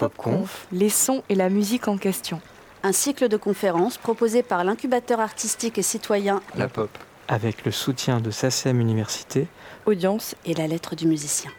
[0.00, 2.40] PopConf, les sons et la musique en question.
[2.82, 6.88] Un cycle de conférences proposé par l'incubateur artistique et citoyen La Pop.
[7.28, 9.46] Avec le soutien de SACEM Université,
[9.84, 11.50] Audience et la lettre du musicien.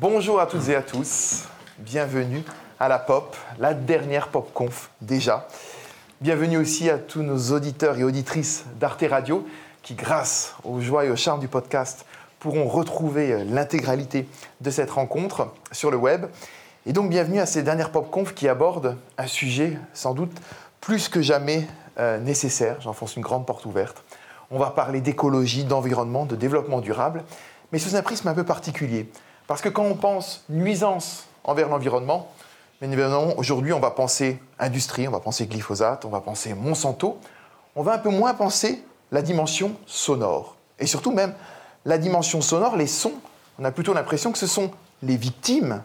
[0.00, 1.42] Bonjour à toutes et à tous.
[1.80, 2.42] Bienvenue
[2.80, 5.46] à la Pop, la dernière PopConf déjà.
[6.22, 9.46] Bienvenue aussi à tous nos auditeurs et auditrices d'Arte Radio
[9.82, 12.06] qui, grâce aux joies et au charme du podcast,
[12.44, 14.28] pourront retrouver l'intégralité
[14.60, 16.26] de cette rencontre sur le web.
[16.84, 20.36] Et donc bienvenue à ces dernières PopConf qui abordent un sujet sans doute
[20.82, 21.66] plus que jamais
[21.98, 22.82] euh, nécessaire.
[22.82, 24.04] J'enfonce une grande porte ouverte.
[24.50, 27.24] On va parler d'écologie, d'environnement, de développement durable,
[27.72, 29.10] mais sous un prisme un peu particulier.
[29.46, 32.30] Parce que quand on pense nuisance envers l'environnement,
[32.82, 37.18] évidemment, aujourd'hui, on va penser industrie, on va penser glyphosate, on va penser Monsanto.
[37.74, 40.56] On va un peu moins penser la dimension sonore.
[40.78, 41.32] Et surtout même
[41.84, 43.14] la dimension sonore, les sons.
[43.58, 44.70] On a plutôt l'impression que ce sont
[45.02, 45.82] les victimes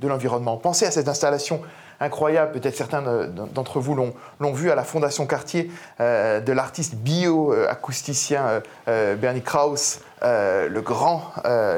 [0.00, 0.56] de l'environnement.
[0.56, 1.60] Pensez à cette installation
[2.00, 8.46] incroyable, peut-être certains d'entre vous l'ont vu à la Fondation Cartier, euh, de l'artiste bio-acousticien
[8.46, 11.32] euh, euh, Bernie Krauss, le grand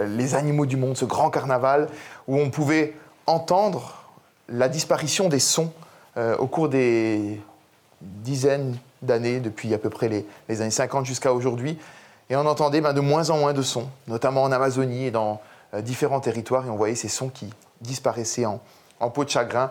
[0.06, 1.88] Les animaux du monde, ce grand carnaval,
[2.28, 2.94] où on pouvait
[3.26, 4.04] entendre
[4.48, 5.72] la disparition des sons
[6.38, 7.40] au cours des
[8.00, 10.08] dizaines d'années, depuis à peu près
[10.48, 11.78] les années 50 jusqu'à aujourd'hui.
[12.30, 15.40] Et on entendait ben, de moins en moins de sons, notamment en Amazonie et dans
[15.82, 17.50] différents territoires, et on voyait ces sons qui
[17.80, 18.60] disparaissaient en,
[19.00, 19.70] en peau de chagrin.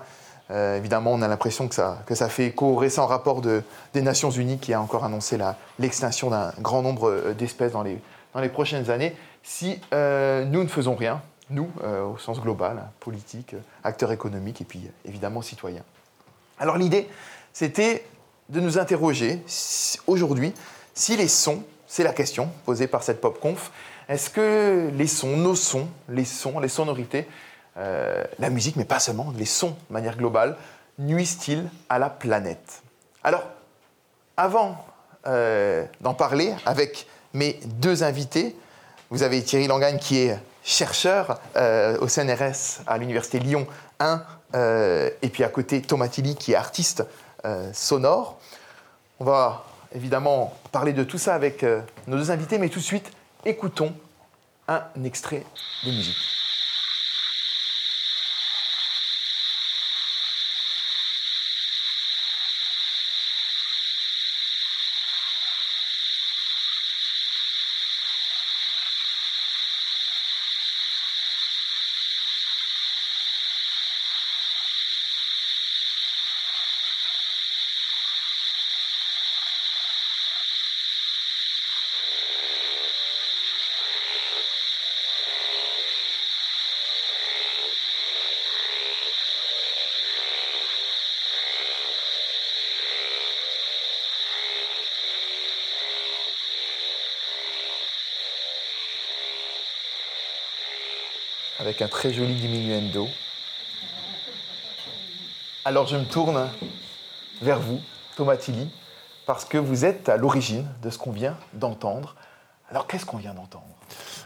[0.51, 3.63] Euh, évidemment, on a l'impression que ça, que ça fait écho au récent rapport de,
[3.93, 5.37] des Nations Unies qui a encore annoncé
[5.77, 8.01] l'extinction d'un grand nombre euh, d'espèces dans les,
[8.33, 9.15] dans les prochaines années.
[9.43, 14.87] Si euh, nous ne faisons rien, nous, au sens global, politique, acteurs économiques et puis
[15.03, 15.81] évidemment citoyens.
[16.59, 17.09] Alors l'idée,
[17.53, 18.05] c'était
[18.49, 19.41] de nous interroger
[20.05, 20.53] aujourd'hui
[20.93, 23.71] si les sons, c'est la question posée par cette PopConf,
[24.07, 27.27] est-ce que les sons, nos sons, les sons, les sonorités,
[27.77, 30.55] euh, la musique, mais pas seulement, les sons de manière globale,
[30.99, 32.83] nuisent-ils à la planète?
[33.23, 33.43] Alors,
[34.37, 34.85] avant
[35.25, 38.55] euh, d'en parler avec mes deux invités,
[39.09, 43.65] vous avez Thierry Langagne qui est chercheur euh, au CNRS à l'Université Lyon
[43.99, 44.23] 1,
[45.21, 47.03] et puis à côté Thomas Tilly qui est artiste
[47.73, 48.39] sonore.
[49.19, 51.65] On va évidemment parler de tout ça avec
[52.07, 53.11] nos deux invités, mais tout de suite,
[53.45, 53.93] écoutons
[54.67, 55.43] un extrait
[55.83, 56.15] de musique.
[101.59, 103.07] Avec un très joli diminuendo.
[105.65, 106.49] Alors je me tourne
[107.41, 107.79] vers vous,
[108.15, 108.69] Thomas Tilly,
[109.25, 112.15] parce que vous êtes à l'origine de ce qu'on vient d'entendre.
[112.69, 113.65] Alors qu'est-ce qu'on vient d'entendre?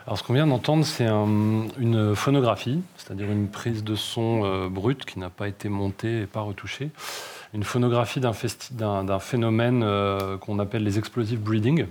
[0.05, 5.05] Alors ce qu'on vient d'entendre, c'est une phonographie, c'est-à-dire une prise de son euh, brute
[5.05, 6.91] qui n'a pas été montée et pas retouchée.
[7.53, 11.87] Une phonographie d'un phénomène euh, qu'on appelle les explosive breeding,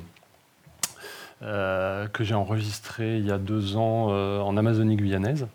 [1.44, 5.48] euh, que j'ai enregistré il y a deux ans euh, en Amazonie guyanaise.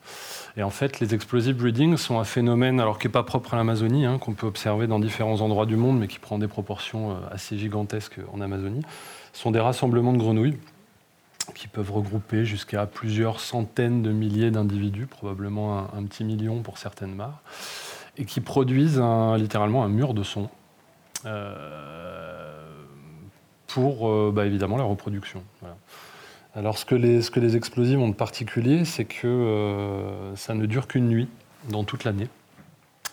[0.58, 3.58] Et en fait, les explosive breeding sont un phénomène, alors qui n'est pas propre à
[3.58, 7.12] l'Amazonie, hein, qu'on peut observer dans différents endroits du monde, mais qui prend des proportions
[7.12, 8.82] euh, assez gigantesques en Amazonie.
[9.32, 10.58] Ce sont des rassemblements de grenouilles
[11.56, 17.16] qui peuvent regrouper jusqu'à plusieurs centaines de milliers d'individus, probablement un, petit million pour certaines
[17.16, 17.42] mares,
[18.18, 19.02] et qui produisent
[19.38, 20.50] littéralement un mur de son
[23.78, 25.44] pour euh, bah, évidemment la reproduction.
[26.56, 30.56] Alors ce que, les, ce que les explosives ont de particulier, c'est que euh, ça
[30.56, 31.30] ne dure qu'une nuit
[31.70, 32.28] dans toute l'année.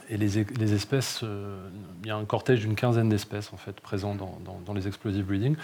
[0.08, 1.68] Et les, les espèces, euh,
[2.02, 5.26] il y a un cortège d'une quinzaine d'espèces en fait présents dans, dans, les explosive
[5.26, 5.56] breeding.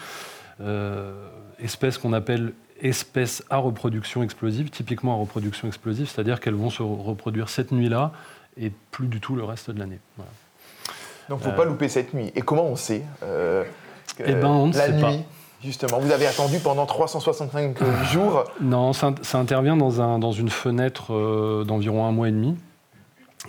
[1.59, 2.53] espèces qu'on appelle
[2.83, 8.13] espèces à reproduction explosive, typiquement à reproduction explosive, c'est-à-dire qu'elles vont se reproduire cette nuit-là
[8.59, 10.01] et plus du tout le reste de l'année.
[11.31, 12.33] Donc il ne faut pas louper cette nuit.
[12.35, 13.03] Et comment on sait
[14.27, 15.13] eh ben, on ne la sait nuit, pas.
[15.63, 15.99] justement.
[15.99, 17.77] Vous avez attendu pendant 365
[18.13, 18.45] jours.
[18.61, 22.57] Non, ça, intervient dans, un, dans une fenêtre euh, d'environ un mois et demi,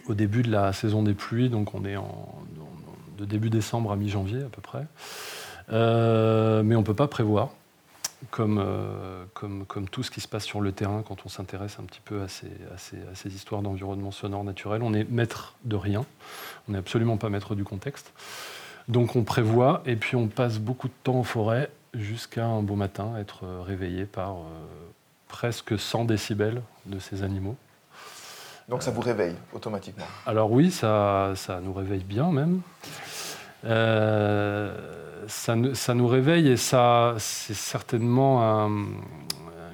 [0.07, 2.35] au début de la saison des pluies, donc on est en,
[3.17, 4.85] de début décembre à mi-janvier à peu près.
[5.71, 7.49] Euh, mais on ne peut pas prévoir.
[8.29, 11.77] comme, euh, comme, comme, tout ce qui se passe sur le terrain quand on s'intéresse
[11.79, 14.81] un petit peu à ces, à ces, à ces histoires d'environnement sonore naturel.
[14.83, 16.05] On est maître de rien,
[16.67, 18.11] on n'est absolument pas maître du contexte.
[18.91, 22.75] Donc on prévoit et puis on passe beaucoup de temps en forêt jusqu'à un beau
[22.75, 24.41] matin être réveillé par euh,
[25.29, 27.55] presque 100 décibels de ces animaux.
[28.67, 32.59] Donc ça vous réveille automatiquement Alors oui, ça, ça nous réveille bien même.
[33.63, 34.75] Euh,
[35.27, 38.71] ça, ça, nous réveille et ça, c'est certainement un,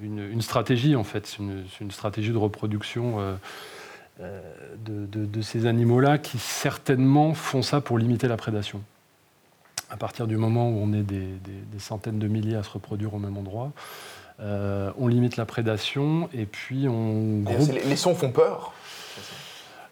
[0.03, 4.41] une, une, stratégie en fait, c'est une, une, stratégie de reproduction euh,
[4.77, 8.83] de, de, de, ces animaux-là qui certainement font ça pour limiter la prédation.
[9.89, 12.69] À partir du moment où on est des, des, des centaines de milliers à se
[12.69, 13.71] reproduire au même endroit,
[14.39, 17.71] euh, on limite la prédation et puis on groupe...
[17.71, 18.73] Les, les sons font peur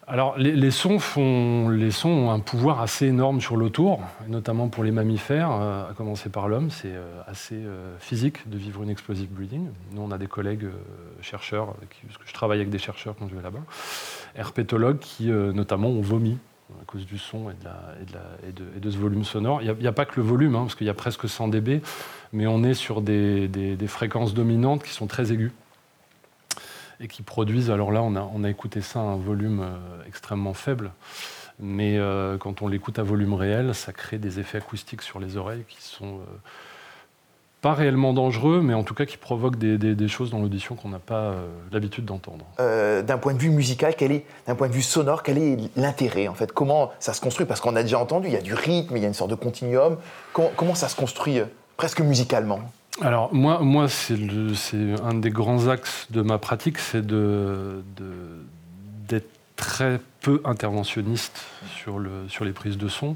[0.08, 4.68] alors, les, les, sons font, les sons ont un pouvoir assez énorme sur l'autour, notamment
[4.68, 6.70] pour les mammifères, euh, à commencer par l'homme.
[6.70, 9.70] C'est euh, assez euh, physique de vivre une explosive breeding.
[9.94, 10.68] Nous, on a des collègues
[11.22, 13.64] chercheurs, qui, parce que je travaille avec des chercheurs quand je vais là-bas,
[14.36, 16.38] herpétologues qui, notamment, ont vomi
[16.82, 19.62] à cause du son et de, ce volume sonore.
[19.62, 21.82] Il n'y a, pas que le volume, hein, parce qu'il y a presque 100 dB,
[22.34, 25.52] mais on est sur des, fréquences dominantes qui sont très aiguës
[27.00, 29.78] et qui produisent, alors là on a, on a écouté ça à un volume euh,
[30.08, 30.94] extrêmement faible,
[31.60, 35.36] mais euh, quand on l'écoute à volume réel, ça crée des effets acoustiques sur les
[35.36, 36.38] oreilles qui sont euh,
[37.66, 40.76] pas réellement dangereux, mais en tout cas qui provoquent des, des, des choses dans l'audition
[40.76, 42.46] qu'on n'a pas euh, l'habitude d'entendre.
[42.60, 45.58] Euh, d'un point de vue musical, quel est, d'un point de vue sonore, quel est
[45.76, 46.52] l'intérêt en fait?
[46.52, 47.48] Comment ça se construit?
[47.48, 49.32] Parce qu'on a déjà entendu, il y a du rythme, il y a une sorte
[49.32, 49.98] de continuum.
[50.32, 51.40] comment, comment ça se construit
[51.76, 52.60] presque musicalement?
[53.02, 54.14] Alors moi, moi c'est
[55.04, 57.84] un des grands axes de ma pratique, c'est de,
[59.10, 61.44] d'être très peu interventionniste
[61.78, 63.16] sur, le, sur les prises de son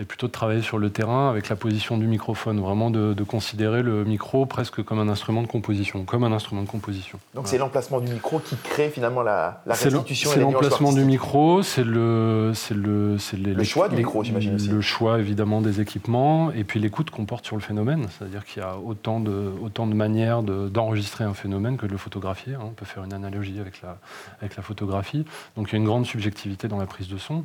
[0.00, 3.22] et plutôt de travailler sur le terrain avec la position du microphone, vraiment de, de
[3.22, 7.18] considérer le micro presque comme un instrument de composition, comme un instrument de composition.
[7.32, 7.48] Donc voilà.
[7.48, 10.30] c'est l'emplacement du micro qui crée finalement la, la restitution.
[10.34, 14.56] C'est l'emplacement du micro, c'est le, c'est le, c'est les, le choix du micro, j'imagine
[14.56, 14.68] aussi.
[14.68, 18.64] Le choix évidemment des équipements et puis l'écoute qu'on porte sur le phénomène, c'est-à-dire qu'il
[18.64, 22.54] y a autant de, autant de manières d'enregistrer de, un phénomène que de le photographier.
[22.54, 22.64] Hein.
[22.64, 23.98] On peut faire une analogie avec la,
[24.40, 25.24] avec la photographie.
[25.56, 27.44] Donc il y a une grande subjectivité dans la prise de son.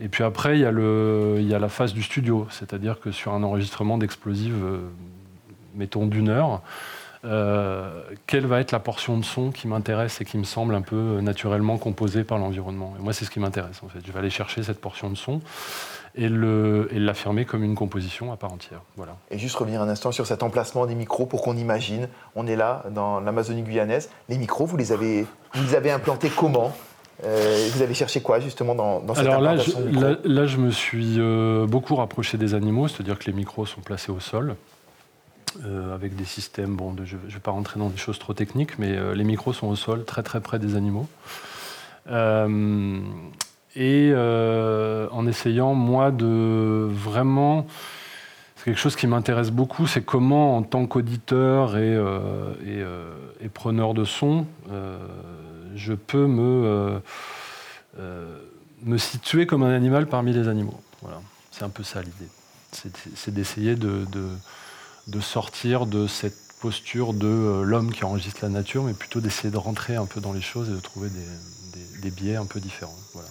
[0.00, 3.00] Et puis après, il y a, le, il y a la phase du studio, c'est-à-dire
[3.00, 4.78] que sur un enregistrement d'explosive, euh,
[5.74, 6.62] mettons d'une heure,
[7.24, 10.82] euh, quelle va être la portion de son qui m'intéresse et qui me semble un
[10.82, 12.94] peu naturellement composée par l'environnement.
[12.98, 14.00] Et moi, c'est ce qui m'intéresse en fait.
[14.04, 15.40] Je vais aller chercher cette portion de son
[16.14, 18.80] et l'affirmer comme une composition à part entière.
[18.96, 19.16] Voilà.
[19.30, 22.08] Et juste revenir un instant sur cet emplacement des micros pour qu'on imagine.
[22.34, 24.10] On est là dans l'Amazonie guyanaise.
[24.28, 26.72] Les micros, vous les avez, vous les avez implantés comment?
[27.24, 29.70] Euh, vous avez cherché quoi justement dans, dans cette Alors là je,
[30.00, 33.80] là, là, je me suis euh, beaucoup rapproché des animaux, c'est-à-dire que les micros sont
[33.80, 34.56] placés au sol.
[35.66, 38.32] Euh, avec des systèmes, bon, de, je ne vais pas rentrer dans des choses trop
[38.32, 41.06] techniques, mais les micros sont au sol, très très près des animaux.
[43.76, 47.66] Et en essayant, moi, de vraiment...
[48.56, 51.98] C'est quelque chose qui m'intéresse beaucoup, c'est comment, en tant qu'auditeur et,
[52.64, 52.82] et,
[53.44, 54.46] et, preneur de son,
[55.74, 56.98] je peux me, euh,
[57.98, 58.38] euh,
[58.82, 60.80] me situer comme un animal parmi les animaux.
[61.02, 61.20] Voilà.
[61.50, 62.28] C'est un peu ça l'idée.
[62.72, 64.28] C'est d'essayer de, de,
[65.08, 69.50] de, sortir de cette posture de euh, l'homme qui enregistre la nature, mais plutôt d'essayer
[69.50, 72.60] de rentrer un peu dans les choses et de trouver des, des, biais un peu
[72.60, 72.96] différents.
[73.12, 73.28] Voilà.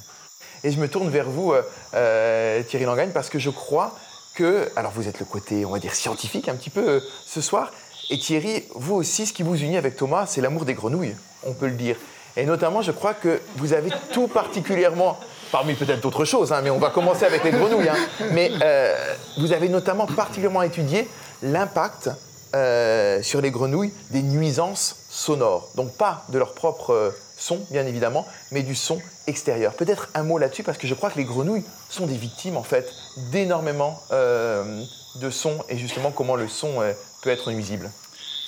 [0.63, 1.53] Et je me tourne vers vous,
[1.91, 3.97] Thierry Langagne, parce que je crois
[4.35, 7.71] que, alors vous êtes le côté, on va dire, scientifique un petit peu ce soir,
[8.11, 11.53] et Thierry, vous aussi, ce qui vous unit avec Thomas, c'est l'amour des grenouilles, on
[11.53, 11.95] peut le dire.
[12.37, 15.19] Et notamment, je crois que vous avez tout particulièrement,
[15.51, 17.95] parmi peut-être d'autres choses, hein, mais on va commencer avec les grenouilles, hein,
[18.31, 18.95] mais euh,
[19.37, 21.09] vous avez notamment particulièrement étudié
[21.43, 22.09] l'impact
[22.55, 25.69] euh, sur les grenouilles des nuisances sonores.
[25.75, 29.73] Donc pas de leur propre euh, son, bien évidemment, mais du son extérieur.
[29.73, 32.63] Peut-être un mot là-dessus, parce que je crois que les grenouilles sont des victimes, en
[32.63, 32.89] fait,
[33.31, 36.81] d'énormément de sons, et justement comment le son
[37.23, 37.89] peut être nuisible.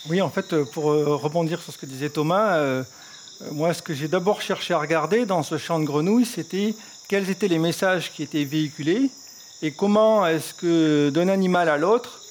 [0.10, 2.84] Oui, en fait, pour rebondir sur ce que disait Thomas,
[3.52, 6.76] moi, ce que j'ai d'abord cherché à regarder dans ce champ de grenouilles, c'était
[7.08, 9.10] quels étaient les messages qui étaient véhiculés
[9.62, 12.22] et comment est-ce que d'un animal à l'autre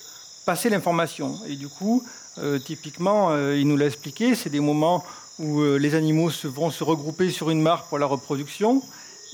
[0.45, 1.39] passait l'information.
[1.49, 2.03] Et du coup,
[2.39, 5.05] euh, typiquement, euh, il nous l'a expliqué, c'est des moments
[5.39, 8.83] où euh, les animaux vont se regrouper sur une mare pour la reproduction.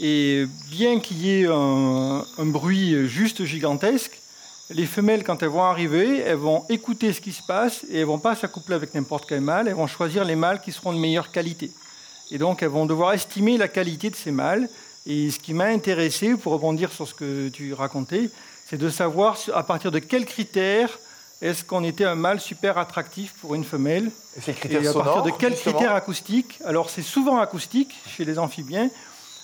[0.01, 4.21] Et bien qu'il y ait un bruit juste gigantesque,
[4.71, 8.07] les femelles, quand elles vont arriver, elles vont écouter ce qui se passe et elles
[8.07, 9.69] vont pas s'accoupler avec n'importe quel mâle.
[9.69, 11.71] Elles vont choisir les mâles qui seront de meilleure qualité.
[12.31, 14.69] Et donc, elles vont devoir estimer la qualité de ces mâles.
[15.07, 18.31] Et ce qui m'a intéressé, pour rebondir sur ce que tu racontais,
[18.69, 20.99] c'est de savoir à partir de quels critères
[21.41, 24.93] est-ce qu'on était un mâle super attractif pour une femelle Et ces critères Et à
[24.93, 26.59] partir sonores, de quels critères acoustiques?
[26.65, 28.91] Alors c'est souvent acoustique chez les amphibiens,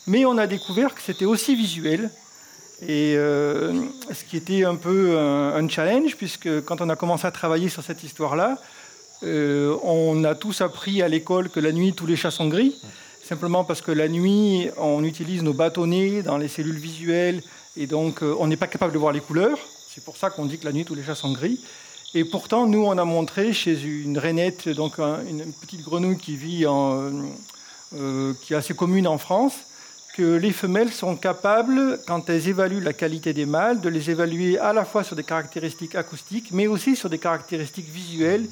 [0.09, 2.11] mais on a découvert que c'était aussi visuel.
[2.83, 3.73] Et euh,
[4.12, 7.83] ce qui était un peu un, challenge, puisque quand on a commencé à travailler sur
[7.83, 8.59] cette histoire-là,
[9.23, 12.75] euh, on a tous appris à l'école que la nuit, tous les chats sont gris.
[13.23, 17.43] Simplement parce que la nuit, on utilise nos bâtonnets dans les cellules visuelles
[17.76, 19.59] et donc euh, on n'est pas capable de voir les couleurs.
[19.88, 21.61] C'est pour ça qu'on dit que la nuit, tous les chats sont gris.
[22.12, 26.37] Et pourtant, nous, on a montré chez une rainette, donc un- une petite grenouille qui
[26.37, 26.66] vit
[28.43, 29.54] qui est assez commune en France,
[30.14, 34.59] que les femelles sont capables, quand elles évaluent la qualité des mâles, de les évaluer
[34.59, 38.47] à la fois sur des caractéristiques acoustiques, mais aussi sur des caractéristiques visuelles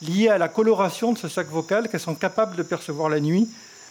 [0.00, 3.48] liées à la coloration de ce sac vocal qu'elles sont capables de percevoir la nuit,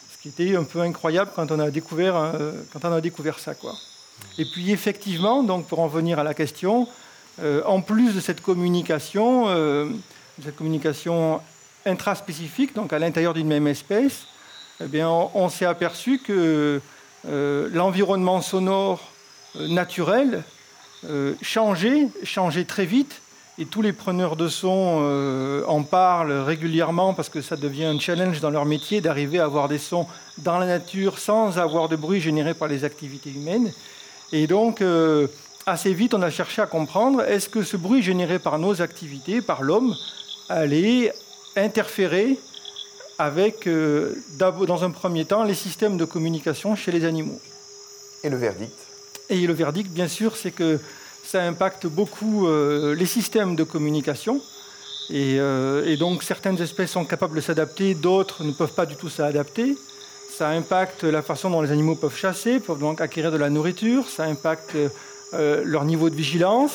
[0.09, 3.39] ce qui était un peu incroyable quand on a découvert, euh, quand on a découvert
[3.39, 3.53] ça.
[3.55, 3.73] Quoi.
[4.37, 6.87] Et puis effectivement, donc pour en venir à la question,
[7.41, 9.89] euh, en plus de cette communication, euh,
[10.41, 11.41] cette communication
[11.85, 14.27] intraspécifique, donc à l'intérieur d'une même espèce,
[14.81, 16.79] eh bien, on, s'est aperçu que
[17.27, 19.01] l'environnement sonore
[19.55, 20.43] euh, naturel
[21.05, 23.21] euh, changeait, changeait très vite.
[23.59, 27.99] Et tous les preneurs de son euh, en parlent régulièrement parce que ça devient un
[27.99, 30.05] challenge dans leur métier d'arriver à avoir des sons
[30.37, 33.71] dans la nature sans avoir de bruit généré par les activités humaines.
[34.31, 35.27] Et donc, euh,
[35.65, 39.41] assez vite, on a cherché à comprendre est-ce que ce bruit généré par nos activités,
[39.41, 39.95] par l'homme,
[40.49, 41.11] allait
[41.55, 42.37] interférer
[43.19, 47.39] avec, euh, dans un premier temps, les systèmes de communication chez les animaux.
[48.23, 48.73] Et le verdict?
[49.29, 50.79] Et le verdict, bien sûr, c'est que
[51.23, 54.41] ça impacte beaucoup euh, les systèmes de communication.
[55.09, 58.95] Et, euh, et donc, certaines espèces sont capables de s'adapter, d'autres ne peuvent pas du
[58.95, 59.77] tout s'adapter.
[60.37, 64.07] Ça impacte la façon dont les animaux peuvent chasser, peuvent donc acquérir de la nourriture.
[64.07, 64.75] Ça impacte
[65.33, 66.73] euh, leur niveau de vigilance.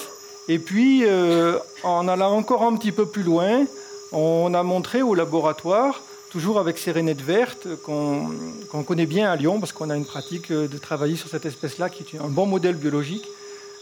[0.48, 3.64] Et puis, euh, en allant encore un petit peu plus loin,
[4.12, 6.02] on a montré au laboratoire,
[6.32, 10.50] toujours avec ces rainettes vertes qu'on connaît bien à Lyon, parce qu'on a une pratique
[10.50, 13.26] euh, de travailler sur cette espèce-là, qui est un bon modèle biologique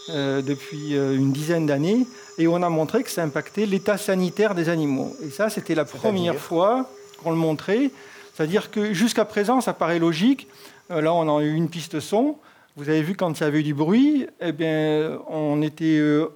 [0.08, 2.06] euh, depuis euh, une dizaine d'années,
[2.38, 5.14] et on a montré que ça impactait l'état sanitaire des animaux.
[5.22, 6.90] Et ça, c'était la première fois
[7.22, 7.90] qu'on le montrait.
[8.34, 10.48] C'est-à-dire que jusqu'à présent, ça paraît logique.
[10.90, 12.36] Euh, là, on a eu une piste son.
[12.76, 16.26] Vous avez vu quand il y avait du bruit, eh bien, on était euh,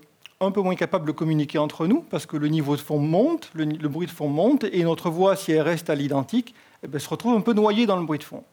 [0.46, 3.50] un peu moins capable de communiquer entre nous parce que le niveau de fond monte,
[3.54, 6.98] le, bruit de fond monte, et notre voix, si elle reste à l'identique, eh bien,
[6.98, 8.44] se retrouve un peu noyée dans le bruit de fond.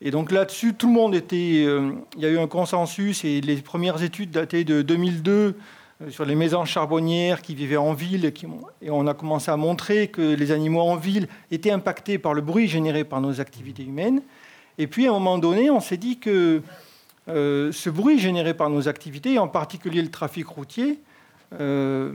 [0.00, 1.64] Et donc là-dessus, tout le monde était.
[1.66, 5.32] euh, il y a eu un consensus et les premières études dataient de 2002
[6.02, 8.30] euh, sur les maisons charbonnières qui vivaient en ville.
[8.82, 12.42] et on a commencé à montrer que les animaux en ville étaient impactés par le
[12.42, 14.22] bruit généré par nos activités humaines.
[14.78, 16.62] Et puis à un moment donné, on s'est dit que
[17.28, 20.98] euh, ce bruit généré par nos activités, en particulier le trafic routier,
[21.54, 22.12] euh,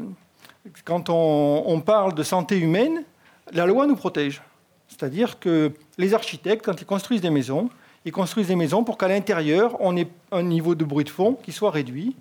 [0.85, 3.03] quand on, parle de santé humaine,
[3.51, 4.41] la loi nous protège.
[4.87, 7.69] C'est-à-dire que les architectes, quand ils construisent des maisons,
[8.05, 11.33] ils construisent des maisons pour qu'à l'intérieur, on ait un niveau de bruit de fond
[11.33, 12.15] qui soit réduit.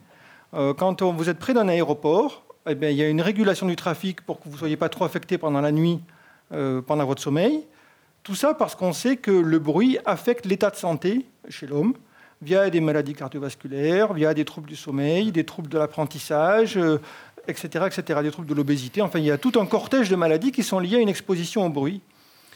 [0.55, 3.77] Euh, quand vous êtes près d'un aéroport, eh bien, il y a une régulation du
[3.77, 6.01] trafic pour que vous ne soyez pas trop affecté pendant la nuit,
[6.53, 7.65] euh, pendant votre sommeil.
[8.23, 11.95] Tout ça parce qu'on sait que le bruit affecte l'état de santé chez l'homme
[12.43, 17.01] via des maladies cardiovasculaires, via des troubles du sommeil, des troubles de l'apprentissage, euh,
[17.49, 19.03] etc., etc., des troubles de l'obésité.
[19.03, 21.67] Enfin, il y a tout un cortège de maladies qui sont liées à une exposition
[21.67, 22.01] au bruit.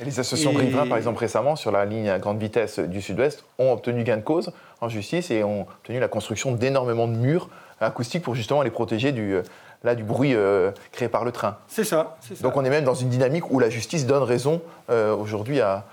[0.01, 3.45] Et les associations Et- par exemple, récemment, sur la ligne à grande vitesse du sud-ouest,
[3.59, 7.49] ont obtenu gain de cause en justice et ont obtenu la construction d'énormément de murs
[7.81, 9.43] acoustiques pour justement les protéger du, euh,
[9.85, 11.59] là, du bruit euh, créé par le train.
[11.69, 12.17] C'est ça.
[12.41, 15.85] Donc on est même dans une dynamique où la justice donne raison euh, aujourd'hui à,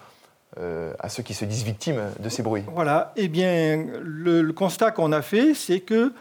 [0.60, 2.64] euh, à ceux qui se disent victimes de ces bruits.
[2.74, 3.14] Voilà.
[3.16, 6.14] Eh bien, le, le constat qu'on a fait, c'est que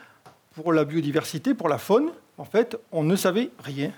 [0.55, 3.91] pour la biodiversité, pour la faune, en fait, on ne savait rien.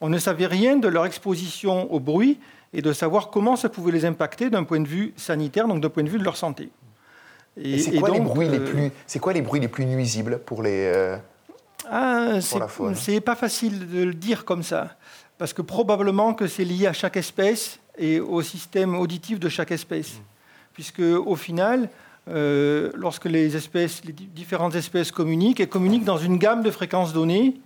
[0.00, 2.38] On ne savait rien de leur exposition au bruit
[2.72, 5.88] et de savoir comment ça pouvait les impacter d'un point de vue sanitaire, donc d'un
[5.88, 6.70] point de vue de leur santé.
[7.56, 10.38] Et, c'est quoi, les bruits les euh, plus, c'est quoi les bruits les plus nuisibles
[10.38, 10.84] pour les...
[10.94, 11.16] euh,
[11.90, 12.94] Ah, c'est- la faune?
[12.94, 14.96] c'est pas facile de le dire comme ça,
[15.36, 19.70] parce que probablement que c'est lié à chaque espèce et au système auditif de chaque
[19.70, 20.20] espèce,
[20.72, 21.88] puisque au final,
[22.28, 26.70] euh, lorsque les espèces, les di- différentes espèces communiquent, elles communiquent dans une gamme de
[26.70, 27.60] fréquences données,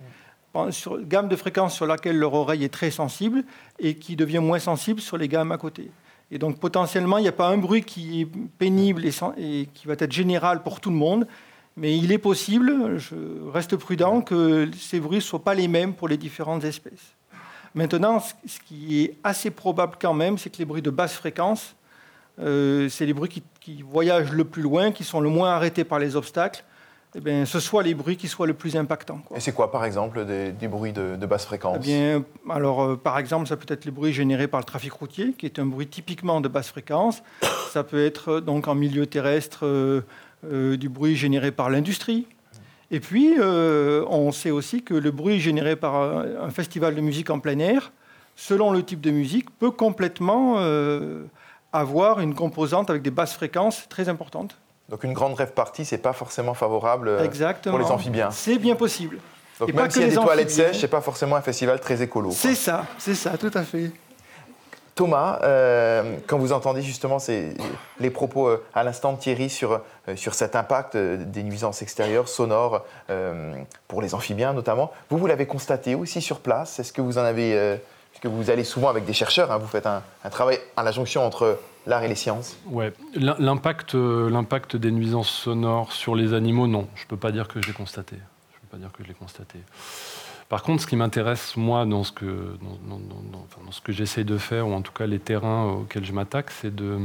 [0.53, 3.43] en- sur, gamme de fréquences sur laquelle leur oreille est très sensible
[3.79, 5.89] et qui devient moins sensible sur les gammes à côté.
[6.31, 8.27] Et donc potentiellement, il n'y a pas un bruit qui est
[8.57, 11.27] pénible et, et qui va être général pour tout le monde,
[11.77, 13.15] mais il est possible, je
[13.53, 17.13] reste prudent, que ces bruits ne soient pas les mêmes pour les différentes espèces.
[17.75, 21.75] Maintenant, ce qui est assez probable quand même, c'est que les bruits de basse fréquence,
[22.39, 25.83] euh, c'est les bruits qui, qui voyagent le plus loin, qui sont le moins arrêtés
[25.83, 26.63] par les obstacles.
[27.15, 29.19] eh bien, ce soit les bruits qui soient le plus impactants.
[29.35, 31.77] Et c'est quoi, par exemple, des, bruits de, basse fréquence?
[31.79, 34.93] Eh bien, alors, euh, par exemple, ça peut être les bruits générés par le trafic
[34.93, 37.23] routier, qui est un bruit typiquement de basse fréquence.
[37.71, 42.27] Ça peut être euh, donc en milieu terrestre euh, du bruit généré par l'industrie.
[42.91, 47.39] Et puis, on sait aussi que le bruit généré par un, festival de musique en
[47.39, 47.91] plein air,
[48.35, 50.59] selon le type de musique, peut complètement
[51.73, 54.57] avoir une composante avec des basses fréquences très importantes.
[54.89, 57.27] Donc une grande rêve partie, c'est pas forcément favorable euh,
[57.63, 58.29] pour les amphibiens.
[58.31, 59.17] C'est bien possible.
[59.59, 62.31] Donc même s'il y a des toilettes sèches, c'est pas forcément un festival très écolo.
[62.31, 63.91] C'est ça, c'est ça, tout à fait.
[64.95, 67.17] Thomas, euh, quand vous entendez justement
[67.99, 69.81] les propos euh, à l'instant de Thierry sur,
[70.15, 72.85] sur cet impact des nuisances extérieures, sonores,
[73.87, 76.79] pour les amphibiens notamment, vous, vous l'avez constaté aussi sur place?
[76.79, 77.77] Est-ce que vous en avez
[78.15, 81.25] puisque vous allez souvent avec des chercheurs, hein, vous faites un, travail à la jonction
[81.25, 82.55] entre l'art et les sciences?
[82.67, 87.33] Ouais, l'impact, euh, l'impact des nuisances sonores sur les animaux, non, je ne peux pas
[87.33, 88.15] dire que je l'ai constaté.
[88.15, 89.59] Je peux pas dire que je l'ai constaté.
[90.49, 94.67] Par contre, ce qui m'intéresse moi dans ce que dans, ce que j'essaie de faire,
[94.67, 96.99] ou en tout cas les terrains auxquels je m'attaque, c'est de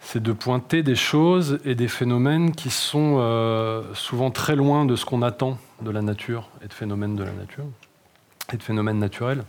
[0.00, 4.94] c'est de pointer des choses et des phénomènes qui sont euh, souvent très loin de
[4.94, 7.64] ce qu'on attend de la nature et de phénomènes de la nature
[8.52, 9.42] et de phénomènes naturels.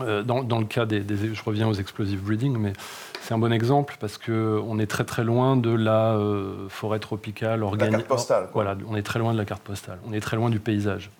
[0.00, 2.72] Euh, dans, le cas des, Je reviens aux explosive breeding, mais
[3.20, 7.62] c'est un bon exemple parce qu'on est très très loin de la euh, forêt tropicale
[7.62, 7.92] organique.
[7.92, 8.48] La carte postale.
[8.54, 9.98] Voilà, on est très loin de la carte postale.
[10.08, 11.10] On est très loin du paysage.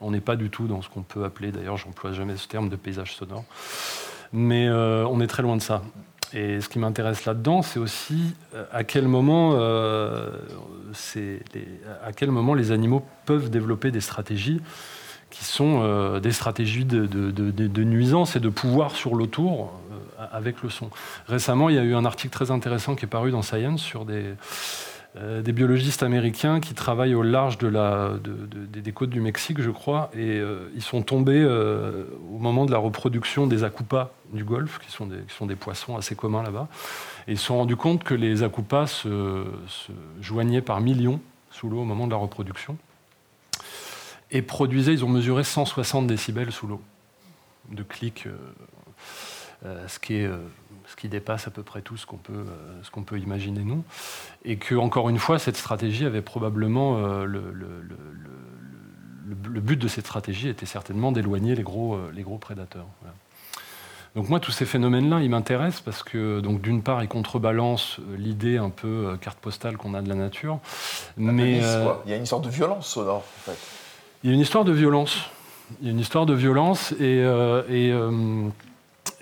[0.00, 2.68] On n'est pas du tout dans ce qu'on peut appeler, d'ailleurs, j'emploie jamais ce terme
[2.68, 3.44] de paysage sonore,
[4.32, 5.82] mais euh, on est très loin de ça.
[6.32, 8.34] Et ce qui m'intéresse là-dedans, c'est aussi
[8.72, 9.52] à quel moment,
[11.14, 11.40] les,
[12.04, 14.60] à quel moment les animaux peuvent développer des stratégies
[15.30, 20.70] qui sont euh, des stratégies de, nuisance et de pouvoir sur l'autour euh, avec le
[20.70, 20.90] son.
[21.28, 24.04] Récemment, il y a eu un article très intéressant qui est paru dans Science sur
[24.04, 24.34] des, euh,
[25.16, 30.10] des biologistes américains qui travaillent au large de la, des côtes du Mexique, je crois,
[30.14, 30.42] et
[30.74, 35.56] ils sont tombés au moment de la reproduction des acoupas du Golfe, qui sont des,
[35.56, 36.68] poissons assez communs là-bas,
[37.28, 39.44] et ils se sont rendus compte que les acoupas se,
[40.20, 41.20] joignaient par millions
[41.50, 42.76] sous l'eau au moment de la reproduction
[44.30, 46.80] et produisaient, ils ont mesuré 160 décibels sous l'eau
[47.70, 48.36] de clics, euh,
[49.64, 50.38] euh, ce, qui est, euh,
[50.86, 52.44] ce qui dépasse à peu près tout ce qu'on peut,
[52.82, 53.84] ce qu'on peut imaginer nous.
[54.44, 57.82] Et que, encore une fois, cette stratégie avait probablement le, le,
[59.26, 62.86] le, but de cette stratégie était certainement d'éloigner les gros, les gros prédateurs.
[64.14, 68.56] Donc moi, tous ces phénomènes-là, ils m'intéressent parce que, donc, d'une part, ils contrebalancent l'idée
[68.56, 70.60] un peu carte postale qu'on a de la nature.
[71.16, 71.60] mais
[72.06, 73.58] il y a une sorte de violence sonore, en fait.
[74.26, 75.30] Il y a une histoire de violence.
[75.80, 78.48] Il y a une histoire de violence et, euh, euh,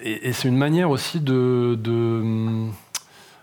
[0.00, 2.68] et, et, c'est une manière aussi de, de,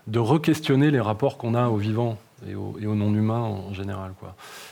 [0.06, 4.12] de re-questionner les rapports qu'on a aux vivants et aux, non-humains en général.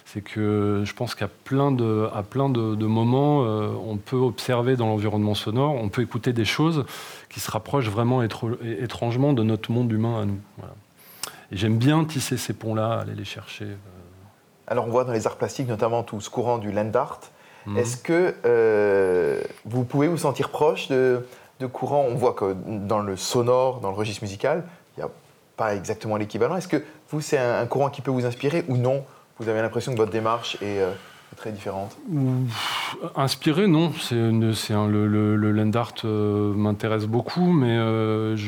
[0.05, 4.77] C'est que je pense qu'à plein de, à plein de, moments, euh, on peut observer
[4.77, 6.85] dans l'environnement sonore, on peut écouter des choses
[7.29, 10.41] qui se rapprochent vraiment étrangement de notre monde humain à nous.
[11.53, 13.67] Et j'aime bien tisser ces ponts-là, aller les chercher.
[14.67, 17.21] Alors on voit dans les arts plastiques notamment tout ce courant du land art.
[17.67, 17.77] Mhm.
[17.77, 21.27] Est-ce que euh, vous pouvez vous sentir proche de,
[21.61, 24.65] de courants On voit que dans le sonore, dans le registre musical,
[24.97, 25.11] il n'y a
[25.57, 26.57] pas exactement l'équivalent.
[26.57, 29.05] Est-ce que vous, c'est un, courant qui peut vous inspirer ou non?
[29.39, 30.91] Vous avez l'impression que votre démarche est euh,
[31.37, 31.97] très différente?
[33.17, 33.93] Inspiré, non.
[34.01, 37.79] C'est, le, land art euh, m'intéresse beaucoup, mais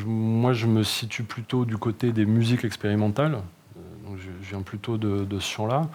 [0.07, 3.39] moi, je me situe plutôt du côté des musiques expérimentales
[4.17, 5.89] je, viens plutôt de, ce champ-là.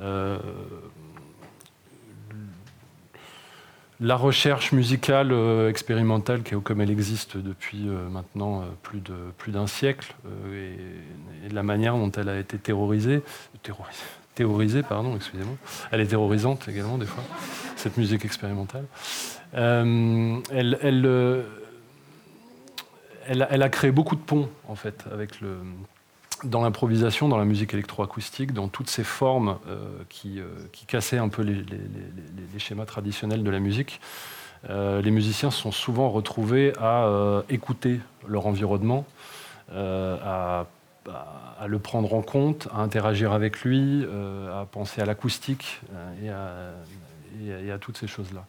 [0.00, 0.38] Euh,
[4.00, 9.66] la recherche musicale euh, expérimentale, comme elle existe depuis euh, maintenant plus, de, plus d'un
[9.66, 10.14] siècle,
[10.52, 13.22] et, la manière dont elle a été terrorisée,
[14.34, 15.56] théorisée, pardon, excusez-moi,
[15.90, 17.22] elle est terrorisante également des fois,
[17.76, 18.84] cette musique expérimentale.
[19.52, 21.44] elle, elle,
[23.28, 25.56] elle, a créé beaucoup de ponts en fait avec le,
[26.44, 31.18] dans l'improvisation, dans la musique électroacoustique, dans toutes ces formes euh, qui, euh, qui, cassaient
[31.18, 31.64] un peu les,
[32.58, 34.00] schémas traditionnels de la musique,
[34.68, 39.04] euh, les musiciens sont souvent retrouvés à écouter leur environnement,
[39.72, 40.66] à,
[41.66, 44.04] le prendre en compte, à interagir avec lui,
[44.52, 45.80] à penser à l'acoustique
[46.22, 46.30] et,
[47.70, 48.44] à toutes ces choses-là.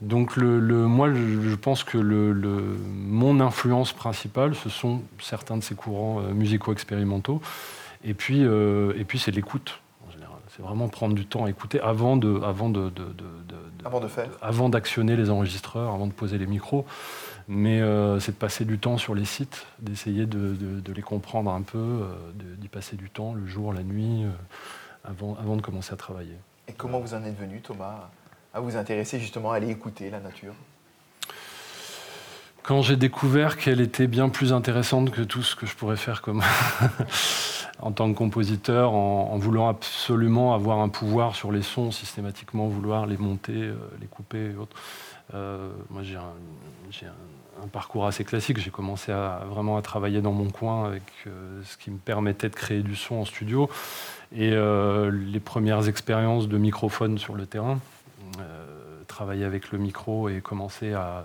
[0.00, 2.32] Donc le, moi, je, pense que le,
[2.88, 7.42] mon influence principale, ce sont certains de ces courants euh, musicaux expérimentaux.
[8.02, 10.38] Et puis, euh, et puis c'est l'écoute, en général.
[10.48, 12.90] C'est vraiment prendre du temps à écouter avant de, avant de,
[13.84, 16.86] avant de faire, avant d'actionner les enregistreurs, avant de poser les micros.
[17.46, 20.56] Mais euh, c'est de passer du temps sur les sites, d'essayer de,
[20.94, 24.24] les comprendre un peu, d'y passer du temps, le jour, la nuit
[25.04, 26.36] avant, avant de commencer à travailler.
[26.68, 28.08] Et comment vous en êtes venu, Thomas,
[28.52, 30.54] à vous intéresser justement à aller écouter la nature
[32.62, 36.22] quand j'ai découvert qu'elle était bien plus intéressante que tout ce que je pourrais faire
[36.22, 36.42] comme
[37.80, 43.06] en tant que compositeur, en, voulant absolument avoir un pouvoir sur les sons, systématiquement vouloir
[43.06, 44.76] les monter, euh, les couper et autres.
[45.34, 48.58] Euh, moi, j'ai un, parcours assez classique.
[48.58, 49.12] J'ai commencé
[49.50, 52.96] vraiment à travailler dans mon coin avec euh, ce qui me permettait de créer du
[52.96, 53.68] son en studio.
[54.32, 57.80] Et les premières expériences de microphone sur le terrain,
[59.06, 61.24] travailler avec le micro et commencer à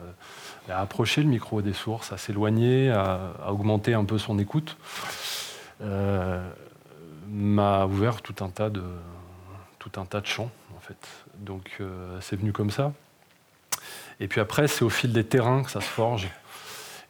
[0.70, 4.78] approcher le micro des sources, à s'éloigner, à, augmenter un peu son écoute,
[5.82, 6.44] euh,
[7.30, 8.84] m'a ouvert tout un tas de
[9.80, 10.98] tout un tas champs en fait.
[11.38, 12.94] Donc euh, c'est venu comme ça.
[14.20, 16.30] Et puis après, c'est au fil des terrains que ça se forge.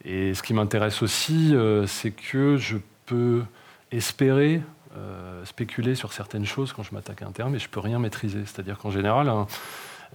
[0.03, 3.43] Et ce qui m'intéresse aussi, euh, c'est que je peux
[3.91, 4.61] espérer
[5.43, 8.45] spéculer sur certaines choses quand je m'attaque à un terme, mais je peux rien maîtriser.
[8.45, 9.29] C'est-à-dire qu'en général,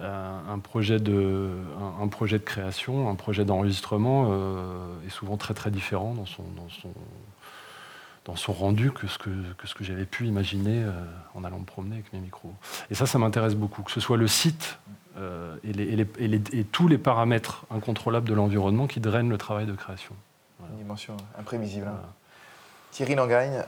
[0.03, 1.51] un, projet de,
[2.01, 6.43] un, projet de création, un projet d'enregistrement euh, est souvent très très différent dans son,
[6.57, 6.93] dans son,
[8.25, 10.93] dans son rendu que ce que, que, ce que j'avais pu imaginer euh,
[11.35, 12.53] en allant me promener avec mes micros.
[12.91, 14.79] Et ça, ça m'intéresse beaucoup, que ce soit le site
[15.19, 19.39] euh, et, les, et, les, et, tous les paramètres incontrôlables de l'environnement qui drainent le
[19.39, 20.15] travail de création.
[20.71, 21.89] Une dimension imprévisible.
[21.89, 22.01] Hein.
[22.91, 23.63] Thierry Langagne,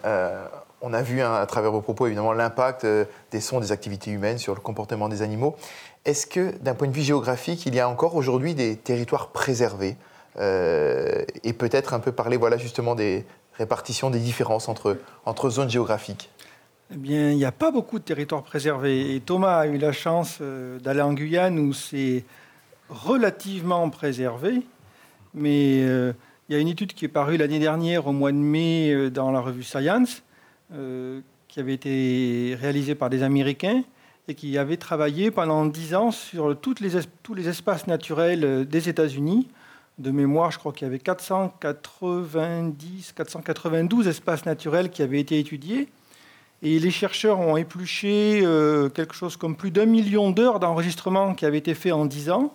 [0.83, 2.87] on a vu hein, à travers vos propos évidemment l'impact
[3.31, 5.57] des sons des activités humaines sur le comportement des animaux.
[6.05, 9.97] Est-ce que, d'un point de vue géographique, il y a encore aujourd'hui des territoires préservés
[10.39, 15.71] euh, Et peut-être un peu parler voilà, justement des répartitions, des différences entre, entre zones
[15.71, 16.29] géographiques?
[16.93, 19.15] Eh bien, il n'y a pas beaucoup de territoires préservés.
[19.15, 22.25] Et Thomas a eu la chance euh, d'aller en Guyane où c'est
[22.89, 24.63] relativement préservé.
[25.35, 26.13] Mais euh,
[26.49, 29.31] il y a une étude qui est parue l'année dernière, au mois de mai, dans
[29.31, 30.23] la revue Science,
[31.49, 33.83] qui avait été réalisée par des Américains
[34.29, 36.75] et qui avait travaillé pendant dix ans sur les, tous
[37.35, 39.49] les espaces naturels euh, des États-Unis.
[39.99, 45.89] De mémoire, je crois qu'il y avait 490, 492 espaces naturels qui avaient été étudiés.
[46.63, 51.45] Et les chercheurs ont épluché euh, quelque chose comme plus d'un million d'heures d'enregistrement qui
[51.45, 52.55] avaient été faits en dix ans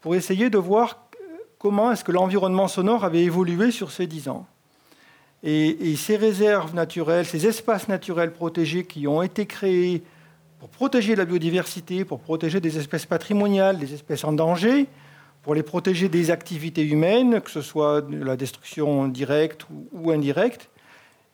[0.00, 4.28] pour essayer de voir euh, comment est-ce que l'environnement sonore avait évolué sur ces dix
[4.28, 4.46] ans.
[5.46, 10.02] Et, ces réserves naturelles, ces espaces naturels protégés qui ont été créés
[10.58, 14.86] pour protéger la biodiversité, pour protéger des espèces patrimoniales, des espèces en danger,
[15.42, 20.70] pour les protéger des activités humaines, que ce soit de la destruction directe ou indirecte,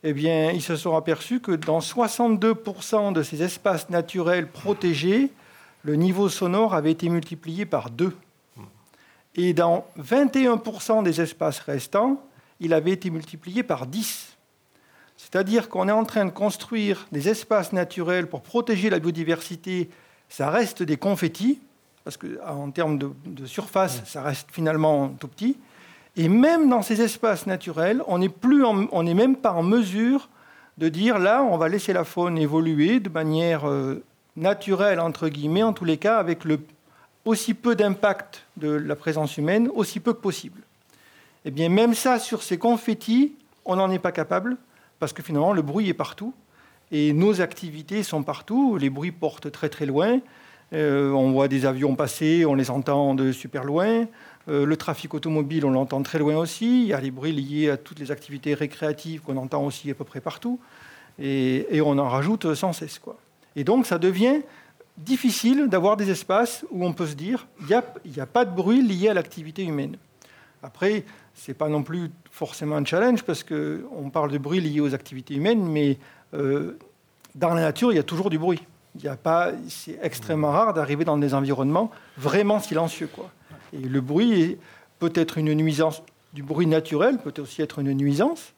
[0.03, 5.31] eh bien, ils se sont aperçus que dans 62% de ces espaces naturels protégés,
[5.83, 8.13] le niveau sonore avait été multiplié par deux.
[9.35, 12.21] Et dans 21% des espaces restants,
[12.61, 14.37] il avait été multiplié par 10.
[15.17, 19.89] C'est-à-dire qu'on est en train de construire des espaces naturels pour protéger la biodiversité.
[20.29, 21.59] Ça reste des confettis,
[22.03, 25.57] parce qu'en termes de, surface, ça reste finalement tout petit.
[26.15, 30.29] Et même dans ces espaces naturels, on n'est même pas en mesure
[30.77, 34.03] de dire là, on va laisser la faune évoluer de manière euh,
[34.35, 36.59] naturelle, entre guillemets, en tous les cas, avec le,
[37.25, 40.61] aussi peu d'impact de la présence humaine, aussi peu que possible.
[41.45, 44.57] Eh bien, même ça, sur ces confettis, on n'en est pas capable
[44.99, 46.33] parce que finalement, le bruit est partout.
[46.91, 48.77] Et nos activités sont partout.
[48.77, 50.19] Les bruits portent très très loin.
[50.73, 54.05] Euh, on voit des avions passer, on les entend de super loin.
[54.47, 56.83] Euh, le trafic automobile, on l'entend très loin aussi.
[56.83, 59.93] Il y a les bruits liés à toutes les activités récréatives qu'on entend aussi à
[59.93, 60.59] peu près partout.
[61.19, 62.99] Et, on en rajoute sans cesse.
[62.99, 63.17] Quoi.
[63.55, 64.41] Et donc, ça devient
[64.97, 67.83] difficile d'avoir des espaces où on peut se dire il n'y a,
[68.23, 69.97] a, pas de bruit lié à l'activité humaine.
[70.63, 71.03] Après,
[71.41, 74.93] ce n'est pas non plus forcément un challenge parce qu'on parle de bruit lié aux
[74.93, 75.97] activités humaines, mais
[76.35, 76.77] euh,
[77.33, 78.61] dans la nature, il y a toujours du bruit.
[78.93, 83.07] Il y a pas, c'est extrêmement rare d'arriver dans des environnements vraiment silencieux.
[83.07, 83.31] Quoi.
[83.73, 84.59] Et le bruit
[84.99, 88.53] peut être une nuisance, du bruit naturel peut aussi être une nuisance.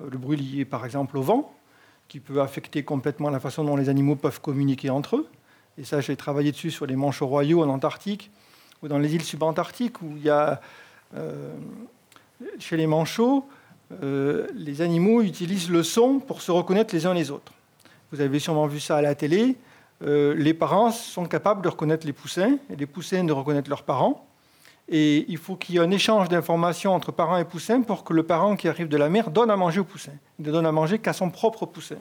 [0.00, 1.52] Euh, le bruit lié par exemple au vent,
[2.06, 5.28] qui peut affecter complètement la façon dont les animaux peuvent communiquer entre eux.
[5.76, 8.30] Et ça, j'ai travaillé dessus sur les manchots royaux en Antarctique
[8.80, 10.60] ou dans les îles subantarctiques où il y a
[11.16, 11.52] euh,
[12.58, 13.44] chez les manchots,
[14.02, 17.52] euh, les animaux utilisent le son pour se reconnaître les uns les autres.
[18.12, 19.56] Vous avez sûrement vu ça à la télé.
[20.02, 23.82] Euh, les parents sont capables de reconnaître les poussins et les poussins de reconnaître leurs
[23.82, 24.26] parents.
[24.88, 28.14] Et il faut qu'il y ait un échange d'informations entre parents et poussins pour que
[28.14, 30.12] le parent qui arrive de la mer donne à manger au poussin.
[30.38, 31.98] Il ne donne à manger qu'à son propre poussin.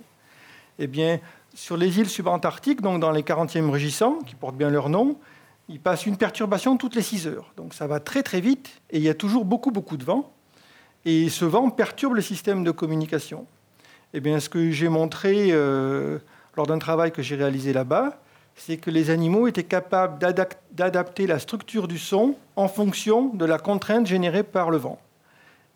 [0.80, 1.20] Eh bien,
[1.54, 5.18] sur les îles subantarctiques, donc dans les 40e rugissants, qui portent bien leur nom,
[5.70, 7.52] il passe une perturbation toutes les 6 heures.
[7.58, 10.32] Donc ça va très très vite et il y a toujours beaucoup beaucoup de vent.
[11.06, 13.46] Et ce vent perturbe le système de communication.
[14.14, 16.20] Eh bien, ce que j'ai montré euh,
[16.56, 18.20] lors d'un travail que j'ai réalisé là-bas,
[18.56, 20.18] c'est que les animaux étaient capables
[20.72, 25.00] d'adapter la structure du son en fonction de la contrainte générée par le vent.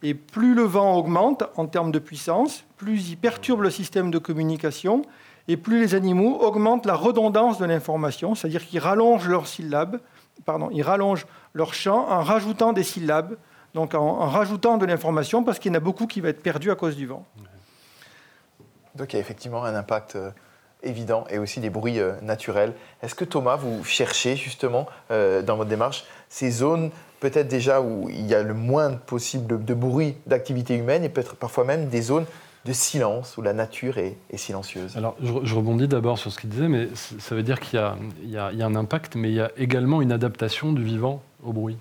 [0.04, 4.18] Et plus le vent augmente en termes de puissance, plus il perturbe le système de
[4.18, 5.04] communication,
[5.48, 10.00] et plus les animaux augmentent la redondance de l'information, c'est-à-dire qu'ils rallongent leurs syllabes,
[10.46, 13.38] pardon, ils rallongent leur chant en rajoutant des syllabes,
[13.74, 16.42] donc en, en rajoutant de l'information, parce qu'il y en a beaucoup qui va être
[16.42, 17.26] perdu à cause du vent.
[18.96, 20.32] Donc il y a effectivement un impact euh,
[20.84, 22.74] évident et aussi des bruits euh, naturels.
[23.02, 28.10] Est-ce que Thomas, vous cherchez justement euh, dans votre démarche ces zones peut-être déjà où
[28.10, 32.02] il y a le moins possible de bruit d'activité humaine et peut-être parfois même des
[32.02, 32.26] zones
[32.66, 36.68] de silence où la nature est, silencieuse Alors je, rebondis d'abord sur ce qu'il disait,
[36.68, 37.80] mais ça veut dire qu'il
[38.26, 41.78] y, a un impact, mais il y a également une adaptation du vivant au bruit.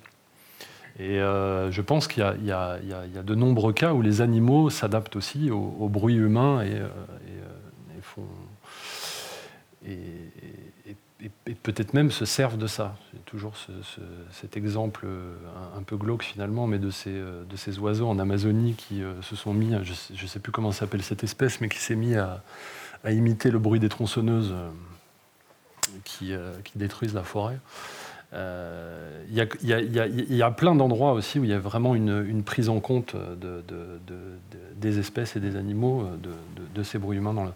[0.99, 5.89] Et je pense qu'il y, a de nombreux cas où les animaux s'adaptent aussi au,
[5.89, 8.25] bruit humain et, et font,
[9.87, 10.30] et,
[11.63, 12.97] peut-être même se servent de ça.
[13.13, 13.53] C'est toujours
[14.31, 15.35] cet exemple euh,
[15.77, 17.45] un, peu glauque finalement, mais de ces, euh,
[17.81, 21.25] oiseaux en Amazonie qui euh, se sont mis, je ne sais, plus comment s'appelle cette
[21.25, 22.43] espèce, mais qui s'est mis à,
[23.09, 24.55] imiter le bruit des tronçonneuses
[26.05, 26.33] qui,
[26.77, 27.59] détruisent la forêt.
[28.35, 33.17] Il y, a plein d'endroits aussi où il y a vraiment une, prise en compte
[33.17, 33.65] de,
[34.77, 36.07] des espèces et des animaux,
[36.75, 37.53] de, ces bruits humains dans le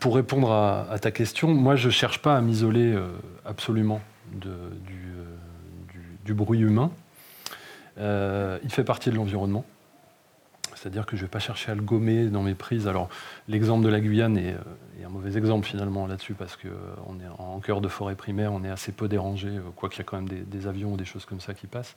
[0.00, 3.08] pour, répondre à, ta question, moi je ne cherche pas à m'isoler euh,
[3.44, 4.00] absolument
[4.46, 4.70] euh,
[6.24, 6.90] du, bruit humain.
[7.98, 9.64] Euh, il fait partie de l'environnement.
[10.74, 12.88] C'est-à-dire que je ne vais pas chercher à le gommer dans mes prises.
[12.88, 13.08] Alors,
[13.46, 14.56] l'exemple de la Guyane est,
[15.04, 18.70] un mauvais exemple finalement là-dessus, parce qu'on est en cœur de forêt primaire, on est
[18.70, 21.40] assez peu dérangé, quoi qu'il y a quand même des, avions ou des choses comme
[21.40, 21.94] ça qui passent.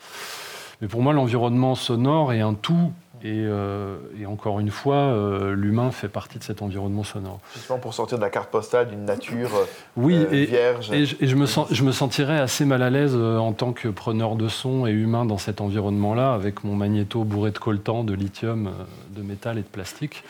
[0.82, 2.92] Mais pour moi, l'environnement sonore est un tout
[3.26, 7.40] euh, et, encore une fois, euh, l'humain fait partie de cet environnement sonore.
[7.54, 10.92] Justement pour sortir de la carte postale d'une nature euh, oui, et, vierge.
[10.92, 13.88] Et, je, je, me sens, je me sentirais assez mal à l'aise en tant que
[13.88, 18.14] preneur de son et humain dans cet environnement-là, avec mon magnéto bourré de coltan, de
[18.14, 18.72] lithium,
[19.10, 20.24] de métal et de plastique,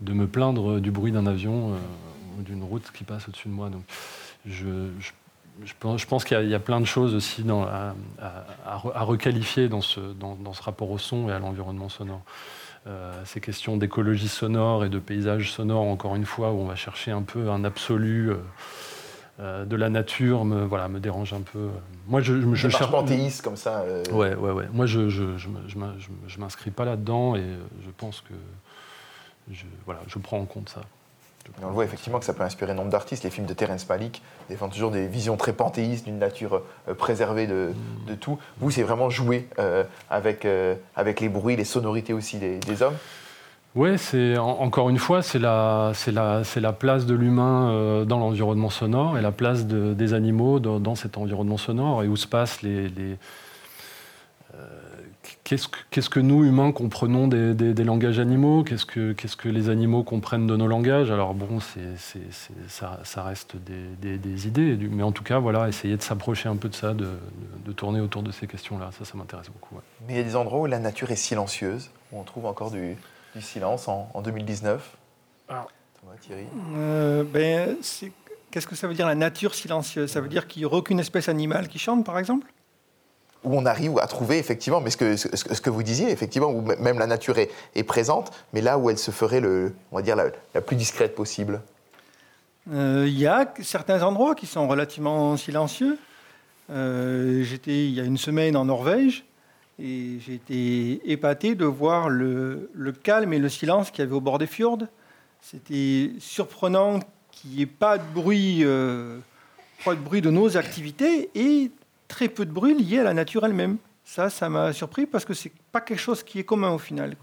[0.00, 1.72] de me plaindre du bruit d'un avion
[2.38, 3.70] ou d'une route qui passe au-dessus de moi.
[3.70, 3.82] Donc,
[4.46, 4.66] je,
[5.64, 7.94] je pense qu'il y, a plein de choses aussi dans, à,
[8.66, 12.22] à, requalifier dans ce, dans, ce, rapport au son et à l'environnement sonore.
[12.86, 16.76] Euh, ces questions d'écologie sonore et de paysage sonore, encore une fois, où on va
[16.76, 18.36] chercher un peu un absolu euh,
[19.40, 21.68] euh, de la nature, me, voilà, me dérange un peu.
[22.06, 23.84] Moi, je, je, je cherche panthéiste comme ça.
[24.12, 24.66] Ouais, ouais, ouais.
[24.72, 27.44] Moi, je je m'inscris pas là-dedans et
[27.84, 28.34] je pense que
[29.50, 30.82] je, voilà, je prends en compte ça
[31.62, 33.24] on voit effectivement que ça peut inspirer nombre d'artistes.
[33.24, 37.46] Les films de Terence Malick défendent toujours des visions très panthéistes d'une nature euh, préservée
[37.46, 37.72] de,
[38.20, 38.38] tout.
[38.58, 42.96] Vous, c'est vraiment jouer euh, avec, euh, avec les bruits, les sonorités aussi des, hommes
[43.74, 49.18] oui, c'est encore une fois, c'est la, la, la, place de l'humain dans l'environnement sonore
[49.18, 52.88] et la place des animaux dans, cet environnement sonore et où se passent les,
[55.44, 58.64] Qu'est-ce que, nous, humains, comprenons des, langages animaux?
[58.64, 61.10] Qu'est-ce que, que, les animaux comprennent de nos langages?
[61.10, 61.60] Alors bon,
[62.68, 66.74] ça, reste des, idées, mais en tout cas, voilà, essayer de s'approcher un peu de
[66.74, 67.18] ça, de,
[67.72, 69.76] tourner autour de ces questions-là, ça, ça m'intéresse beaucoup.
[70.06, 72.70] Mais il y a des endroits où la nature est silencieuse, où on trouve encore
[72.70, 72.96] du,
[73.40, 74.96] silence en, 2019.
[75.48, 75.70] Alors,
[76.20, 76.44] Thierry.
[76.76, 77.76] euh, ben,
[78.50, 80.10] Qu'est-ce que ça veut dire la nature silencieuse?
[80.10, 82.46] Ça veut dire qu'il n'y aura aucune espèce animale qui chante, par exemple?
[83.44, 86.62] Où on arrive à trouver effectivement, mais ce que, ce, que vous disiez, effectivement, où
[86.62, 90.16] même la nature est, présente, mais là où elle se ferait, le, on va dire,
[90.16, 91.62] la, plus discrète possible
[92.72, 95.98] euh, Il y a certains endroits qui sont relativement silencieux.
[96.70, 99.24] Euh, j'étais il y a une semaine en Norvège
[99.78, 102.70] et j'ai été épaté de voir le,
[103.02, 104.84] calme et le silence qu'il y avait au bord des fjords.
[105.40, 106.98] C'était surprenant
[107.30, 109.18] qu'il n'y ait pas de bruit, euh,
[109.84, 111.70] pas de bruit de nos activités et
[112.08, 113.76] très peu de bruit lié à la nature elle-même.
[114.04, 117.16] Ça, ça m'a surpris parce que c'est pas quelque chose qui est commun au final.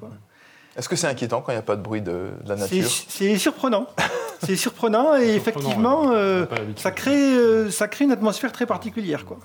[0.76, 2.90] Est-ce que c'est inquiétant quand il n'y a pas de bruit de, la nature?
[3.08, 3.88] C'est surprenant.
[4.44, 9.26] c'est surprenant et effectivement, euh, ça, crée, euh, ça crée une atmosphère très particulière.
[9.26, 9.40] Quoi.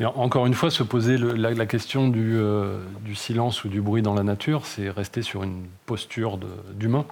[0.00, 4.02] Et encore une fois, se poser la, question du, euh, du, silence ou du bruit
[4.02, 6.38] dans la nature, c'est rester sur une posture
[6.72, 7.04] d'humain.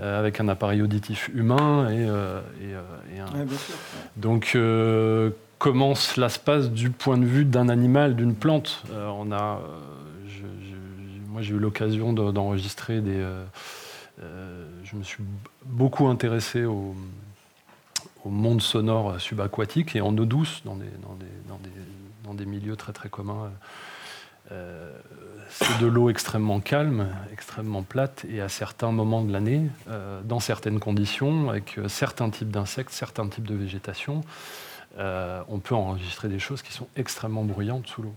[0.00, 2.04] avec un appareil auditif humain et,
[3.14, 3.26] et, un...
[4.16, 4.56] Donc
[5.58, 8.82] comment cela se passe du point de vue d'un animal, d'une plante.
[8.90, 9.56] Euh, euh,
[11.28, 13.20] moi, j'ai eu l'occasion d'enregistrer des.
[14.22, 15.24] Euh, je me suis
[15.64, 16.94] beaucoup intéressé au,
[18.24, 23.50] monde sonore subaquatique et en eau douce, dans des milieux très très communs.
[25.50, 29.66] c'est de l'eau extrêmement calme, extrêmement plate, et à certains moments de l'année,
[30.24, 34.22] dans certaines conditions, avec certains types d'insectes, certains types de végétation,
[34.98, 38.14] on peut enregistrer des choses qui sont extrêmement bruyantes sous l'eau.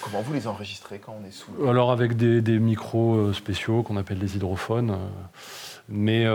[0.00, 1.68] Comment vous les enregistrez quand on est sous l'eau?
[1.68, 4.96] Alors avec des, micros spéciaux qu'on appelle des hydrophones.
[5.88, 6.26] Mais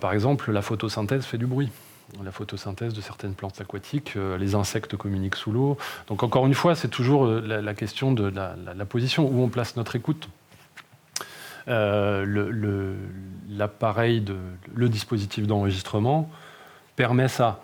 [0.00, 1.70] par exemple, la photosynthèse fait du bruit
[2.24, 5.76] la photosynthèse de certaines plantes aquatiques, euh, les insectes communiquent sous l'eau.
[6.08, 9.76] Donc encore une fois, c'est toujours euh, la, question de la, position où on place
[9.76, 10.28] notre écoute.
[11.68, 12.94] Euh,
[13.48, 14.24] l'appareil,
[14.74, 16.30] le, dispositif d'enregistrement
[16.94, 17.60] permet ça.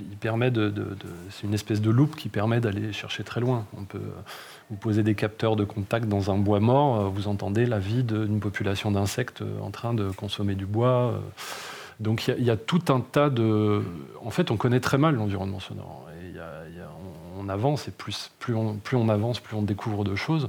[0.00, 0.72] Il permet de,
[1.30, 3.66] c'est une espèce de loupe qui permet d'aller chercher très loin.
[3.76, 4.00] On peut
[4.70, 8.40] vous poser des capteurs de contact dans un bois mort, vous entendez la vie d'une
[8.40, 11.20] population d'insectes en train de consommer du bois.
[12.00, 13.82] Donc il y, a tout un tas de...
[14.24, 16.06] En fait, on connaît très mal l'environnement sonore.
[17.38, 20.48] On, avance, et plus, plus, on, plus, on, avance, plus on découvre de choses.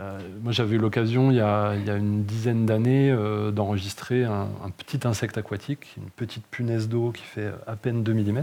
[0.00, 5.06] Euh, moi, j'avais eu l'occasion, il, y a une dizaine d'années, euh, d'enregistrer un, petit
[5.06, 8.42] insecte aquatique, une petite punaise d'eau qui fait à peine 2 mm,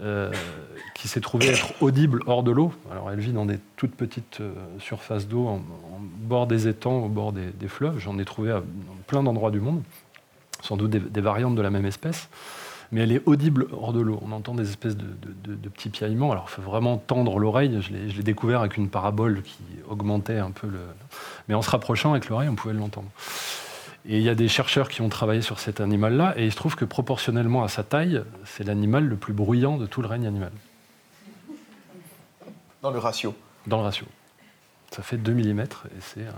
[0.00, 0.32] euh,
[0.94, 2.72] qui s'est trouvé être audible hors de l'eau.
[2.90, 4.42] Alors, elle vit dans des toutes petites
[4.78, 5.60] surfaces d'eau, en,
[6.00, 7.98] bord des étangs, au bord des, fleuves.
[7.98, 8.62] J'en ai trouvé à
[9.06, 9.82] plein d'endroits du monde
[10.62, 12.28] sans doute des, variantes de la même espèce,
[12.92, 14.20] mais elle est audible hors de l'eau.
[14.22, 15.06] On entend des espèces de,
[15.68, 16.32] petits piaillements.
[16.32, 17.80] Alors, il faut vraiment tendre l'oreille.
[17.80, 20.80] Je l'ai découvert avec une parabole qui augmentait un peu le.
[21.48, 23.08] Mais en se rapprochant avec l'oreille, on pouvait l'entendre.
[24.06, 26.56] Et il y a des chercheurs qui ont travaillé sur cet animal-là, et il se
[26.56, 30.26] trouve que proportionnellement à sa taille, c'est l'animal le plus bruyant de tout le règne
[30.26, 30.52] animal.
[32.82, 33.34] Dans le ratio
[33.66, 34.06] Dans le ratio.
[34.90, 35.66] Ça fait 2 mm, et
[36.00, 36.32] c'est un,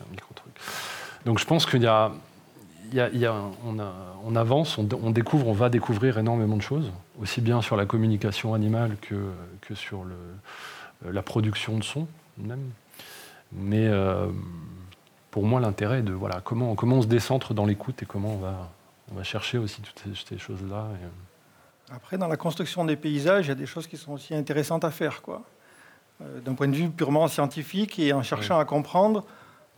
[0.00, 0.54] un micro-truc.
[1.24, 2.12] Donc je pense qu'il y a
[2.94, 8.54] on, avance, on, découvre, on va découvrir énormément de choses, aussi bien sur la communication
[8.54, 10.04] animale que, sur
[11.04, 12.06] la production de son
[12.38, 12.70] même.
[13.52, 14.26] Mais euh,
[15.30, 18.38] pour moi, l'intérêt de voilà, comment, comment on se décentre dans l'écoute et comment on
[18.38, 18.70] va,
[19.12, 20.88] on va chercher aussi toutes ces, choses-là.
[21.02, 21.94] Euh.
[21.94, 24.84] Après, dans la construction des paysages, il y a des choses qui sont aussi intéressantes
[24.84, 25.22] à faire.
[26.22, 29.24] Euh, d'un point de vue purement scientifique et en cherchant à comprendre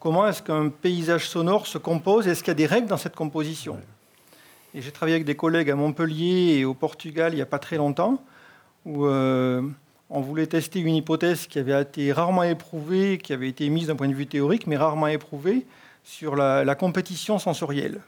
[0.01, 3.17] comment est-ce qu'un paysage sonore se compose Est-ce qu'il y a des règles dans cette
[3.17, 3.79] composition
[4.75, 7.59] Et j'ai travaillé avec des collègues à Montpellier et au Portugal il n'y a pas
[7.59, 8.23] très longtemps,
[8.85, 9.63] où euh,
[10.11, 13.97] on voulait tester une hypothèse qui avait été rarement éprouvée, qui avait été émise d'un
[13.97, 15.67] point de vue théorique, mais rarement éprouvée,
[16.05, 18.01] sur la, compétition sensorielle.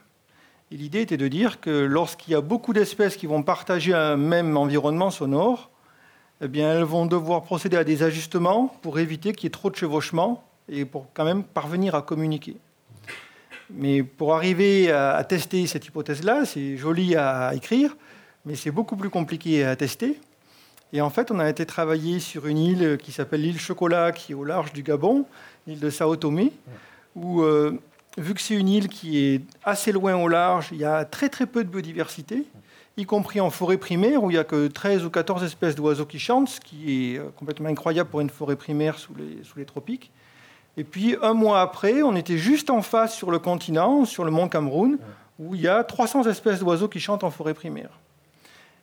[0.71, 4.17] Et l'idée était de dire que lorsqu'il y a beaucoup d'espèces qui vont partager un
[4.17, 5.69] même environnement sonore,
[6.43, 9.69] eh bien, elles vont devoir procéder à des ajustements pour éviter qu'il y ait trop
[9.69, 12.55] de chevauchements et pour quand même parvenir à communiquer.
[13.73, 17.95] Mais pour arriver à, tester cette hypothèse-là, c'est joli à écrire,
[18.45, 20.19] mais c'est beaucoup plus compliqué à tester.
[20.93, 24.33] Et en fait, on a été travailler sur une île qui s'appelle l'île Chocolat, qui
[24.33, 25.25] est au large du Gabon,
[25.67, 26.51] l'île de Sao Tomé,
[27.15, 27.79] où, euh,
[28.17, 31.29] vu que c'est une île qui est assez loin au large, il y a très
[31.29, 32.43] très peu de biodiversité,
[32.97, 36.05] y compris en forêt primaire, où il n'y a que 13 ou 14 espèces d'oiseaux
[36.05, 39.57] qui chantent, ce qui est euh, complètement incroyable pour une forêt primaire sous les, sous
[39.59, 40.11] les tropiques.
[40.77, 44.31] Et puis un mois après, on était juste en face sur le continent, sur le
[44.31, 44.97] mont Cameroun,
[45.39, 47.89] où il y a 300 espèces d'oiseaux qui chantent en forêt primaire.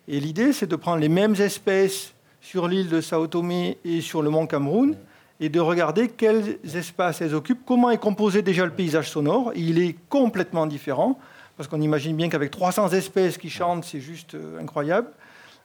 [0.07, 4.23] Et l'idée, c'est de prendre les mêmes espèces sur l'île de Sao Tomé et sur
[4.23, 4.97] le mont Cameroun
[5.41, 9.53] et de regarder quels espaces elles occupent, comment est composé déjà le paysage sonore.
[9.55, 11.19] il est complètement différent,
[11.57, 15.09] parce qu'on imagine bien qu'avec 300 espèces qui chantent, c'est juste euh, incroyable,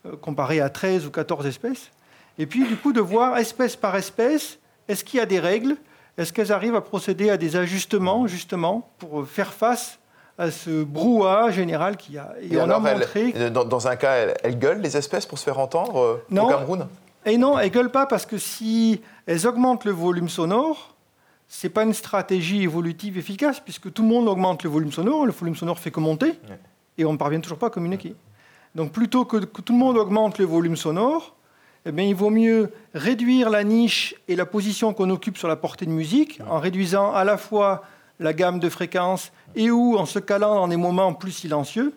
[0.06, 1.90] euh, comparé à 13 ou 14 espèces.
[2.38, 5.78] Et puis, du coup, de voir espèce par espèce, est-ce qu'il y a des règles
[6.18, 10.00] est-ce qu'elles arrivent à procéder à des ajustements, justement, pour faire face
[10.38, 13.32] à ce brouhaha général qu'il y a Et, on a montré...
[13.50, 16.88] dans, un cas, elles, gueulent, les espèces, pour se faire entendre euh, non, au Cameroun?
[17.26, 20.96] Et non, elles gueulent pas, parce que si elles augmentent le volume sonore,
[21.48, 25.26] ce n'est pas une stratégie évolutive efficace, puisque tout le monde augmente le volume sonore,
[25.26, 26.34] le volume sonore fait que monter,
[26.98, 28.16] et on ne parvient toujours pas à communiquer.
[28.76, 31.36] Donc plutôt que, que tout le monde augmente le volume sonore,
[31.86, 35.86] eh il vaut mieux réduire la niche et la position qu'on occupe sur la portée
[35.86, 37.84] de musique en réduisant à la fois
[38.20, 41.94] la gamme de fréquences et ou en se calant dans des moments plus silencieux,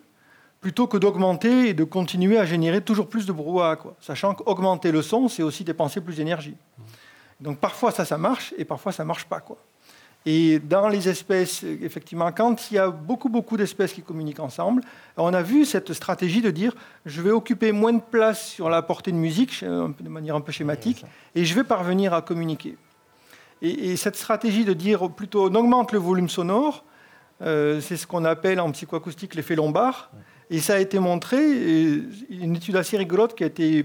[0.61, 3.79] plutôt que d'augmenter et de continuer à générer toujours plus de brouhaha.
[4.01, 6.57] Sachant qu'augmenter le son, c'est aussi dépenser plus d'énergie.
[7.41, 9.45] Donc parfois ça, ça marche et parfois ça ne marche pas.
[10.29, 14.83] Et dans les espèces, effectivement, quand il y a beaucoup, beaucoup d'espèces qui communiquent ensemble,
[15.17, 16.75] on a vu cette stratégie de dire
[17.07, 20.51] je vais occuper moins de place sur la portée de musique, de manière un peu
[20.51, 21.05] schématique,
[21.37, 22.77] et je vais parvenir à communiquer.
[23.63, 26.85] Et, cette stratégie de dire plutôt on augmente le volume sonore,
[27.43, 30.11] euh, c'est ce qu'on appelle en psychoacoustique l'effet lombard.
[30.51, 31.39] Et ça a été montré,
[32.31, 33.85] une étude assez rigolote qui a été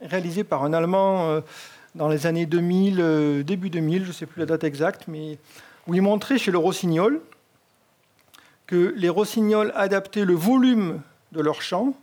[0.00, 1.30] réalisée par un Allemand.
[1.30, 1.40] Euh,
[1.94, 5.38] dans les années 2000, euh, début 2000, je ne sais plus la date exacte, mais
[5.86, 7.20] où il montrait chez le rossignol
[8.66, 11.00] que les rossignols adaptaient le volume
[11.32, 11.94] de leur chant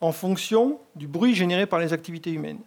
[0.00, 2.60] en fonction du bruit généré par les activités humaines.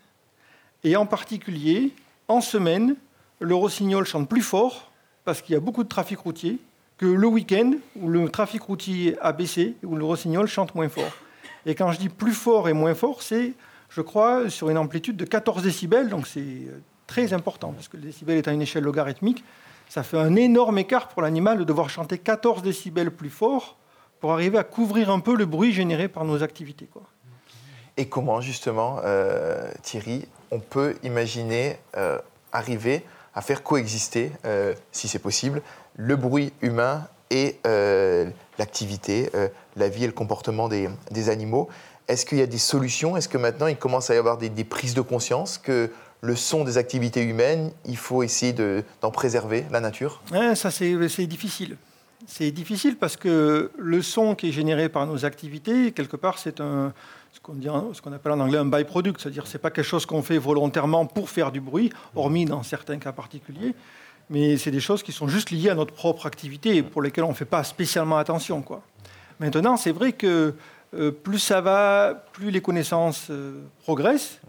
[0.83, 1.91] Et en particulier,
[2.27, 2.95] en semaine,
[3.39, 4.91] le rossignol chante plus fort
[5.25, 6.59] parce qu'il y a beaucoup de trafic routier
[6.97, 11.11] que le week-end où le trafic routier a baissé où le rossignol chante moins fort.
[11.65, 13.53] Et quand je dis plus fort et moins fort, c'est,
[13.89, 17.97] je crois, sur une amplitude de 14 décibels, donc c'est euh, très important parce que
[17.97, 19.43] le décibel est à une échelle logarithmique.
[19.93, 23.77] Ça fait un énorme écart pour l'animal de devoir chanter 14 décibels plus fort
[24.19, 26.87] pour arriver à couvrir un peu le bruit généré par nos activités.
[26.91, 27.03] Quoi.
[27.97, 32.17] Et comment, justement, euh, Thierry, on peut imaginer euh,
[32.51, 35.61] arriver à faire coexister, euh, si c'est possible,
[35.95, 37.59] le bruit humain et
[38.57, 39.29] l'activité,
[39.75, 41.69] la vie et le comportement des, animaux?
[42.07, 43.15] Est-ce qu'il y a des solutions?
[43.15, 45.91] Est-ce que maintenant, il commence à y avoir des, prises de conscience que
[46.23, 48.55] le son des activités humaines, il faut essayer
[49.01, 50.21] d'en préserver la nature
[50.55, 51.75] Ça, c'est difficile.
[52.25, 56.61] C'est difficile parce que le son qui est généré par nos activités, quelque part, c'est
[56.61, 56.93] un,
[57.33, 61.05] ce qu'on appelle en anglais un byproduct, c'est-à-dire c'est pas quelque chose qu'on fait volontairement
[61.05, 63.75] pour faire du bruit, hormis dans certains cas particuliers,
[64.29, 67.25] mais c'est des choses qui sont juste liées à notre propre activité et pour lesquelles
[67.25, 68.63] on ne fait pas spécialement attention.
[69.41, 70.55] Maintenant, c'est vrai que
[70.93, 74.39] euh, plus ça va, plus les connaissances euh, progressent,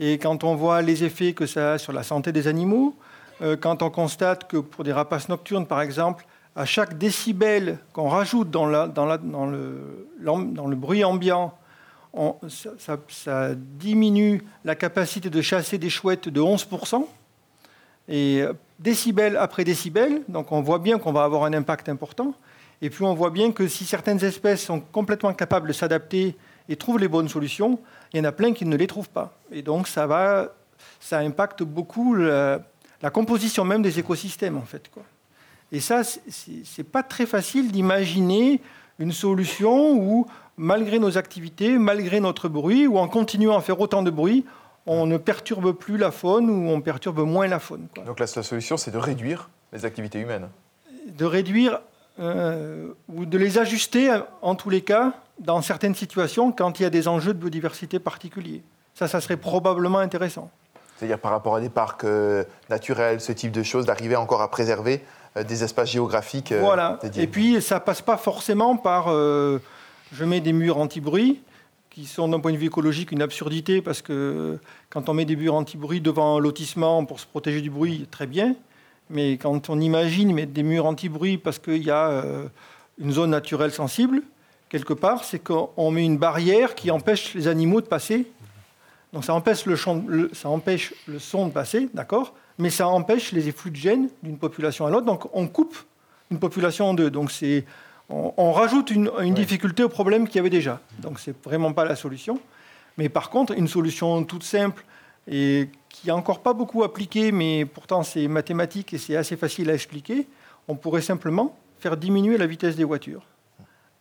[0.00, 2.96] et quand on voit les effets que ça a sur la santé des animaux,
[3.42, 6.26] euh, quand on constate que pour des rapaces nocturnes, par exemple,
[6.56, 11.54] à chaque décibel qu'on rajoute dans, le, bruit ambiant,
[12.48, 17.06] ça, diminue la capacité de chasser des chouettes de 11%.
[18.06, 22.34] Et euh, décibel après décibel, donc on voit bien qu'on va avoir un impact important.
[22.82, 26.36] Et puis on voit bien que si certaines espèces sont complètement capables de s'adapter
[26.68, 27.78] et trouvent les bonnes solutions,
[28.12, 29.36] il y en a plein qui ne les trouvent pas.
[29.52, 30.54] Et donc ça, va,
[31.00, 32.60] ça impacte beaucoup la,
[33.12, 34.90] composition même des écosystèmes, en fait.
[34.90, 35.02] Quoi.
[35.72, 38.60] Et ça, c'est pas très facile d'imaginer
[38.98, 44.02] une solution où malgré nos activités, malgré notre bruit, ou en continuant à faire autant
[44.02, 44.44] de bruit,
[44.86, 47.88] on ne perturbe plus la faune ou on perturbe moins la faune.
[48.06, 50.48] Donc la solution, c'est de réduire les activités humaines
[51.08, 51.80] De réduire
[52.20, 56.86] euh, ou de les ajuster, en tous les cas, dans certaines situations, quand il y
[56.86, 58.62] a des enjeux de biodiversité particuliers.
[58.94, 60.50] Ça, ça serait probablement intéressant.
[60.96, 64.50] C'est-à-dire par rapport à des parcs euh, naturels, ce type de choses, d'arriver encore à
[64.50, 65.02] préserver
[65.36, 66.52] euh, des espaces géographiques.
[66.52, 66.98] voilà.
[67.16, 69.08] Et puis, ça passe pas forcément par
[70.14, 71.40] je mets des murs anti-bruit
[71.90, 74.58] qui sont d'un point de vue écologique une absurdité parce que
[74.90, 78.26] quand on met des murs anti-bruit devant un lotissement pour se protéger du bruit, très
[78.26, 78.56] bien.
[79.10, 82.46] Mais quand on imagine mettre des murs anti-bruit parce qu'il y a euh,
[82.98, 84.22] une zone naturelle sensible,
[84.74, 88.26] quelque part, c'est qu'on met une barrière qui empêche les animaux de passer.
[89.12, 89.76] Donc ça empêche le,
[90.32, 92.34] ça empêche le son de passer, d'accord?
[92.58, 95.06] Mais ça empêche les effluves de gènes d'une population à l'autre.
[95.06, 95.76] Donc on coupe
[96.32, 97.08] une population en deux.
[97.08, 97.64] Donc c'est
[98.08, 100.80] on, rajoute une, difficulté au problème qu'il y avait déjà.
[100.98, 102.40] Donc ce n'est vraiment pas la solution.
[102.98, 104.84] Mais par contre, une solution toute simple
[105.28, 109.70] et qui n'est encore pas beaucoup appliquée, mais pourtant c'est mathématique et c'est assez facile
[109.70, 110.26] à expliquer,
[110.66, 113.22] on pourrait simplement faire diminuer la vitesse des voitures.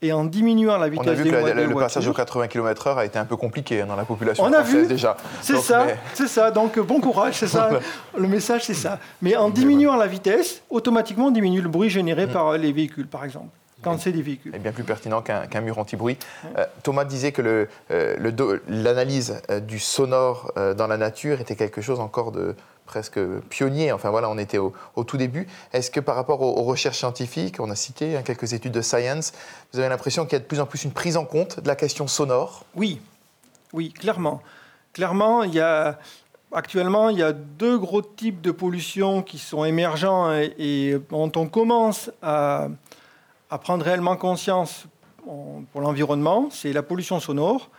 [0.03, 1.31] Et en diminuant la vitesse des.
[1.31, 3.85] On a vu que le passage aux 80 km/h a été un peu compliqué hein,
[3.87, 5.17] dans la population on a vu, déjà.
[5.41, 6.51] C'est ça, c'est ça.
[6.51, 7.69] Donc bon courage, c'est ça.
[8.17, 8.99] le message, c'est ça.
[9.21, 12.31] Mais en diminuant la vitesse, automatiquement, on diminue le bruit généré mm.
[12.31, 13.49] par les véhicules, par exemple
[13.83, 14.55] quand c'est des véhicules.
[14.55, 16.17] Et bien plus pertinent qu'un mur anti-bruit.
[16.57, 21.99] Euh, Thomas disait que euh, l'analyse euh, du sonore dans la nature était quelque chose
[21.99, 22.55] encore de
[22.85, 23.19] presque
[23.49, 23.91] pionnier.
[23.91, 24.73] Enfin voilà, on était au,
[25.05, 25.47] tout début.
[25.71, 29.33] Est-ce que par rapport aux, recherches scientifiques, on a cité hein, quelques études de science,
[29.71, 31.67] vous avez l'impression qu'il y a de plus en plus une prise en compte de
[31.67, 32.65] la question sonore?
[32.75, 33.01] Oui,
[33.73, 34.41] oui, clairement.
[34.93, 35.97] Clairement, il y a
[36.55, 41.47] Actuellement, il y a deux gros types de pollution qui sont émergents et, dont on
[41.47, 42.69] commence à
[43.49, 44.85] prendre réellement conscience
[45.71, 47.69] pour l'environnement, c'est la pollution sonore.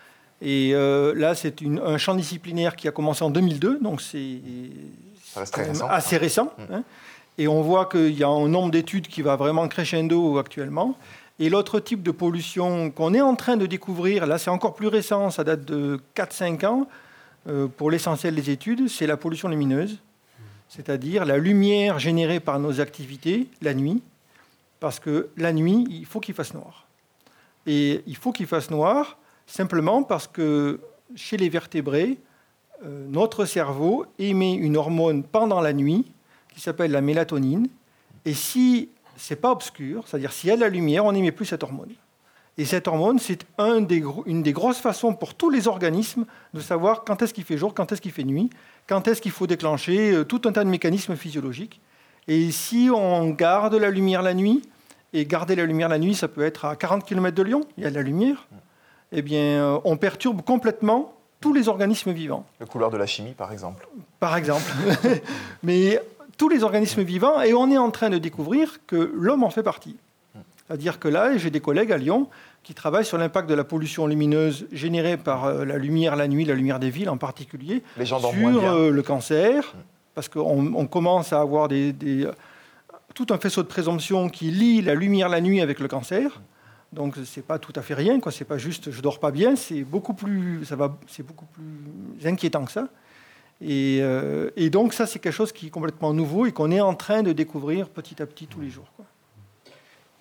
[0.43, 4.41] Et euh, là, c'est un champ disciplinaire qui a commencé en 2002, donc c'est
[5.89, 6.53] assez récent.
[6.59, 6.75] Mmh.
[6.75, 6.85] Hein.
[7.39, 10.97] Et on voit qu'il y a un nombre d'études qui va vraiment crescendo actuellement.
[11.41, 14.87] Et l'autre type de pollution qu'on est en train de découvrir, là c'est encore plus
[14.87, 16.89] récent, ça date de 4-5 ans,
[17.49, 19.99] euh, pour l'essentiel des études, c'est la pollution lumineuse,
[20.69, 24.01] c'est-à-dire la lumière générée par nos activités la nuit,
[24.79, 26.87] parce que la nuit, il faut qu'il fasse noir.
[27.67, 30.81] Et il faut qu'il fasse noir simplement parce que
[31.15, 32.19] chez les vertébrés,
[32.85, 36.07] euh, notre cerveau émet une hormone pendant la nuit
[36.55, 37.69] qui s'appelle la mélatonine.
[38.25, 41.47] Et si c'est pas obscur, c'est-à-dire s'il y a de la lumière, on n'émet plus
[41.47, 41.91] cette hormone.
[42.57, 43.85] Et cette hormone, c'est un
[44.27, 47.75] une des grosses façons pour tous les organismes de savoir quand est-ce qu'il fait jour,
[47.75, 48.51] quand est-ce qu'il fait nuit.
[48.87, 51.81] quand est-ce qu'il faut déclencher, euh, tout un tas de mécanismes physiologiques.
[52.29, 54.63] Et si on garde la lumière la nuit,
[55.15, 57.85] et garder la lumière la nuit, ça peut être à 40 km de Lyon, il
[57.85, 58.49] y a de la lumière,
[59.15, 62.45] eh bien, euh, on perturbe complètement tous les organismes vivants.
[62.61, 63.87] Le couloir de la chimie, par exemple.
[64.21, 64.65] Par exemple.
[65.63, 66.01] Mais
[66.37, 69.63] tous les organismes vivants, et on est en train de découvrir que l'homme en fait
[69.63, 69.97] partie.
[70.67, 72.29] C'est-à-dire que là, j'ai des collègues à Lyon
[72.63, 76.47] qui travaillent sur l'impact de la pollution lumineuse générée par euh, la lumière la nuit,
[76.47, 78.75] la lumière des villes en particulier, Les gens sur moins bien.
[78.75, 79.75] euh, le cancer,
[80.15, 82.27] parce qu'on on commence à avoir des, des-
[83.15, 86.41] tout un faisceau de présomption qui lie la lumière la nuit avec le cancer.
[86.95, 88.33] Donc c'est pas tout à fait rien, quoi.
[88.33, 92.27] C'est pas juste je dors pas bien, c'est beaucoup plus, ça va, c'est beaucoup plus
[92.27, 92.89] inquiétant que ça.
[93.61, 96.81] Et, euh, et donc ça c'est quelque chose qui est complètement nouveau et qu'on est
[96.81, 98.91] en train de découvrir petit à petit tous les jours.
[98.97, 99.05] quoi.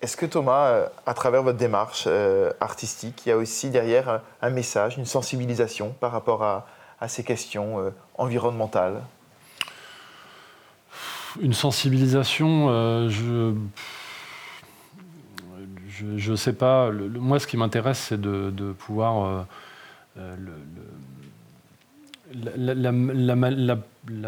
[0.02, 4.20] Est-ce que Thomas, euh, à travers votre démarche euh, artistique, il y a aussi derrière
[4.42, 6.66] un message, une sensibilisation par rapport à,
[7.00, 9.00] à ces questions euh, environnementales?
[11.40, 13.54] Une sensibilisation, euh, je.
[15.98, 16.90] Je ne sais pas.
[16.90, 19.46] Moi, ce qui m'intéresse, c'est de, pouvoir.
[22.34, 22.92] la,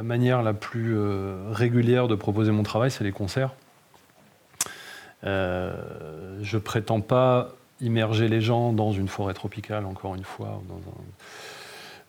[0.03, 3.51] manière la plus euh, régulière de proposer mon travail, c'est les concerts.
[5.25, 5.75] Euh,
[6.43, 7.51] je prétends pas
[7.81, 10.62] immerger les gens dans une forêt tropicale, encore une fois.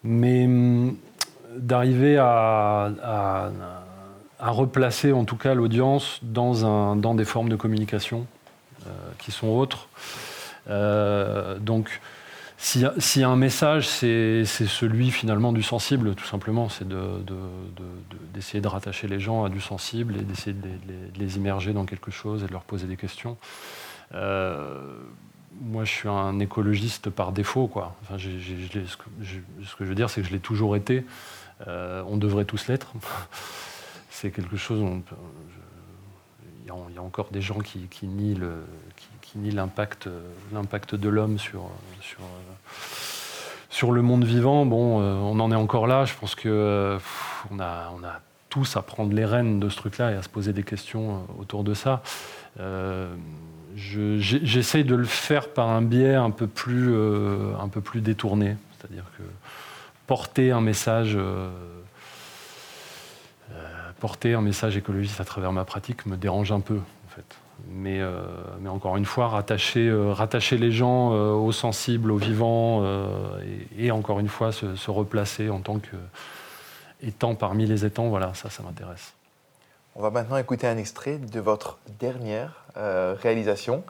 [0.03, 0.95] Mais hum,
[1.55, 3.49] d'arriver à,
[4.39, 8.27] replacer en tout cas l'audience dans, des formes de communication
[9.17, 9.87] qui sont autres.
[10.69, 12.01] Euh, donc,
[13.21, 16.69] y a un message, c'est celui finalement du sensible, tout simplement.
[16.69, 17.33] C'est de- de-
[17.75, 20.67] de- de- d'essayer de, rattacher les gens à du sensible et d'essayer de,
[21.19, 23.37] les- immerger dans quelque chose et de leur poser des questions.
[24.15, 24.81] Euh,
[25.61, 27.67] moi, je suis un écologiste par défaut.
[27.67, 27.95] Quoi.
[28.03, 31.05] Enfin, ce, que, je- veux dire, c'est que je l'ai toujours été.
[31.67, 32.87] Euh, on devrait tous l'être.
[34.09, 34.83] c'est quelque chose.
[36.67, 38.39] Y, y a encore des gens qui, nient
[39.21, 42.19] qui, nient l'impact, euh, de l'homme sur, euh,
[43.69, 44.65] sur, le monde vivant.
[44.65, 46.05] Bon, euh, on en est encore là.
[46.05, 46.97] Je pense que
[47.51, 47.91] on a,
[48.49, 51.65] tous à prendre les rênes de ce truc-là et à se poser des questions autour
[51.65, 52.01] de ça.
[53.75, 56.91] J'essaye de le faire par un biais un peu plus,
[57.95, 59.23] détourné, c'est-à-dire que
[60.07, 61.17] porter un message,
[63.99, 67.25] porter un message écologiste à travers ma pratique me dérange un peu, en fait.
[67.69, 68.21] Mais, euh,
[68.61, 72.83] mais encore une fois, rattacher, euh, rattacher les gens euh, aux sensibles, aux vivants,
[73.77, 75.95] et, encore une fois se, replacer en tant que
[77.01, 79.13] étant parmi les étangs, voilà, ça, ça m'intéresse.
[79.95, 83.83] On va maintenant écouter un extrait de votre dernière réalisation.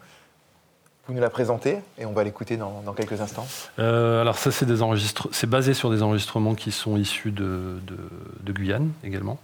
[1.07, 3.47] Vous nous la présentez et on va l'écouter dans, dans quelques instants.
[3.79, 7.79] Euh, alors ça, c'est des enregistre- c'est basé sur des enregistrements qui sont issus de,
[7.87, 7.97] de-
[8.41, 9.39] de Guyane également.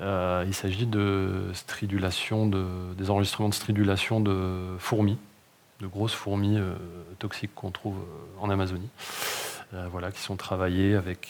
[0.00, 2.64] Euh, il s'agit de stridulation, de,
[2.96, 5.18] des enregistrements de stridulation de fourmis,
[5.80, 6.72] de grosses fourmis euh,
[7.18, 7.96] toxiques qu'on trouve
[8.40, 8.88] en Amazonie.
[9.90, 11.26] Voilà, qui sont travaillés avec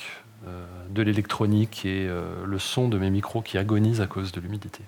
[0.90, 2.06] de l'électronique et
[2.44, 4.82] le son de mes micros qui agonisent à cause de l'humidité.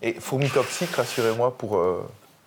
[0.00, 1.82] Et fourmis toxiques, rassurez-moi, pour,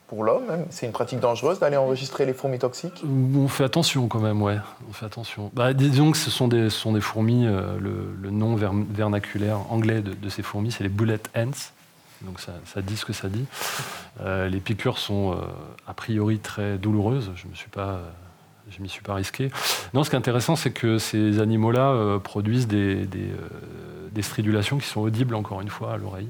[0.09, 4.07] pour l'homme, même, c'est une pratique dangereuse d'aller enregistrer les fourmis toxiques On fait attention
[4.07, 4.57] quand même, ouais.
[4.89, 5.51] On fait attention.
[5.53, 7.45] Bah, disons que ce sont des, fourmis.
[7.45, 11.51] euh, le, nom ver- vernaculaire anglais de, ces fourmis, c'est les bullet ants.
[12.23, 13.45] Donc ça, dit ce que ça dit.
[14.21, 15.35] Euh, les piqûres sont euh,
[15.87, 17.31] a priori très douloureuses.
[17.35, 17.99] Je me suis pas,
[18.71, 19.51] je m'y suis pas risqué.
[19.93, 23.07] Non, ce qui est intéressant, c'est que ces animaux-là produisent des
[24.21, 26.29] stridulations qui sont audibles encore une fois à l'oreille.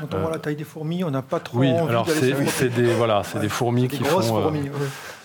[0.00, 2.08] Quand on voit la taille des fourmis, on n'a pas trop Euh, Oui, envie alors
[2.08, 4.38] c'est des voilà, c'est Ouais, des fourmis Des qui grosses font.
[4.38, 4.68] euh, fourmis.
[4.70, 4.76] ouais.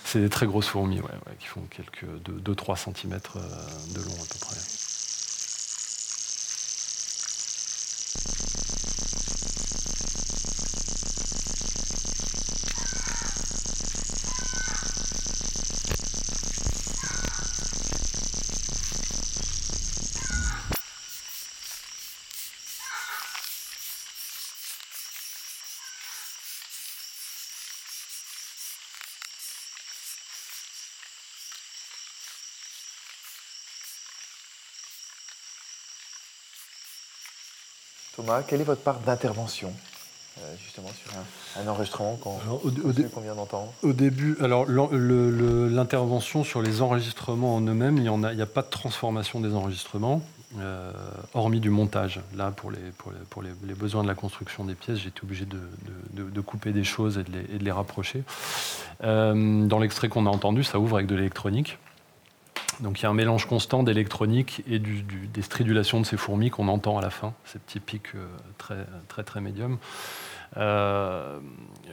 [0.04, 2.04] c'est des très grosses fourmis, ouais, ouais, qui font quelques
[2.44, 4.56] 2-3 cm de long à peu près.
[38.26, 39.72] Thomas, quelle est votre part d'intervention
[40.38, 43.72] euh, justement sur un, un enregistrement qu'on qu'on vient d'entendre?
[43.82, 48.68] Au début, alors le- l'intervention sur les enregistrements en eux-mêmes, il n'y a, pas de
[48.68, 50.22] transformation des enregistrements,
[50.58, 50.90] euh,
[51.34, 52.20] hormis du montage.
[52.36, 55.08] Là, pour, les, pour, les, pour les- les besoins de la construction des pièces, j'ai
[55.08, 57.72] été obligé de, de- de- de couper des choses et de les, et de les
[57.72, 58.24] rapprocher.
[59.04, 61.78] Euh, dans l'extrait qu'on a entendu, ça ouvre avec de l'électronique.
[62.80, 66.68] Donc il y a un mélange constant d'électronique et des stridulations de ces fourmis qu'on
[66.68, 68.12] entend à la fin, ces petits pics
[68.58, 69.78] très très très médiums.
[70.56, 71.38] Euh,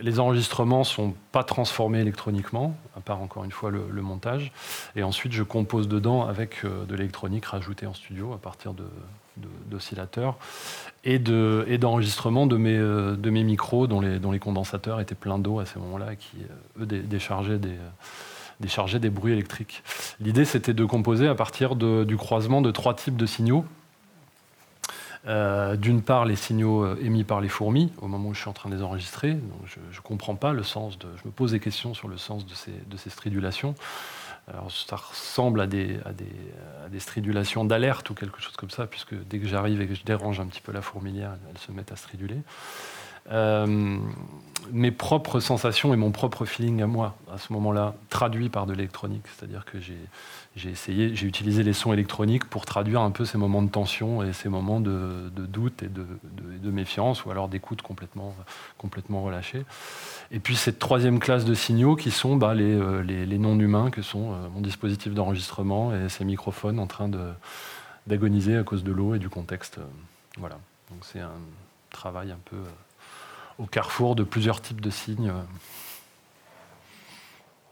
[0.01, 4.51] les enregistrements sont pas transformés électroniquement, à part encore une fois le, montage.
[4.95, 8.73] Et ensuite, je compose dedans avec euh, de l'électronique rajoutée en studio à partir
[9.67, 10.38] d'oscillateurs
[11.03, 15.65] et d'enregistrements de, mes, euh, de mes micros dont les, condensateurs étaient pleins d'eau à
[15.65, 16.38] ce moment-là et qui,
[16.79, 17.77] eux, déchargeaient des,
[18.64, 19.84] déchargeaient des bruits électriques.
[20.20, 23.66] L'idée, c'était de composer à partir du croisement de trois types de signaux
[25.26, 28.49] euh, d'une part, les signaux euh, émis par les fourmis au moment où je suis
[28.49, 29.38] en train de les enregistrer.
[29.66, 31.07] je ne comprends pas le sens de.
[31.22, 33.74] Je me pose des questions sur le sens de ces, de stridulations.
[34.49, 39.47] Alors, ça ressemble à des stridulations d'alerte ou quelque chose comme ça, puisque dès que
[39.47, 42.39] j'arrive et que je dérange un petit peu la fourmilière, elles se mettent à striduler.
[43.32, 43.97] Euh,
[44.71, 48.74] mes propres sensations et mon propre feeling à moi, à ce moment-là, traduit par de
[48.74, 49.24] l'électronique.
[49.36, 53.61] C'est-à-dire que j'ai essayé, j'ai utilisé les sons électroniques pour traduire un peu ces moments
[53.61, 58.34] de tension et ces moments de, doute et de, méfiance ou alors d'écoute complètement,
[58.78, 59.65] complètement relâchée.
[60.32, 64.01] Et puis cette troisième classe de signaux qui sont bah, euh, les, les, non-humains, que
[64.01, 67.11] sont euh, mon dispositif d'enregistrement et ces microphones en train
[68.07, 69.80] d'agoniser à cause de l'eau et du contexte.
[70.38, 70.57] Voilà.
[70.89, 71.32] Donc c'est un
[71.91, 72.57] travail un peu
[73.60, 75.34] au carrefour de plusieurs types de signes.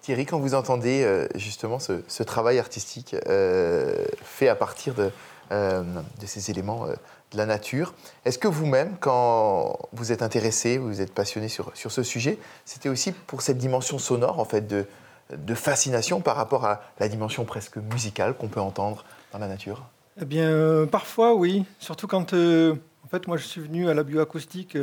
[0.01, 5.11] Thierry, quand vous entendez euh, justement ce, travail artistique euh, fait à partir de,
[5.51, 5.83] euh,
[6.25, 7.93] ces éléments de la nature,
[8.25, 12.89] est-ce que vous-même, quand vous êtes intéressé, vous êtes passionné sur, sur ce sujet, c'était
[12.89, 14.87] aussi pour cette dimension sonore, en fait, de,
[15.37, 19.85] de fascination par rapport à la dimension presque musicale qu'on peut entendre dans la nature?
[20.19, 21.63] Eh bien, parfois, oui.
[21.79, 24.75] Surtout quand, en fait, moi, je suis venu à la bioacoustique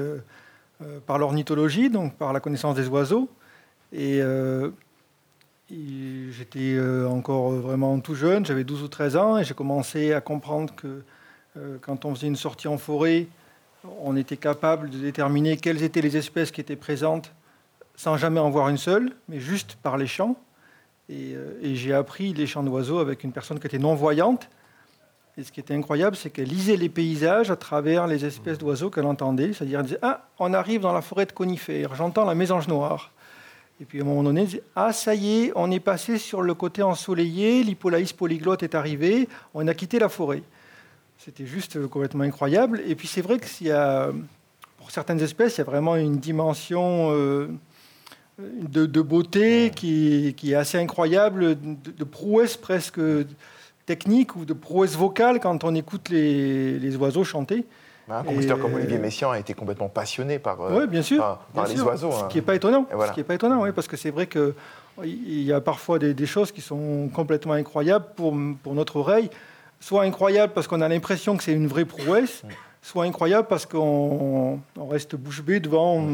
[1.06, 3.28] par l'ornithologie, donc par la connaissance des oiseaux.
[3.92, 4.22] Et
[5.70, 10.22] J'étais euh, encore vraiment tout jeune, j'avais 12 ou 13 ans, et j'ai commencé à
[10.22, 11.02] comprendre que
[11.58, 13.26] euh, quand on faisait une sortie en forêt,
[14.00, 17.32] on était capable de déterminer quelles étaient les espèces qui étaient présentes
[17.96, 20.36] sans jamais en voir une seule, mais juste par les chants.
[21.10, 24.48] Et, euh, et j'ai appris les chants d'oiseaux avec une personne qui était non-voyante.
[25.38, 28.90] Et ce qui était incroyable, c'est qu'elle lisait les paysages à travers les espèces d'oiseaux
[28.90, 29.52] qu'elle entendait.
[29.52, 33.12] C'est-à-dire, elle disait Ah, on arrive dans la forêt de conifères, j'entends la mésange noire.
[33.80, 36.52] Et puis à un moment donné, ah ça y est, on est passé sur le
[36.54, 40.42] côté ensoleillé, l'hippolaïs polyglotte est arrivé, on a quitté la forêt.
[41.18, 42.82] C'était juste complètement incroyable.
[42.84, 44.10] Et puis c'est vrai que y a,
[44.78, 47.46] pour certaines espèces, il y a vraiment une dimension euh,
[48.38, 53.00] de, beauté qui, est assez incroyable, de, prouesse presque
[53.88, 57.66] technique ou de prouesse vocale quand on écoute les oiseaux chanter.
[58.10, 62.12] Un compositeur comme Olivier Messiaen a été complètement passionné par, euh, bien sûr, les oiseaux.
[62.12, 62.86] Ce qui n'est pas étonnant.
[62.90, 64.52] Ce qui est pas étonnant, oui, parce que c'est vrai qu'il
[65.42, 69.30] y a parfois des, choses qui sont complètement incroyables pour, pour notre oreille.
[69.80, 72.48] Soit incroyables parce qu'on a l'impression que c'est une vraie prouesse, mm.
[72.82, 76.04] soit incroyable parce qu'on reste bouche bée devant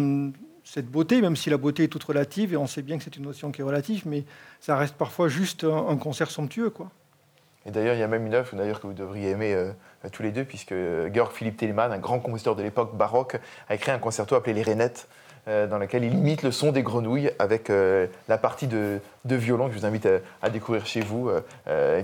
[0.64, 3.16] cette beauté, même si la beauté est toute relative, et on sait bien que c'est
[3.16, 4.24] une notion qui est relative, mais
[4.60, 6.70] ça reste parfois juste un, un concert somptueux.
[6.70, 6.90] Quoi.
[7.66, 9.70] Et d'ailleurs, il y a même une œuvre d'ailleurs, que vous devriez aimer euh,
[10.12, 10.74] tous les deux, puisque
[11.12, 13.36] Georg Philipp Telemann, un grand compositeur de l'époque baroque,
[13.68, 15.08] a écrit un concerto appelé Les Rainettes,
[15.48, 19.68] euh, dans lequel il imite le son des grenouilles avec euh, la partie de, violon
[19.68, 20.08] que je vous invite
[20.42, 21.30] à, découvrir chez vous,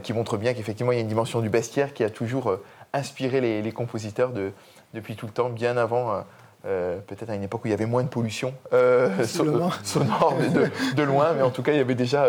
[0.02, 2.58] qui montre bien qu'effectivement, il y a une dimension du bestiaire qui a toujours
[2.92, 4.52] inspiré les, compositeurs de,
[4.94, 6.24] depuis tout le temps, bien avant.
[6.62, 8.54] peut-être à une époque où il y avait moins de pollution
[9.24, 12.26] sonore de, de, loin, mais en tout cas, il y avait déjà,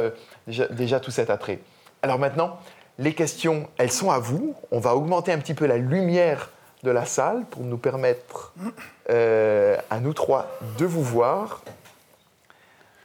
[0.47, 1.59] déjà, déjà tout cet attrait.
[2.03, 2.59] Alors maintenant,
[3.01, 4.55] les questions, elles sont à vous.
[4.69, 6.51] On va augmenter un petit peu la lumière
[6.83, 8.53] de la salle pour nous permettre
[9.09, 10.47] euh, à nous trois
[10.77, 11.63] de vous voir.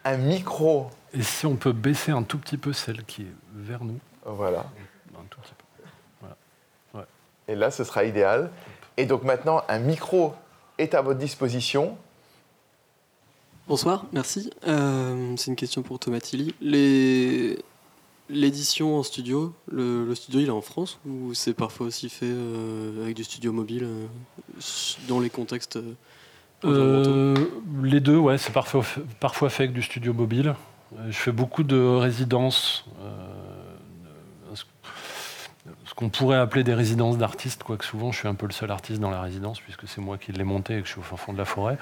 [0.04, 0.90] Un micro.
[1.14, 4.66] Et si on peut baisser un tout petit peu celle qui est vers nous Voilà.
[5.14, 5.88] Un tout petit peu.
[6.92, 7.06] Voilà.
[7.48, 8.50] Et là, ce sera idéal.
[8.98, 10.34] Et donc maintenant, un micro
[10.76, 11.96] est à votre disposition.
[13.66, 14.52] Bonsoir, merci.
[14.68, 16.54] Euh, c'est une question pour Thomas Tilly.
[16.60, 17.58] Les
[18.28, 23.04] L'édition en studio, le, studio il est en France ou c'est parfois aussi fait euh,
[23.04, 24.06] avec du studio mobile euh,
[25.06, 25.78] dans les contextes
[26.64, 27.36] euh,
[27.82, 28.84] Les deux, ouais, c'est parfois,
[29.20, 30.56] parfois fait avec du studio mobile.
[31.08, 32.86] Je fais beaucoup de résidences
[35.96, 39.00] qu'on pourrait appeler des résidences d'artistes, quoique souvent je suis un peu le seul artiste
[39.00, 41.16] dans la résidence, puisque c'est moi qui l'ai monté et que je suis au fin
[41.16, 41.78] fond de la forêt.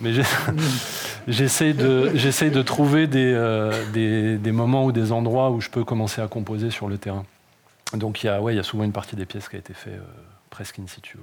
[0.00, 0.12] Mais
[1.28, 6.22] j'essaie de, de trouver euh, des, des, moments ou des endroits où je peux commencer
[6.22, 7.26] à composer sur le terrain.
[7.92, 9.58] Donc il y, a, ouais, il y a souvent une partie des pièces qui a
[9.58, 11.18] été faite euh, presque in situ.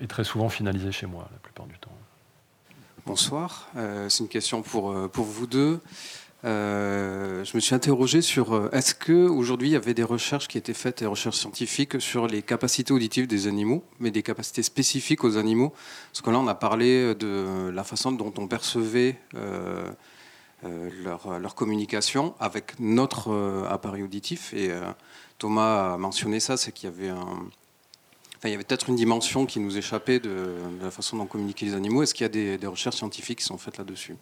[0.00, 1.92] Et très souvent finalisée chez moi, la plupart du temps.
[3.06, 5.80] Bonsoir, euh, c'est une question pour, pour vous deux.
[6.44, 11.00] Je me suis interrogé sur est-ce qu'aujourd'hui il y avait des recherches qui étaient faites,
[11.00, 15.72] des recherches scientifiques sur les capacités auditives des animaux, mais des capacités spécifiques aux animaux?
[16.12, 19.18] Parce que là, on a parlé de la façon dont on percevait
[20.64, 24.52] leur, leur, communication avec notre appareil auditif.
[24.54, 24.70] Et
[25.38, 27.46] Thomas a mentionné ça, c'est qu'il y avait un
[28.48, 31.74] il y avait peut-être une dimension qui nous échappait de, la façon dont communiquaient les
[31.74, 32.02] animaux.
[32.02, 34.16] Est-ce qu'il y a des, recherches scientifiques qui sont faites là-dessus?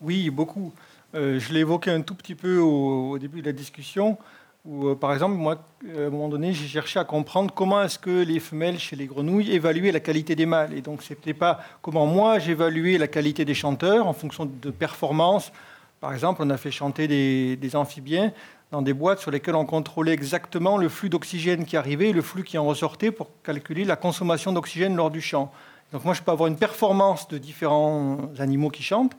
[0.00, 0.72] Oui, beaucoup.
[1.14, 4.16] Euh, je l'ai évoqué un tout petit peu au, début de la discussion,
[4.64, 5.58] où, euh, par exemple, moi,
[5.96, 9.06] à un moment donné, j'ai cherché à comprendre comment est-ce que les femelles chez les
[9.06, 10.72] grenouilles évaluaient la qualité des mâles.
[10.72, 14.70] Et donc, ce n'était pas comment moi j'évaluais la qualité des chanteurs en fonction de
[14.70, 15.52] performance.
[16.00, 18.32] Par exemple, on a fait chanter des amphibiens
[18.72, 22.22] dans des boîtes sur lesquelles on contrôlait exactement le flux d'oxygène qui arrivait et le
[22.22, 25.52] flux qui en ressortait pour calculer la consommation d'oxygène lors du chant.
[25.92, 29.14] Donc moi, je peux avoir une performance de différents animaux qui chantent.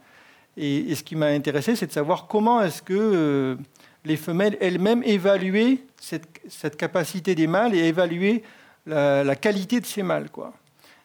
[0.57, 3.55] Et, ce qui m'a intéressé, c'est de savoir comment est-ce que euh,
[4.05, 8.43] les femelles elles-mêmes évaluaient cette, capacité des mâles et évaluaient
[8.85, 10.27] la, qualité de ces mâles.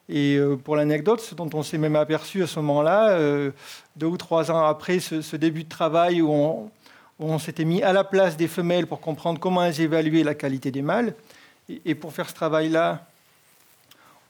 [0.09, 3.53] Et euh, pour l'anecdote, ce dont on s'est même aperçu à ce moment-là, euh,
[3.97, 6.71] deux ou trois ans après ce, début de travail où
[7.19, 10.71] on s'était mis à la place des femelles pour comprendre comment elles évaluaient la qualité
[10.71, 11.15] des mâles.
[11.85, 13.07] Et pour faire ce travail-là,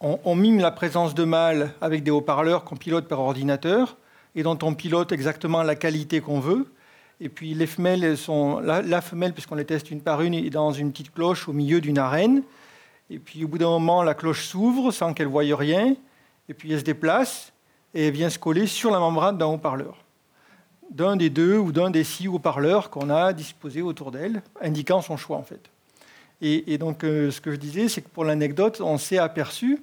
[0.01, 3.97] on, mime la présence de mâles avec des haut-parleurs qu'on pilote par ordinateur
[4.39, 6.71] et dont on pilote exactement la qualité qu'on veut.
[7.19, 10.71] Et puis les femelles sont la, femelle, puisqu'on les teste une par une, est dans
[10.71, 12.43] une petite cloche au milieu d'une arène.
[13.09, 15.93] Et puis au bout d'un moment, la cloche s'ouvre sans qu'elle voie rien.
[16.47, 17.51] Et puis elle se déplace
[17.93, 19.97] et elle vient se coller sur la membrane d'un haut-parleur
[20.89, 25.17] d'un des deux ou d'un des six haut-parleurs qu'on a disposés autour d'elle, indiquant son
[25.17, 25.69] choix en fait.
[26.41, 29.79] Et, donc euh, ce que je disais, c'est que pour l'anecdote, on s'est aperçu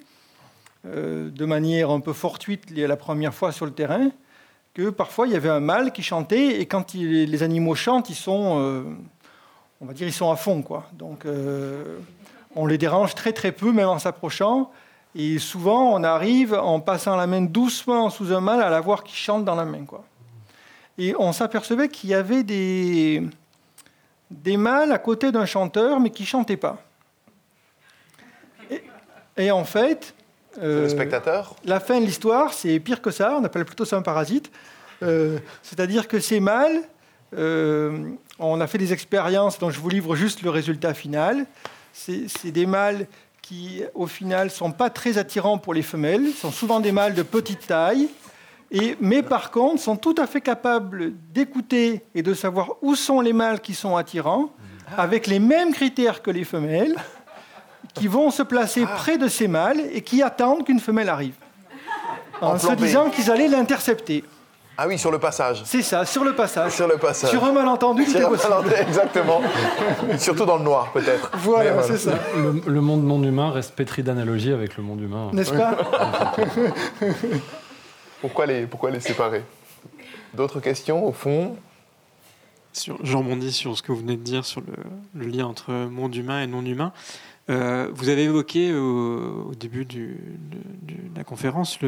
[0.85, 4.11] euh, de manière un peu fortuite la première fois sur le terrain
[4.77, 8.15] que parfois il y avait un mâle qui chantait et quand les animaux chantent, ils
[8.15, 8.83] sont, euh,
[9.81, 10.85] on va dire, ils sont à fond quoi.
[10.93, 11.25] Donc
[12.55, 14.71] on les dérange très très peu même en s'approchant.
[15.15, 19.03] Et souvent, on arrive en passant la main doucement sous un mâle à la voir
[19.03, 19.83] qui chante dans la main.
[19.83, 20.03] Quoi.
[20.99, 23.23] Et on s'apercevait qu'il y avait des,
[24.29, 26.77] des mâles à côté d'un chanteur, mais qui ne chantaient pas.
[29.37, 30.13] Et, en fait.
[30.61, 34.01] Euh, spectateur La fin de l'histoire, c'est pire que ça, on appelle plutôt ça un
[34.01, 34.51] parasite.
[35.03, 36.81] Euh, c'est-à-dire que ces mâles,
[37.37, 41.45] euh, on a fait des expériences dont je vous livre juste le résultat final.
[41.93, 43.07] C'est des mâles
[43.41, 47.13] qui, au final, ne sont pas très attirants pour les femelles, sont souvent des mâles
[47.13, 48.09] de petite taille,
[48.99, 53.33] mais par contre, sont tout à fait capables d'écouter et de savoir où sont les
[53.33, 54.51] mâles qui sont attirants,
[54.95, 56.95] avec les mêmes critères que les femelles,
[57.97, 58.95] qui vont se placer ah.
[58.95, 61.35] près de ces mâles et qui attendent qu'une femelle arrive,
[62.41, 64.23] en, se disant qu'ils allaient l'intercepter.
[64.79, 65.63] Ah oui, sur le passage.
[65.65, 66.71] C'est ça, sur le passage.
[66.71, 67.31] Sur le passage.
[67.31, 68.53] Sur un malentendu, c'est possible.
[68.79, 69.41] Exactement.
[70.19, 71.31] Surtout dans le noir, peut-être.
[71.37, 72.11] Voilà, c'est ça.
[72.35, 75.31] Le, monde non humain reste pétri d'analogies avec le monde humain.
[75.33, 75.75] N'est-ce pas
[78.21, 79.43] pourquoi les, pourquoi les séparer?
[80.35, 81.55] D'autres questions au fond?
[82.71, 84.61] Sur, Je rebondis sur ce que vous venez de dire sur
[85.15, 86.93] le, lien entre monde humain et non humain.
[87.49, 90.15] Euh, vous avez évoqué au, début de
[91.15, 91.79] la conférence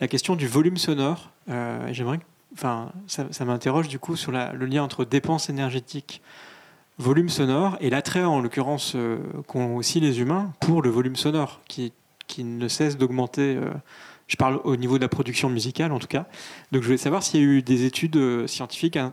[0.00, 1.30] la question du volume sonore.
[1.48, 2.20] Euh, j'aimerais,
[2.52, 6.22] enfin, ça, m'interroge du coup sur le lien entre dépenses énergétiques,
[6.98, 11.60] volume sonore et l'attrait, en l'occurrence, euh, qu'ont aussi les humains pour le volume sonore,
[11.66, 11.92] qui,
[12.38, 13.58] ne cesse d'augmenter
[14.28, 16.26] je parle au niveau de la production musicale en tout cas.
[16.70, 19.12] Donc je voulais savoir s'il y a eu des études scientifiques hein,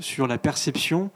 [0.00, 1.12] sur la perception,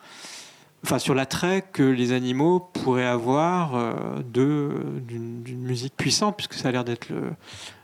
[0.84, 6.84] enfin sur l'attrait que les animaux pourraient avoir d'une musique puissante, puisque ça a l'air
[6.84, 7.08] d'être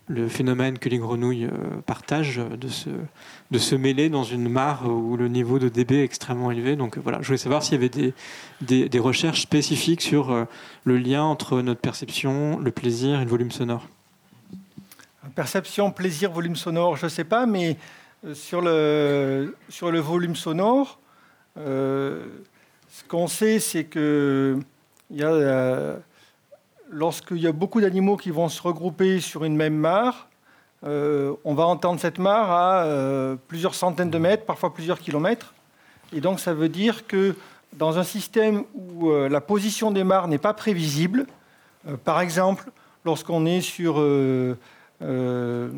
[0.09, 1.49] le, phénomène que les grenouilles
[1.87, 2.91] partagent de se,
[3.51, 6.77] de se mêler dans une mare où le niveau de dB est extrêmement élevé.
[6.77, 8.13] Donc voilà, je voulais savoir s'il y avait
[8.61, 10.47] des, des, recherches spécifiques sur
[10.85, 13.89] le lien entre notre perception, le plaisir et le volume sonore.
[15.35, 17.77] Perception, plaisir, volume sonore, je ne sais pas, mais
[18.25, 21.01] euh, sur le, sur le volume sonore,
[21.59, 22.27] euh,
[22.95, 24.61] ce qu'on sait, c'est que
[25.21, 25.97] euh,
[26.91, 30.29] lorsqu'il y a beaucoup d'animaux qui vont se regrouper sur une même mare,
[30.85, 35.55] on va entendre cette mare à plusieurs centaines de mètres, parfois plusieurs kilomètres.
[36.13, 37.35] Et donc ça veut dire que
[37.73, 41.27] dans un système où la position des mares n'est pas prévisible,
[42.05, 42.71] par exemple,
[43.07, 43.97] lorsqu'on est sur
[45.03, 45.69] euh,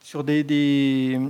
[0.00, 1.20] sur des,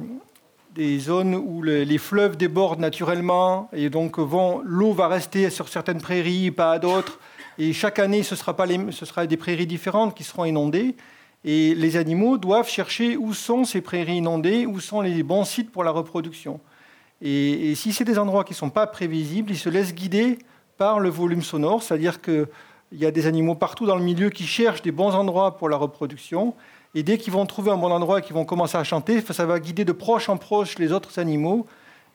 [0.98, 6.72] zones où les fleuves débordent naturellement et donc l'eau va rester sur certaines prairies, pas
[6.72, 7.18] à d'autres.
[7.58, 10.94] Et chaque année, ce sera, pas les, ce sera des prairies différentes qui seront inondées.
[11.44, 15.70] Et les animaux doivent chercher où sont ces prairies inondées, où sont les bons sites
[15.70, 16.60] pour la reproduction.
[17.20, 20.38] Et, si c'est des endroits qui ne sont pas prévisibles, ils se laissent guider
[20.76, 22.46] par le volume sonore, c'est-à-dire qu'il
[22.92, 25.76] y a des animaux partout dans le milieu qui cherchent des bons endroits pour la
[25.76, 26.54] reproduction.
[26.94, 29.46] Et dès qu'ils vont trouver un bon endroit et qu'ils vont commencer à chanter, ça
[29.46, 31.66] va guider de proche en proche les autres animaux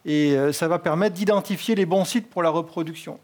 [0.05, 3.19] et euh, ça va permettre d'identifier les bons sites pour la reproduction.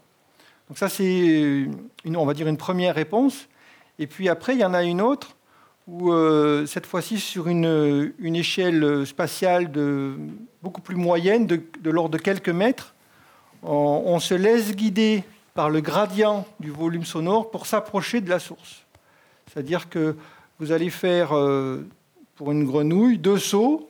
[0.68, 1.66] Donc ça, c'est,
[2.06, 3.48] on va dire, une première réponse.
[3.98, 5.36] Et puis après, il y en a une autre
[5.88, 10.14] où, euh, cette fois-ci, sur une, échelle spatiale de,
[10.62, 12.94] beaucoup plus moyenne, de, l'ordre de quelques mètres,
[13.62, 15.24] on, se laisse guider
[15.54, 18.86] par le gradient du volume sonore pour s'approcher de la source.
[19.52, 20.16] C'est-à-dire que
[20.60, 21.86] vous allez faire, euh,
[22.36, 23.88] pour une grenouille, deux sauts,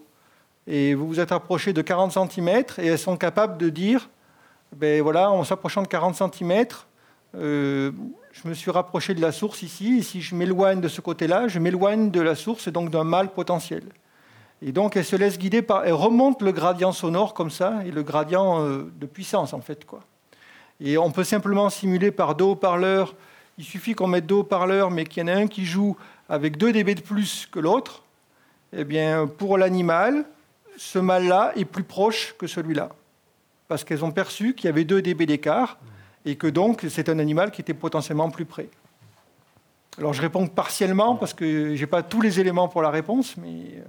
[0.69, 2.49] et vous vous êtes approché de 40 cm,
[2.79, 4.09] et elles sont capables de dire,
[4.77, 6.67] ben voilà, en s'approchant de 40 cm,
[7.37, 7.91] euh,
[8.31, 11.49] je me suis rapproché de la source ici, et si je m'éloigne de ce côté-là,
[11.49, 13.83] je m'éloigne de la source et donc d'un mal potentiel.
[14.63, 17.91] Et donc elle se laisse guider par, elle remonte le gradient sonore comme ça, et
[17.91, 19.85] le gradient euh, de puissance en fait.
[19.85, 20.01] Quoi.
[20.81, 23.17] Et on peut simplement simuler par deux haut-parleurs,
[23.59, 25.97] il suffit qu'on mette deux haut-parleurs, mais qu'il y en a un qui joue
[26.31, 28.03] avec 2 dB de plus que l'autre.
[28.73, 30.25] Eh bien, pour l'animal,
[30.79, 32.91] ce mâle-là est plus proche que celui-là.
[33.69, 35.79] Parce qu'elles ont perçu qu'il y avait 2 dB d'écart
[36.25, 38.69] et que donc c'est un animal qui était potentiellement plus près.
[39.99, 43.37] Alors je réponds partiellement parce que je n'ai pas tous les éléments pour la réponse,
[43.37, 43.49] mais...
[43.49, 43.83] Euh,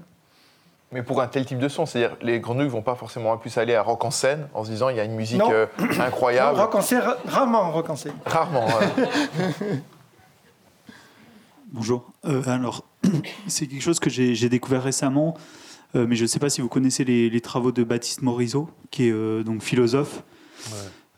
[0.93, 3.57] mais pour un tel type de son, c'est-à-dire les grenouilles ne vont pas forcément plus
[3.57, 5.65] aller à rock en scène en se disant il y a une musique euh,
[5.99, 6.57] incroyable.
[6.57, 8.15] Non, rock en scène, rarement rock en scène.
[8.25, 8.67] Rarement.
[11.71, 12.11] Bonjour.
[12.25, 12.85] Euh, alors,
[13.47, 15.37] c'est quelque chose que j'ai découvert récemment,
[15.93, 19.43] mais je ne sais pas si vous connaissez les, travaux de Baptiste Morisot, qui est
[19.43, 20.23] donc philosophe.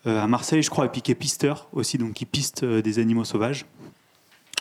[0.06, 2.82] Euh, à Marseille, je crois, et puis qui est pisteur aussi, donc qui piste euh,
[2.82, 3.66] des animaux sauvages.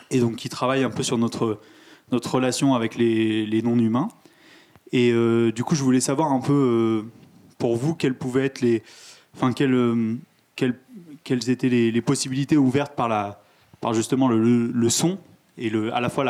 [0.09, 1.59] Et donc qui travaille un peu sur notre,
[2.11, 4.07] notre relation avec les, non-humains.
[4.91, 7.05] Et euh, du coup, je voulais savoir un peu,
[7.57, 8.83] pour vous, quelles pouvaient être les.
[9.35, 10.19] Enfin, quelles,
[10.55, 10.79] quelles,
[11.23, 13.41] quelles étaient les, possibilités ouvertes par, la,
[13.81, 15.17] par justement le, le, son
[15.57, 16.23] et à la fois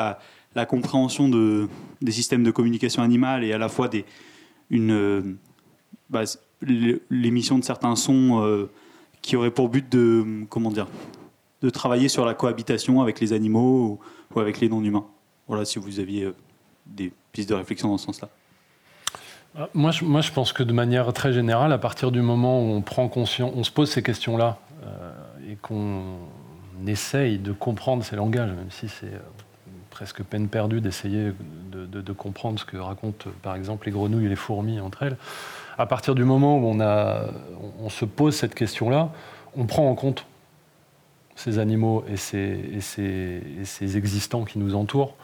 [0.55, 1.67] la, compréhension de,
[2.01, 4.05] des systèmes de communication animale et à la fois des,
[4.69, 5.37] une,
[6.09, 6.23] bah,
[7.09, 8.67] l'émission de certains sons
[9.23, 10.87] qui aurait pour but de, comment dire,
[11.63, 13.99] de travailler sur la cohabitation avec les animaux
[14.35, 15.05] ou, avec les non-humains.
[15.47, 16.35] Voilà, si vous aviez euh,
[16.85, 18.29] des pistes de réflexion dans ce sens-là.
[19.73, 22.71] Moi je, moi, je pense que de manière très générale, à partir du moment où
[22.71, 26.17] on prend conscience, on se pose ces questions-là euh, et qu'on
[26.87, 29.19] essaye de comprendre ces langages, même si c'est euh,
[29.89, 31.33] presque peine perdue d'essayer
[31.71, 35.17] de, comprendre ce que racontent par exemple les grenouilles et les fourmis entre elles,
[35.77, 39.09] à partir du moment où on, se pose cette question-là,
[39.55, 40.25] on prend en compte
[41.35, 45.15] ces animaux et ces, ces, existants qui nous entourent.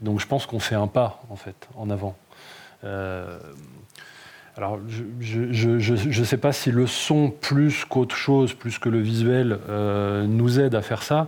[0.00, 2.16] Donc je pense qu'on fait un pas, en fait, en avant.
[2.84, 3.38] Euh,
[4.56, 4.78] alors,
[5.20, 10.26] je ne sais pas si le son, plus qu'autre chose, plus que le visuel, euh,
[10.26, 11.26] nous aide à faire ça,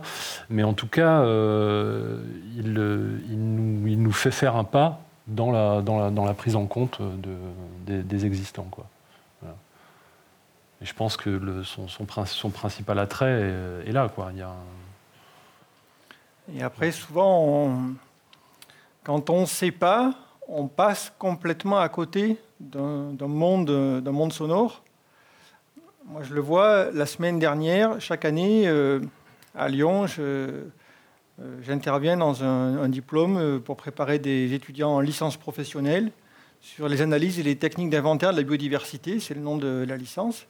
[0.51, 2.23] mais en tout cas, euh,
[2.55, 8.25] il, nous, il, nous, fait faire un pas dans la, prise en compte de, des,
[8.27, 8.69] existants.
[10.81, 12.05] Et je pense que son,
[12.51, 13.51] principal attrait
[13.87, 14.07] est, là.
[16.53, 17.75] Et après, souvent,
[19.03, 20.13] quand on ne sait pas,
[20.47, 24.83] on passe complètement à côté d'un monde, sonore.
[26.05, 28.99] Moi, je le vois la semaine dernière, chaque année, euh,
[29.55, 30.65] à Lyon, euh,
[31.61, 36.11] j'interviens dans un, diplôme euh, pour préparer des étudiants en licence professionnelle
[36.61, 39.97] sur les analyses et les techniques d'inventaire de la biodiversité, c'est le nom de la
[39.97, 40.45] licence.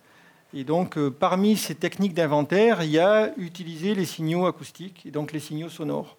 [0.54, 5.34] Et donc, parmi ces techniques d'inventaire, il y a utiliser les signaux acoustiques et donc
[5.34, 6.18] les signaux sonores.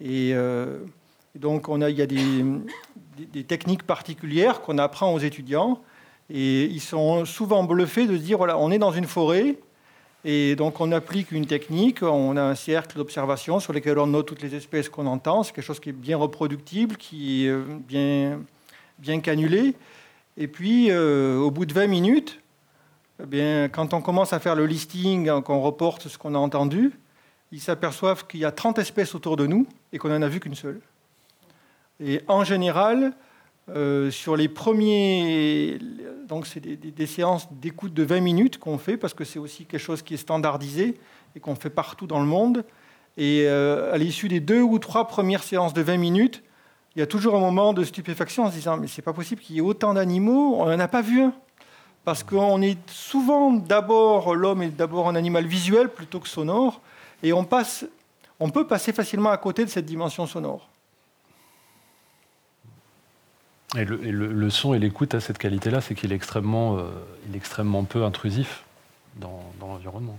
[0.00, 0.34] Et,
[1.34, 2.44] donc, il y a des,
[3.32, 5.80] des techniques particulières qu'on apprend aux étudiants.
[6.30, 9.56] Et ils sont souvent bluffés de se dire voilà, on est dans une forêt,
[10.24, 14.26] et donc on applique une technique, on a un cercle d'observation sur lequel on note
[14.26, 15.42] toutes les espèces qu'on entend.
[15.42, 18.40] C'est quelque chose qui est bien reproductible, qui est euh, bien,
[18.98, 19.74] bien canulé.
[20.36, 22.40] Et puis euh, au bout de 20 minutes,
[23.22, 26.38] eh bien, quand on commence à faire le listing, hein, qu'on reporte ce qu'on a
[26.38, 26.92] entendu,
[27.50, 30.40] ils s'aperçoivent qu'il y a 30 espèces autour de nous et qu'on n'en a vu
[30.40, 30.80] qu'une seule.
[32.04, 33.12] Et en général,
[33.70, 35.78] euh, sur les premiers,
[36.26, 39.80] donc c'est des, séances d'écoute de 20 minutes qu'on fait parce que c'est aussi quelque
[39.80, 40.98] chose qui est standardisé
[41.36, 42.64] et qu'on fait partout dans le monde.
[43.16, 46.42] Et euh, à l'issue des deux ou trois premières séances de 20 minutes,
[46.96, 49.40] il y a toujours un moment de stupéfaction en se disant mais c'est pas possible
[49.40, 51.32] qu'il y ait autant d'animaux, on n'en a pas vu un.
[52.04, 56.80] Parce qu'on est souvent d'abord, l'homme est d'abord un animal visuel plutôt que sonore,
[57.22, 57.86] et on, passe,
[58.40, 60.71] on peut passer facilement à côté de cette dimension sonore.
[63.76, 66.90] Et le, son et l'écoute à cette qualité-là, c'est qu'il est, extrêmement, euh,
[67.32, 68.64] est extrêmement peu intrusif
[69.16, 70.18] dans, l'environnement.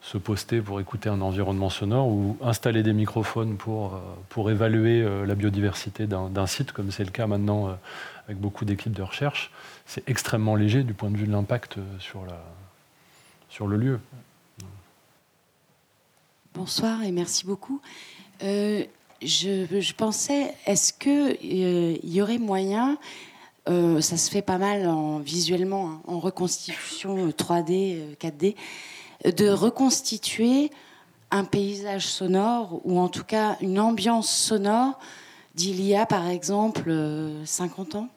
[0.00, 3.98] Se poster pour écouter un environnement sonore ou installer des microphones pour, euh,
[4.30, 7.78] pour évaluer euh, la biodiversité d'un site, comme c'est le cas maintenant
[8.26, 9.50] avec beaucoup d'équipes de recherche,
[9.84, 12.22] c'est extrêmement léger du point de vue de l'impact sur,
[13.50, 14.00] sur le lieu.
[16.54, 17.82] Bonsoir et merci beaucoup
[19.22, 22.98] je, pensais, est-ce qu'il euh, y aurait moyen,
[23.68, 28.54] euh, ça se fait pas mal en, visuellement, hein, en reconstitution 3D, euh, 4D,
[29.36, 30.70] de reconstituer
[31.30, 34.98] un paysage sonore ou en tout cas une ambiance sonore
[35.54, 36.92] d'il y a par exemple
[37.44, 38.08] 50 ans?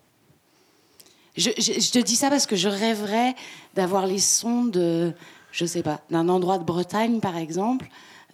[1.36, 3.36] Je, te dis ça parce que je rêverais
[3.76, 5.14] d'avoir les sons de,
[5.52, 7.90] je sais pas, d'un endroit de Bretagne par exemple,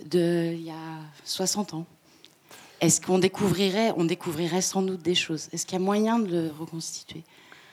[0.05, 1.85] d'il y a 60 ans.
[2.81, 5.49] Est-ce qu'on découvrirait, on découvrirait sans doute des choses?
[5.51, 7.23] Est-ce qu'il y a moyen de le reconstituer?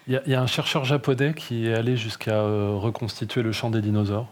[0.08, 3.80] Il y, a, un chercheur japonais qui est allé jusqu'à euh, reconstituer le champ des
[3.80, 4.28] dinosaures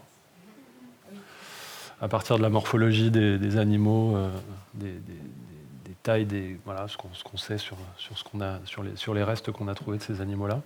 [2.01, 4.29] à partir de la morphologie des, animaux, euh,
[4.73, 4.93] des,
[6.03, 9.23] tailles, des, voilà, ce qu'on sait sur, sur, ce qu'on a, sur, les, sur les
[9.23, 10.61] restes qu'on a trouvés de ces animaux-là.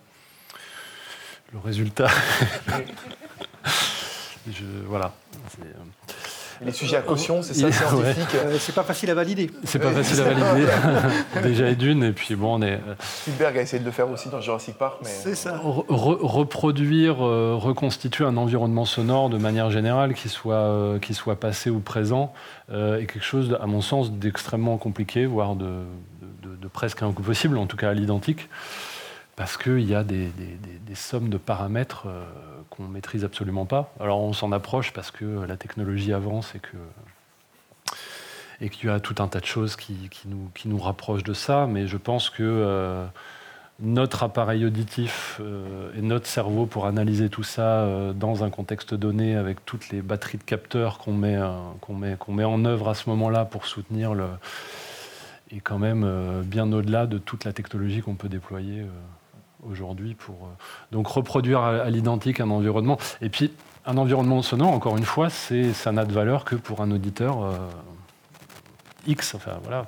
[1.53, 2.09] Le résultat,
[4.51, 5.13] je, voilà.
[6.65, 9.49] Les sujets à caution, c'est ça, scientifique euh, C'est pas facile à valider.
[9.63, 10.67] C'est pas facile à valider.
[11.43, 12.73] Déjà et d'une, et puis bon, on est.
[12.73, 15.09] Euh, Spielberg a essayé de le faire aussi dans Jurassic Park, mais.
[15.09, 15.59] C'est ça.
[15.63, 21.79] reproduire, euh, reconstituer un environnement sonore de manière générale, qui soit, qui soit passé ou
[21.79, 22.33] présent,
[22.71, 25.83] est quelque chose, à mon sens, d'extrêmement compliqué, voire de,
[26.43, 28.49] de presque impossible, en tout cas à l'identique
[29.39, 30.33] parce qu'il y a des,
[30.95, 32.25] sommes de paramètres euh,
[32.69, 33.93] qu'on ne maîtrise absolument pas.
[34.01, 36.75] Alors on s'en approche parce que la technologie avance et que
[38.59, 41.31] et qu'il y a tout un tas de choses qui, nous, qui, nous, rapprochent de
[41.31, 43.05] ça, mais je pense que euh,
[43.79, 49.37] notre appareil auditif euh, et notre cerveau pour analyser tout ça dans un contexte donné
[49.37, 51.39] avec toutes les batteries de capteurs qu'on met,
[51.79, 54.25] qu'on met, qu'on met en œuvre à ce moment-là pour soutenir le...
[55.49, 58.83] est quand même bien au-delà de toute la technologie qu'on peut déployer
[59.67, 60.47] aujourd'hui pour euh,
[60.91, 62.97] donc reproduire à, l'identique un environnement.
[63.21, 63.51] Et puis
[63.85, 67.57] un environnement sonore, encore une fois, ça n'a de valeur que pour un auditeur euh,
[69.07, 69.35] X.
[69.35, 69.87] Enfin voilà.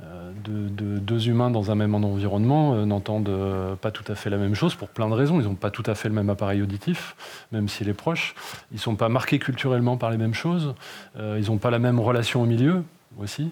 [0.00, 4.54] Euh, de, deux humains dans un même environnement n'entendent pas tout à fait la même
[4.54, 5.40] chose pour plein de raisons.
[5.40, 7.16] Ils n'ont pas tout à fait le même appareil auditif,
[7.50, 8.36] même s'il est proche.
[8.70, 10.74] Ils ne sont pas marqués culturellement par les mêmes choses.
[11.18, 12.84] ils n'ont pas la même relation au milieu
[13.18, 13.50] aussi.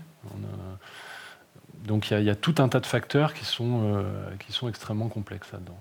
[1.87, 4.03] Donc il y, a tout un tas de facteurs qui sont, euh,
[4.45, 5.79] qui sont extrêmement complexes là-dedans.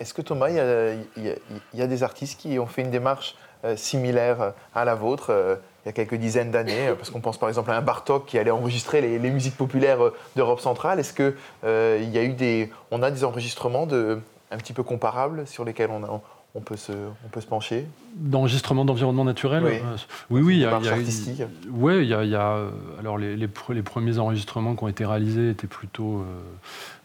[0.00, 4.52] Est-ce que Thomas, il y, a, des artistes qui ont fait une démarche euh, similaire
[4.72, 7.70] à la vôtre euh, il y a quelques dizaines d'années Parce qu'on pense par exemple
[7.72, 9.98] à un Bartok qui allait enregistrer les, musiques populaires
[10.36, 11.00] d'Europe centrale.
[11.00, 11.14] Est-ce
[11.62, 16.20] y a des, a des enregistrements de, un petit peu comparables sur lesquels on a,
[16.54, 17.86] on peut se, on peut se pencher
[18.16, 19.96] D'enregistrement d'environnement naturel Oui, euh,
[20.30, 20.54] oui, oui.
[20.56, 21.42] Il y a, artistique.
[21.70, 22.62] Oui, il y a, y a,
[22.98, 26.20] alors les, les, premiers enregistrements qui ont été réalisés étaient plutôt.
[26.20, 26.24] Euh,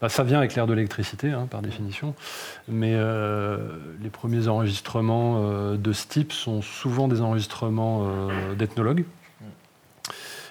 [0.00, 2.14] bah, ça vient avec l'air de l'électricité, hein, par définition.
[2.68, 3.58] Mais euh,
[4.02, 8.08] les premiers enregistrements de ce type sont souvent des enregistrements
[8.56, 9.04] d'ethnologues.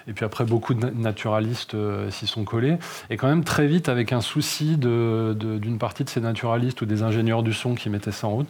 [0.06, 2.76] Et puis après, beaucoup de naturalistes euh, s'y sont collés.
[3.10, 7.02] Et quand même très vite, avec un souci d'une partie de ces naturalistes ou des
[7.02, 8.48] ingénieurs du son qui mettaient ça en route,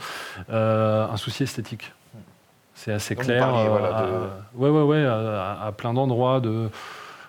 [0.51, 1.93] euh, un souci esthétique.
[2.75, 3.55] C'est assez clair.
[3.55, 6.41] Euh, ouais, ouais, ouais, à, plein d'endroits.
[6.41, 6.69] De,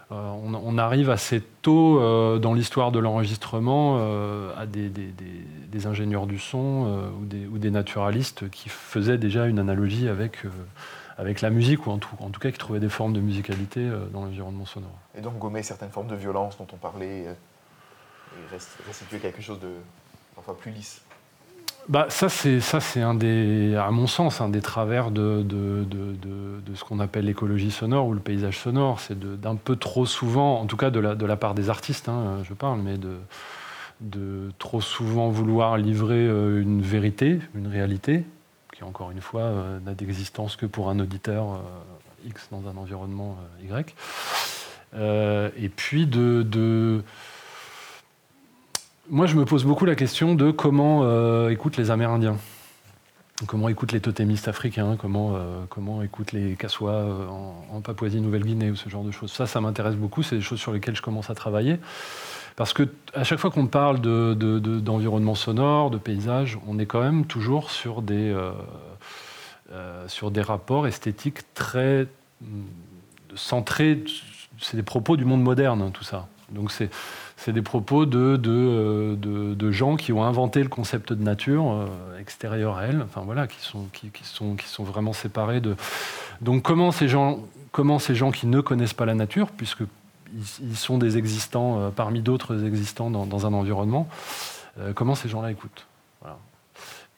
[0.09, 1.99] on, arrive assez tôt
[2.39, 3.99] dans l'histoire de l'enregistrement
[4.57, 10.39] à des, des, ingénieurs du son ou, des, naturalistes qui faisaient déjà une analogie avec
[11.17, 13.79] avec la musique, ou en tout, en tout cas qui trouvait des formes de musicalité
[13.79, 14.97] euh, dans l'environnement sonore.
[15.17, 17.33] Et donc gommer certaines formes de violence dont on parlait, euh,
[18.33, 18.55] et
[18.87, 19.71] restituer quelque chose de
[20.35, 21.01] parfois plus lisse
[21.87, 25.83] bah, ça, c'est ça, c'est un des, à mon sens, un des travers de, de,
[25.83, 26.15] de,
[26.65, 28.99] de ce qu'on appelle l'écologie sonore ou le paysage sonore.
[28.99, 32.09] C'est d'un peu trop souvent, en tout cas de la, de la part des artistes,
[32.09, 33.17] hein, je parle, mais de,
[34.01, 38.25] de trop souvent vouloir livrer euh, une vérité, une réalité,
[38.75, 42.75] qui encore une fois euh, n'a d'existence que pour un auditeur euh, X dans un
[42.75, 43.81] environnement euh,
[44.97, 45.53] Y.
[45.57, 47.01] et puis de,
[49.09, 52.37] Moi, je me pose beaucoup la question de comment écoutent les Amérindiens.
[53.47, 57.27] Comment écoutent les totémistes africains, comment, comment écoutent les Kassois
[57.69, 59.33] en, Papouasie-Nouvelle-Guinée ou ce genre de choses.
[59.33, 61.77] Ça, ça m'intéresse beaucoup, c'est des choses sur lesquelles je commence à travailler.
[62.55, 67.01] Parce que à chaque fois qu'on parle d'environnement de, sonore, de paysage, on est quand
[67.01, 68.51] même toujours sur des, euh,
[69.71, 72.07] euh, sur des rapports esthétiques très
[72.41, 72.47] mm,
[73.35, 74.03] centrés.
[74.59, 76.27] C'est des propos du monde moderne, tout ça.
[76.49, 76.89] Donc c'est
[77.37, 81.85] c'est des propos de, de, de, gens qui ont inventé le concept de nature
[82.17, 85.75] extérieur à elle, enfin voilà, qui sont, qui, sont, qui sont vraiment séparés de.
[86.39, 87.39] Donc comment ces gens,
[87.73, 89.83] comment ces gens qui ne connaissent pas la nature, puisque
[90.61, 94.07] ils, sont des existants parmi d'autres existants dans, un environnement,
[94.93, 95.87] comment ces gens-là écoutent?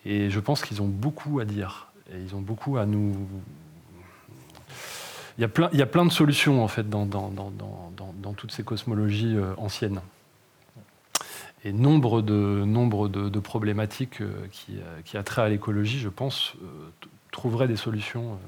[0.05, 3.27] Et je pense qu'ils ont beaucoup à dire et ils ont beaucoup à nous
[5.37, 7.07] il y, a plein, de solutions en fait dans,
[8.35, 10.01] toutes ces cosmologies euh, anciennes.
[11.63, 16.53] Et nombre de, problématiques euh, qui, euh, qui a trait à l'écologie, je pense,
[17.31, 18.39] trouveraient des solutions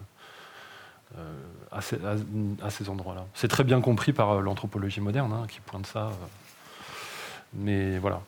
[1.71, 1.97] à ces,
[2.61, 3.25] à, ces endroits-là.
[3.33, 6.11] C'est très bien compris par l'anthropologie moderne hein, qui pointe ça.
[7.53, 8.21] mais voilà.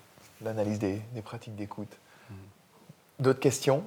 [0.44, 1.98] L'analyse des, des pratiques d'écoute.
[3.20, 3.84] D'autres questions?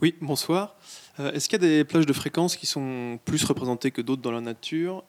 [0.00, 0.76] Oui, bonsoir.
[1.18, 4.22] Euh, est-ce qu'il y a des plages de fréquences qui sont plus représentées que d'autres
[4.22, 5.02] dans la nature?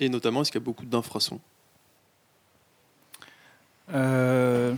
[0.00, 1.40] Et notamment, est-ce qu'il y a beaucoup d'infrasons?
[3.94, 4.74] Euh,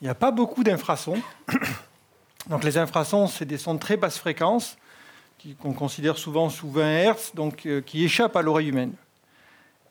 [0.00, 1.20] Il n'y a pas beaucoup d'infrasons.
[2.48, 4.76] Donc les infrasons, c'est des sons de très basse fréquence
[5.60, 8.92] qu'on considère souvent sous 20 Hz, donc, euh, qui échappent à l'oreille humaine.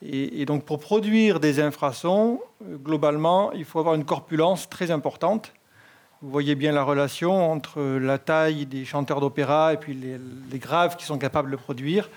[0.05, 5.53] Et, donc pour produire des infrasons, globalement, il faut avoir une corpulence très importante.
[6.21, 10.97] Vous voyez bien la relation entre la taille des chanteurs d'opéra et puis les, graves
[10.97, 12.09] qui sont capables de produire.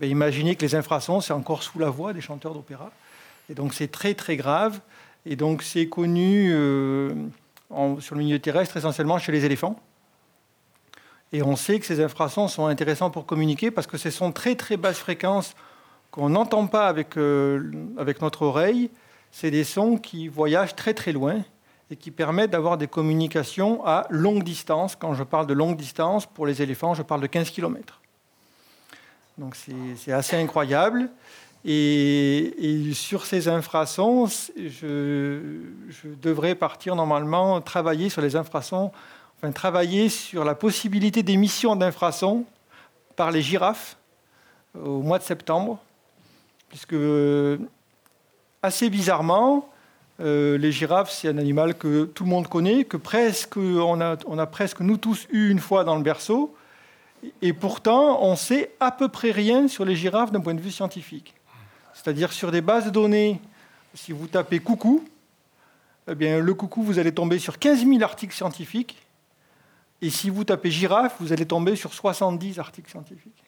[0.00, 2.92] Eh imaginez que les infrasons, c'est encore sous la voix des chanteurs d'opéra.
[3.50, 4.80] Et donc c'est très très grave.
[5.26, 7.12] Et donc c'est connu euh,
[7.98, 9.80] sur le milieu terrestre essentiellement chez les éléphants.
[11.32, 14.54] Et on sait que ces infrasons sont intéressants pour communiquer parce que ce sont très
[14.54, 15.54] très basses fréquences
[16.10, 18.90] qu'on n'entend pas avec, euh, avec notre oreille.
[19.30, 21.42] C'est des sons qui voyagent très très loin
[21.90, 24.94] et qui permettent d'avoir des communications à longue distance.
[24.94, 28.00] Quand je parle de longue distance, pour les éléphants, je parle de 15 km.
[29.38, 31.10] Donc c'est assez incroyable.
[31.64, 35.38] Et, sur ces infrasons, je,
[35.88, 38.90] je, devrais partir normalement travailler sur les infrasons,
[39.42, 42.44] enfin travailler sur la possibilité d'émission d'infrasons
[43.16, 43.96] par les girafes
[44.78, 45.80] au mois de septembre,
[46.68, 46.94] puisque
[48.62, 49.68] assez bizarrement,
[50.20, 54.16] euh, les girafes, c'est un animal que tout le monde connaît, que presque on a,
[54.26, 56.54] on a presque nous tous eu une fois dans le berceau,
[57.40, 60.70] et pourtant on sait à peu près rien sur les girafes d'un point de vue
[60.70, 61.34] scientifique.
[61.94, 63.40] C'est-à-dire sur des bases de données,
[63.94, 65.04] si vous tapez coucou,
[66.08, 69.02] eh bien le coucou, vous allez tomber sur 15 000 articles scientifiques,
[70.02, 73.44] et si vous tapez girafe, vous allez tomber sur 70 articles scientifiques.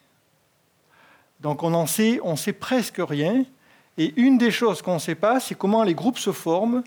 [1.41, 3.43] Donc on en sait, on sait presque rien.
[3.97, 6.81] Et une des choses qu'on ne sait pas, c'est comment les groupes se forment.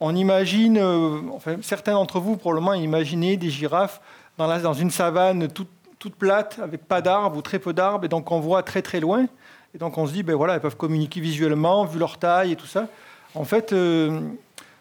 [0.00, 4.00] On imagine, euh, enfin, certains d'entre vous probablement imaginer des girafes
[4.38, 8.30] dans, une savane toute, toute, plate, avec pas d'arbres ou très peu d'arbres, et donc
[8.30, 9.26] on voit très très loin.
[9.74, 12.56] Et donc on se dit, ben voilà, elles peuvent communiquer visuellement, vu leur taille et
[12.56, 12.88] tout ça.
[13.34, 14.20] En fait, euh,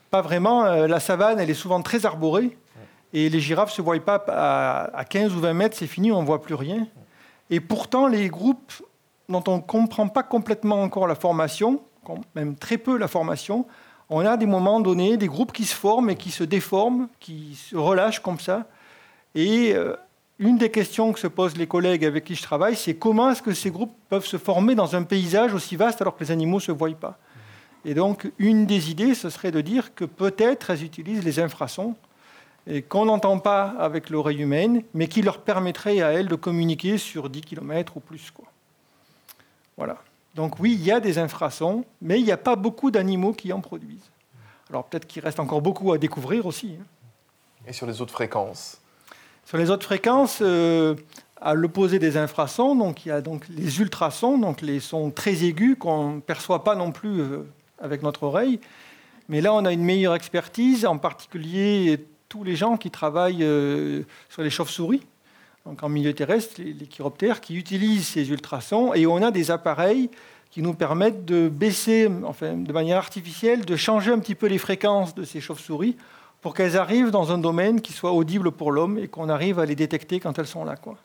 [0.10, 0.66] pas vraiment.
[0.66, 2.58] Euh, la savane, elle est souvent très arborée,
[3.16, 6.22] et les girafes ne se voient pas à, 15 ou 20 mètres, c'est fini, on
[6.22, 6.86] ne voit plus rien.
[7.50, 8.74] Et pourtant, les groupes
[9.30, 11.82] dont on ne comprend pas complètement encore la formation,
[12.36, 13.68] même très peu la formation,
[14.10, 17.56] on a des moments donnés des groupes qui se forment et qui se déforment, qui
[17.56, 18.68] se relâchent comme ça.
[19.34, 19.96] Et euh,
[20.38, 23.42] une des questions que se posent les collègues avec qui je travaille, c'est comment est-ce
[23.42, 26.58] que ces groupes peuvent se former dans un paysage aussi vaste alors que les animaux
[26.58, 27.18] ne se voient pas?
[27.86, 31.96] Et donc, une des idées, ce serait de dire que peut-être elles utilisent les infrasons
[32.68, 36.98] et qu'on n'entend pas avec l'oreille humaine, mais qui leur permettrait à elles de communiquer
[36.98, 38.32] sur 10 km ou plus.
[38.32, 38.46] Quoi.
[39.78, 39.98] Voilà.
[40.34, 43.54] Donc oui, il y a des infrasons, mais il n'y a pas beaucoup d'animaux qui
[43.54, 44.10] en produisent.
[44.70, 46.76] Alors peut-être qu'il reste encore beaucoup à découvrir aussi.
[46.80, 46.86] Hein.
[47.68, 48.80] Et sur les autres fréquences
[49.46, 50.96] Sur les autres fréquences, euh,
[51.40, 55.44] à l'opposé des infrasons, donc il y a donc les ultrasons, donc les sons très
[55.44, 57.46] aigus qu'on ne perçoit pas non plus euh,
[57.80, 58.60] avec notre oreille.
[59.30, 62.06] Mais là, on a une meilleure expertise, en particulier
[62.36, 65.04] tous les gens qui travaillent euh, sur les chauves-souris
[65.66, 70.12] donc en milieu terrestre, les, chiroptères, qui utilisent ces ultrasons, et on a des appareils
[70.52, 74.60] qui nous permettent de baisser, enfin, de manière artificielle, de changer un petit peu les
[74.60, 75.98] fréquences de ces chauves-souris
[76.42, 79.66] pour qu'elles arrivent dans un domaine qui soit audible pour l'homme et qu'on arrive à
[79.66, 80.76] les détecter quand elles sont là.
[80.76, 80.98] Quoi.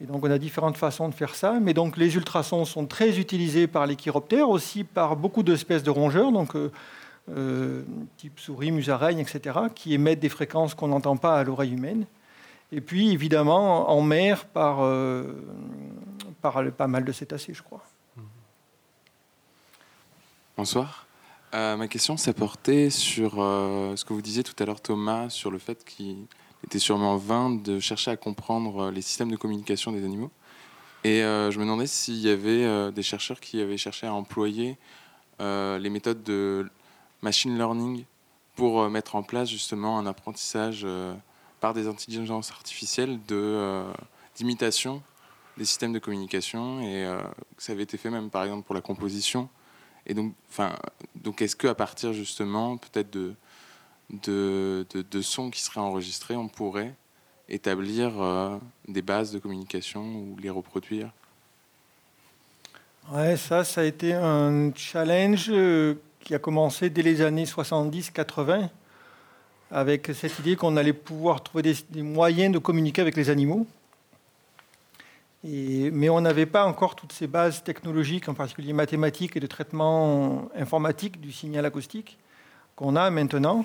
[0.00, 3.18] Et donc on a différentes façons de faire ça, mais donc les ultrasons sont très
[3.18, 6.70] utilisés par les chiroptères, aussi par beaucoup d'espèces de rongeurs, donc euh,
[7.28, 7.84] euh,
[8.16, 12.04] type souris, musaraigne, etc., qui émettent des fréquences qu'on n'entend pas à l'oreille humaine.
[12.72, 15.32] Et puis, évidemment, en mer, par, euh,
[16.40, 17.84] par pas mal de cétacés, je crois.
[20.56, 21.06] Bonsoir.
[21.54, 25.50] Euh, ma question s'est portée sur ce que vous disiez tout à l'heure, Thomas, sur
[25.50, 26.26] le fait qu'il
[26.64, 30.30] était sûrement vain de chercher à comprendre les systèmes de communication des animaux.
[31.04, 34.78] Et je me demandais s'il y avait des chercheurs qui avaient cherché à employer
[35.40, 36.70] les méthodes de
[37.22, 38.04] machine learning
[38.56, 40.86] pour mettre en place justement un apprentissage
[41.60, 43.84] par des intelligences artificielles de
[44.36, 45.02] d'imitation
[45.56, 47.06] des systèmes de communication et
[47.58, 49.48] ça avait été fait même par exemple pour la composition.
[50.06, 50.76] Et donc enfin
[51.14, 53.34] donc est-ce que à partir justement peut-être de
[54.10, 56.94] de, de, sons qui seraient enregistrés on pourrait
[57.48, 58.12] établir
[58.88, 61.10] des bases de communication ou les reproduire?
[63.10, 68.68] Ouais, ça, ça a été un challenge euh, qui a commencé dès les années 70-80,
[69.70, 73.66] avec cette idée qu'on allait pouvoir trouver des, moyens de communiquer avec les animaux.
[75.44, 80.48] mais on n'avait pas encore toutes ces bases technologiques, en particulier mathématiques et de traitement
[80.56, 82.18] informatique du signal acoustique,
[82.76, 83.64] qu'on a maintenant.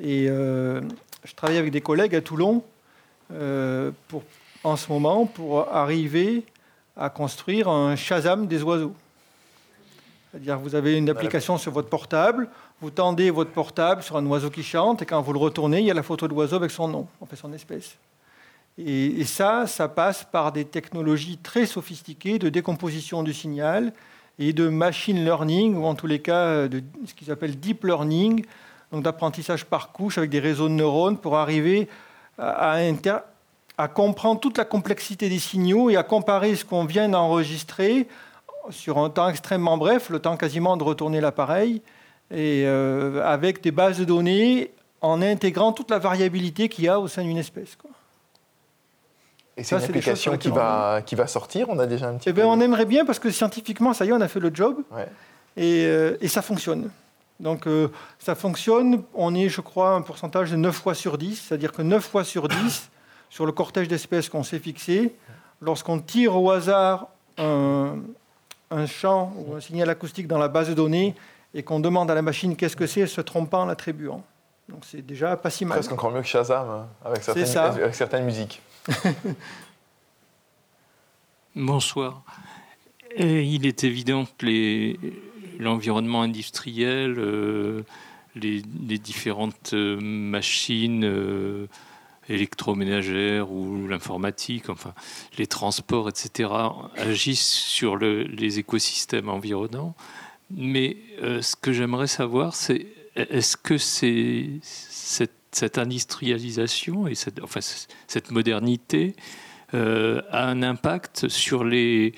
[0.00, 0.80] Et euh,
[1.24, 2.64] je travaille avec des collègues à Toulon
[3.32, 3.90] euh,
[4.64, 6.44] en ce moment pour arriver
[6.96, 8.94] à construire un Shazam des oiseaux.
[10.30, 12.48] C'est-à-dire vous avez une application sur votre portable,
[12.80, 15.86] vous tendez votre portable sur un oiseau qui chante, et quand vous le retournez, il
[15.86, 17.96] y a la photo de l'oiseau avec son nom, en fait son espèce.
[18.78, 23.92] Et, ça, ça passe par des technologies très sophistiquées de décomposition du signal
[24.38, 28.44] et de machine learning, ou en tous les cas de ce qu'ils appellent deep learning,
[28.92, 31.88] donc d'apprentissage par couche avec des réseaux de neurones pour arriver
[32.38, 32.78] à,
[33.92, 38.06] comprendre toute la complexité des signaux et à comparer ce qu'on vient d'enregistrer
[38.70, 41.82] sur un temps extrêmement bref, le temps quasiment de retourner l'appareil,
[42.30, 47.00] et euh, avec des bases de données en intégrant toute la variabilité qu'il y a
[47.00, 47.76] au sein d'une espèce.
[47.76, 47.90] Quoi.
[49.56, 52.32] Et c'est une application qui va, qui va sortir On a déjà un petit eh
[52.32, 54.76] ben, On aimerait bien parce que scientifiquement, ça y est, on a fait le job
[55.56, 56.90] et, euh, et, ça fonctionne.
[57.40, 57.88] Donc euh,
[58.20, 61.82] ça fonctionne, on est, je crois, un pourcentage de 9 fois sur 10, c'est-à-dire que
[61.82, 62.90] 9 fois sur 10,
[63.30, 65.14] sur le cortège d'espèces qu'on s'est fixé,
[65.60, 67.96] lorsqu'on tire au hasard un,
[68.86, 71.14] champ ou un signal acoustique dans la base de données
[71.54, 74.22] et qu'on demande à la machine qu'est-ce que c'est, elle se trompe pas en l'attribuant.
[74.68, 75.78] Donc c'est déjà pas si mal.
[75.78, 78.60] Presque encore mieux que Shazam hein, avec, certaines, avec certaines musiques.
[81.56, 82.22] Bonsoir.
[83.16, 84.94] il est évident que
[85.58, 87.82] l'environnement industriel, euh,
[88.34, 91.66] les, différentes euh, machines, euh,
[92.28, 94.94] électroménagère ou l'informatique, enfin
[95.36, 96.50] les transports, etc.,
[96.96, 99.94] agissent sur les écosystèmes environnants.
[100.50, 102.86] Mais euh, ce que j'aimerais savoir, c'est
[103.16, 104.62] est-ce que cette,
[105.76, 109.16] industrialisation et cette, enfin, cette modernité
[109.74, 112.14] euh, a un impact sur les,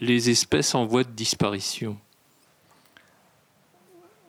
[0.00, 1.96] les espèces en voie de disparition?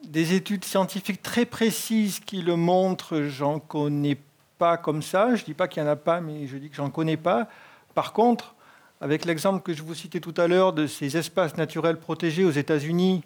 [0.04, 4.16] Des études scientifiques très précises qui le montrent, j'en connais
[4.58, 5.34] pas comme ça.
[5.34, 7.16] Je ne dis pas qu'il n'y en a pas, mais je dis que j'en connais
[7.16, 7.48] pas.
[7.94, 8.54] Par contre,
[9.00, 12.50] avec l'exemple que je vous citais tout à l'heure de ces espaces naturels protégés aux
[12.50, 13.22] États-Unis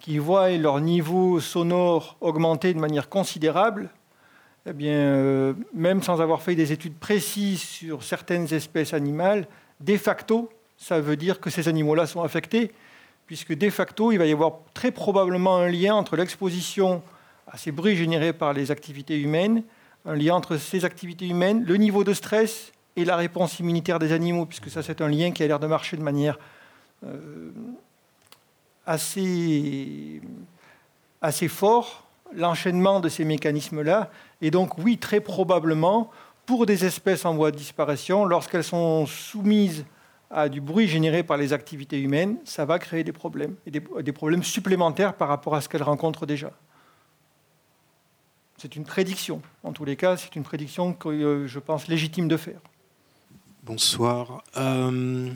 [0.00, 3.90] qui voient leur niveau sonore augmenter de manière considérable,
[4.66, 9.46] eh bien, euh, même sans avoir fait des études précises sur certaines espèces animales,
[9.80, 12.72] de facto, ça veut dire que ces animaux-là sont affectés,
[13.26, 17.02] puisque de facto, il va y avoir très probablement un lien entre l'exposition
[17.46, 19.62] à ces bruits générés par les activités humaines
[20.04, 24.12] un lien entre ces activités humaines, le niveau de stress et la réponse immunitaire des
[24.12, 26.38] animaux, puisque ça c'est un lien qui a l'air de marcher de manière
[27.04, 27.50] euh,
[28.86, 30.20] assez,
[31.20, 34.10] assez fort, l'enchaînement de ces mécanismes-là.
[34.40, 36.10] Et donc oui, très probablement,
[36.46, 39.84] pour des espèces en voie de disparition, lorsqu'elles sont soumises
[40.30, 44.12] à du bruit généré par les activités humaines, ça va créer des problèmes, et des
[44.12, 46.50] problèmes supplémentaires par rapport à ce qu'elles rencontrent déjà.
[48.62, 49.42] C'est une prédiction.
[49.64, 52.60] En tous les cas, c'est une prédiction que euh, je pense légitime de faire.
[53.64, 54.44] Bonsoir.
[54.56, 55.32] Euh,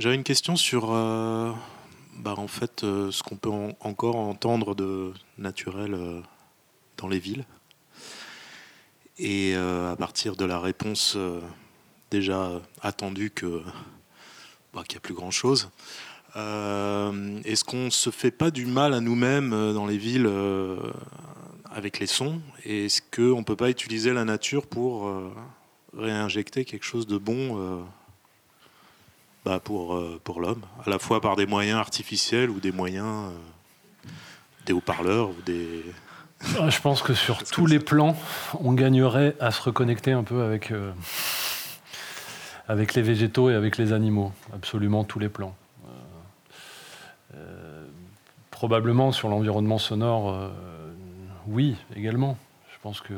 [0.00, 1.52] j'avais une question sur euh,
[2.18, 5.96] bah, fait, ce qu'on peut encore entendre de naturel
[6.96, 7.44] dans les villes.
[9.18, 11.16] Et à partir de la réponse
[12.10, 13.32] déjà attendue
[14.72, 15.70] bah, qu'il n'y a plus grand-chose,
[16.34, 20.28] est-ce qu'on ne se fait pas du mal à nous-mêmes dans les villes
[21.74, 25.34] avec les sons Et est-ce qu'on ne peut pas utiliser la nature pour euh,
[25.96, 27.82] réinjecter quelque chose de bon euh,
[29.44, 33.30] bah pour, euh, pour l'homme, à la fois par des moyens artificiels ou des moyens,
[34.64, 35.84] des haut-parleurs ou des...
[36.58, 38.16] Ah, je pense que sur tous les plans,
[38.60, 40.72] on gagnerait à se reconnecter un peu avec,
[42.68, 45.56] avec les végétaux et avec les animaux, absolument tous les plans.
[48.50, 50.50] probablement sur l'environnement sonore
[51.46, 52.36] oui, également.
[52.72, 53.14] Je pense que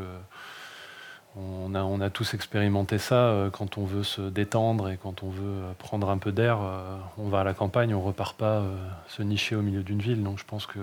[1.37, 5.61] on a, tous expérimenté ça euh, quand on veut se détendre et quand on veut
[5.79, 6.59] prendre un peu d'air.
[6.63, 8.75] Euh, on va à la campagne, on repart pas euh,
[9.09, 10.23] se nicher au milieu d'une ville.
[10.23, 10.79] Donc je pense que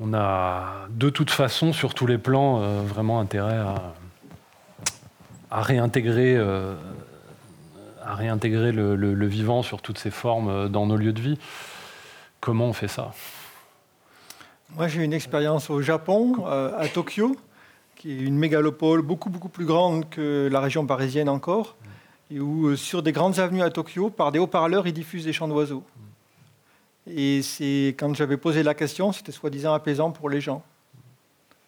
[0.00, 3.58] on a de toute façon, sur tous les plans, vraiment intérêt
[5.50, 6.34] à, réintégrer,
[8.72, 11.38] le, vivant sur toutes ses formes dans nos lieux de vie.
[12.40, 13.12] Comment on fait ça?
[14.76, 17.36] Moi, j'ai une expérience au Japon, à Tokyo,
[17.94, 21.76] qui est une mégalopole beaucoup, beaucoup plus grande que la région parisienne encore,
[22.28, 25.46] et où, sur des grandes avenues à Tokyo, par des haut-parleurs, ils diffusent des chants
[25.46, 25.84] d'oiseaux.
[27.08, 30.64] Et c'est quand j'avais posé la question, c'était soi-disant apaisant pour les gens.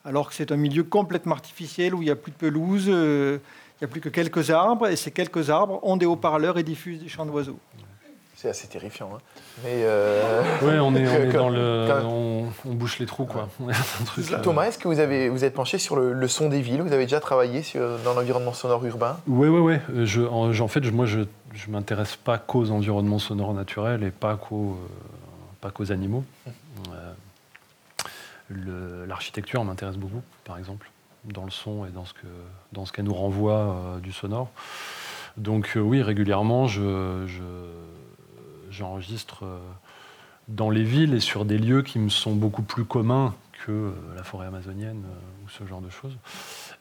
[0.04, 3.38] Alors que c'est un milieu complètement artificiel où il n'y a plus de pelouse, euh,
[3.74, 6.64] il n'y a plus que quelques arbres, et ces quelques arbres ont des haut-parleurs et
[6.64, 7.58] diffusent des chants d'oiseaux.
[8.36, 9.10] C'est assez terrifiant.
[9.14, 9.18] Hein.
[9.64, 11.88] Mais euh, Oui, on est, dans le.
[12.04, 13.48] On, bouche les trous, quoi.
[14.42, 16.82] Thomas, est-ce que vous, avez, vous êtes penché sur le, son des villes?
[16.82, 19.18] Vous avez déjà travaillé sur, dans l'environnement sonore urbain?
[19.26, 19.74] Oui, oui, oui.
[19.94, 24.36] Euh, je, en, fait, moi, je ne m'intéresse pas qu'aux environnements sonores naturels et pas
[24.36, 24.78] qu'aux
[25.60, 26.24] pas qu'aux animaux.
[28.52, 30.90] Euh, l'architecture m'intéresse beaucoup, par exemple,
[31.24, 32.26] dans le son et dans ce que
[32.72, 34.50] dans ce qu'elle nous renvoie euh, du sonore.
[35.36, 37.26] Donc euh, oui, régulièrement, je,
[38.76, 39.44] j'enregistre
[40.48, 43.34] dans les villes et sur des lieux qui me sont beaucoup plus communs
[43.64, 45.02] que la forêt amazonienne
[45.44, 46.16] ou ce genre de choses.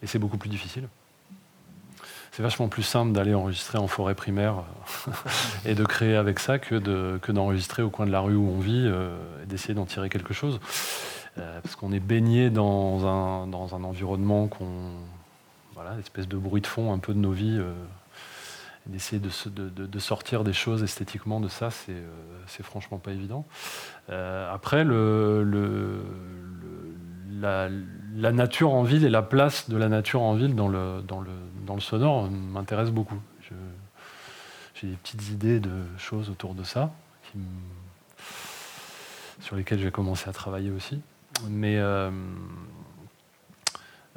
[0.03, 0.87] Et c'est beaucoup plus difficile
[2.35, 4.65] c'est vachement plus simple d'aller enregistrer en forêt primaire
[5.07, 5.11] euh,
[5.65, 8.59] et de créer avec ça que, que d'enregistrer au coin de la rue où on
[8.59, 10.59] vit euh, et d'essayer d'en tirer quelque chose.
[11.37, 14.67] Euh, parce qu'on est baigné dans un, dans un environnement qu'on.
[15.75, 17.59] Voilà, espèce de bruit de fond un peu de nos vies.
[18.87, 22.03] D'essayer de, sortir des choses esthétiquement de ça, c'est,
[22.47, 23.45] c'est franchement pas évident.
[24.09, 26.03] après, le, le,
[27.41, 32.29] la, nature en ville et la place de la nature en ville dans le, sonore
[32.29, 33.19] m'intéresse beaucoup.
[34.75, 36.91] j'ai des petites idées de choses autour de ça,
[39.39, 41.01] sur lesquelles j'ai commencé à travailler aussi.
[41.49, 42.09] Mais euh,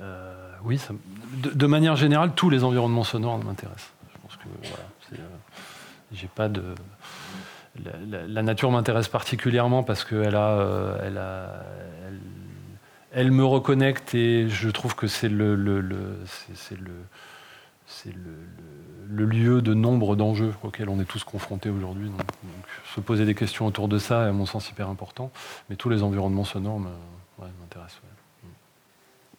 [0.00, 0.80] euh, oui,
[1.32, 3.92] de, manière générale, tous les environnements sonores m'intéressent.
[5.12, 5.16] Euh,
[6.12, 6.62] j'ai pas de
[8.02, 11.62] la, nature m'intéresse particulièrement parce qu'elle a, a,
[13.12, 15.54] elle, me reconnecte et je trouve que c'est le,
[16.54, 16.92] c'est le
[17.88, 22.10] c'est le, lieu de nombre d'enjeux auxquels on est tous confrontés aujourd'hui.
[22.10, 22.20] Donc,
[22.94, 25.30] se poser des questions autour de ça est à mon sens hyper important.
[25.70, 26.80] Mais tous les environnements sonores
[27.38, 28.00] m'intéressent.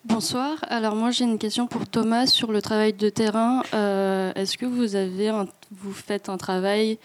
[0.06, 0.58] Bonsoir.
[0.70, 3.64] Alors moi j'ai une question pour Thomas sur le travail de terrain.
[3.74, 5.30] Euh, est-ce que vous avez
[5.72, 6.98] vous faites un travail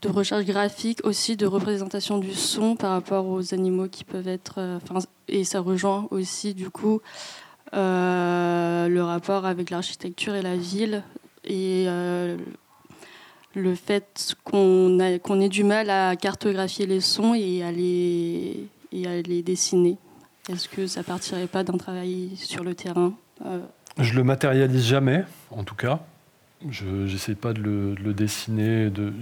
[0.00, 4.54] de recherche graphique aussi de représentation du son par rapport aux animaux qui peuvent être
[4.58, 4.78] euh,
[5.26, 7.00] et ça rejoint aussi du coup
[7.74, 11.02] euh, le rapport avec l'architecture et la ville
[11.42, 11.86] et
[13.54, 17.64] le fait qu'on qu'on ait du mal à cartographier les sons et
[18.92, 19.98] et à les dessiner?
[20.48, 23.12] Est-ce que ça partirait pas d'un travail sur le terrain
[23.44, 23.60] euh?
[23.98, 26.00] Je le matérialise jamais, en tout cas.
[26.68, 28.90] Je n'essaie pas de le, dessiner.
[28.90, 29.12] De,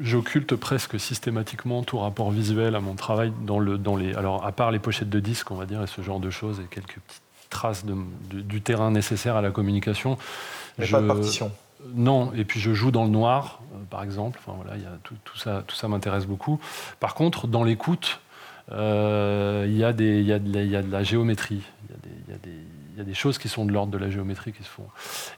[0.00, 4.14] j'occulte presque systématiquement tout rapport visuel à mon travail dans, le, dans les.
[4.14, 6.60] Alors, à part les pochettes de disques, on va dire, et ce genre de choses,
[6.60, 7.94] et quelques petites traces de,
[8.40, 10.18] du terrain nécessaire à la communication.
[10.78, 11.52] Mais pas de partition.
[11.94, 14.40] Non, et puis je joue dans le noir, euh, par exemple.
[14.44, 16.60] Enfin, voilà, y a tout, tout, ça, tout ça m'intéresse beaucoup.
[17.00, 18.31] Par contre, dans l'écoute, euh,
[18.70, 21.62] il y, a de la géométrie.
[22.28, 24.86] Il y, a des choses qui sont de l'ordre de la géométrie qui se font.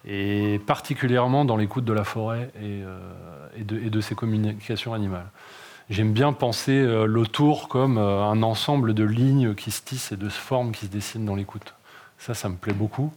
[0.07, 2.99] Et particulièrement dans l'écoute de la forêt et, euh,
[3.59, 5.27] de, ses communications animales.
[5.91, 10.73] J'aime bien penser l'autour comme un ensemble de lignes qui se tissent et de formes
[10.73, 11.75] qui se dessinent dans l'écoute.
[12.19, 13.13] Ça, ça me plaît beaucoup.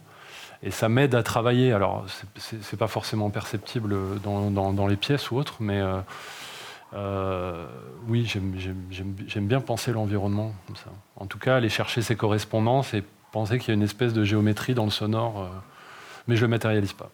[0.62, 1.72] Et ça m'aide à travailler.
[1.72, 2.04] Alors,
[2.36, 5.80] ce n'est pas forcément perceptible dans, les pièces ou autres, mais
[6.94, 7.66] euh, euh,
[8.06, 10.90] oui, j'aime bien penser l'environnement comme ça.
[11.16, 13.02] En tout cas, aller chercher ses correspondances et
[13.32, 15.48] penser qu'il y a une espèce de géométrie dans le sonore, euh,
[16.26, 17.10] mais je ne le matérialise pas.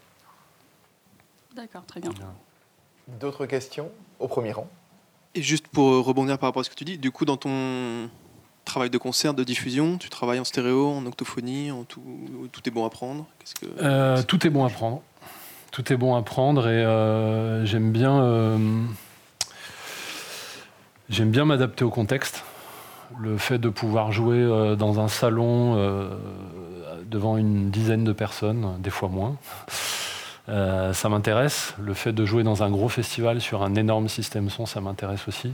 [1.57, 2.11] D'accord, très bien.
[3.21, 4.69] D'autres questions au premier rang?
[5.35, 8.09] Et juste pour rebondir par rapport à ce que tu dis, du coup, dans ton
[8.65, 12.03] travail de concert, de diffusion Tu travailles en stéréo, en octophonie en tout,
[12.51, 13.27] tout est bon à prendre?
[13.61, 13.67] Que...
[13.83, 15.03] Euh, tout est bon à prendre.
[15.71, 18.59] Tout est bon à prendre et euh, j'aime bien, euh,
[21.09, 22.45] j'aime bien m'adapter au contexte.
[23.21, 25.77] Le fait de pouvoir jouer dans un salon
[27.07, 29.37] devant une dizaine de personnes, des fois moins,
[30.49, 31.75] euh, ça m'intéresse.
[31.81, 35.27] Le fait de jouer dans un gros festival sur un énorme système son, ça m'intéresse
[35.29, 35.53] aussi.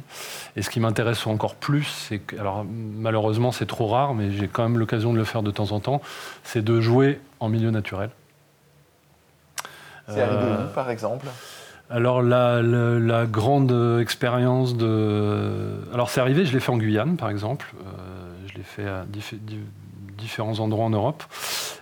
[0.57, 4.49] Et ce qui m'intéresse encore plus, c'est que, alors malheureusement c'est trop rare, mais j'ai
[4.49, 6.01] quand même l'occasion de le faire de temps en temps,
[6.45, 8.11] c'est de jouer en milieu naturel.
[10.09, 11.27] C'est arrivé où, par exemple
[11.91, 15.81] alors la, grande expérience de...
[15.93, 17.73] Alors c'est arrivé, je l'ai fait en Guyane par exemple,
[18.47, 19.05] je l'ai fait à
[20.17, 21.25] différents endroits en Europe,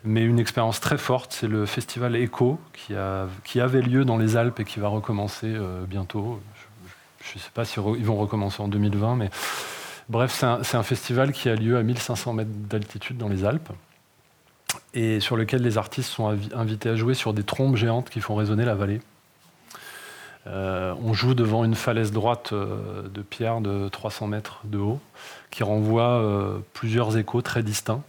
[0.05, 4.17] mais une expérience très forte, c'est le festival Echo qui, a, qui avait lieu dans
[4.17, 5.55] les Alpes et qui va recommencer
[5.89, 6.41] bientôt.
[7.23, 9.31] Je ne sais pas s'ils ils vont recommencer en 2020, mais
[10.09, 13.71] bref, c'est un, un, festival qui a lieu à 1500 mètres d'altitude dans les Alpes
[14.95, 18.35] et sur lequel les artistes sont invités à jouer sur des trompes géantes qui font
[18.35, 19.01] résonner la vallée.
[20.49, 25.01] Euh, on joue devant une falaise droite euh, de pierre de 300 mètres de haut
[25.51, 28.03] qui renvoie euh, plusieurs échos très distincts.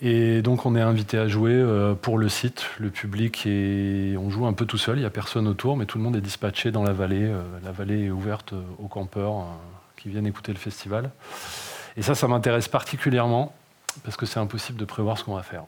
[0.00, 1.64] Et donc on est invité à jouer
[2.02, 5.10] pour le site, le public, et on joue un peu tout seul, il n'y a
[5.10, 7.32] personne autour, mais tout le monde est dispatché dans la vallée.
[7.62, 9.46] la vallée est ouverte aux campeurs
[9.96, 11.10] qui viennent écouter le festival.
[11.96, 13.54] Et ça, ça m'intéresse particulièrement
[14.02, 15.64] parce que c'est impossible de prévoir ce qu'on va faire.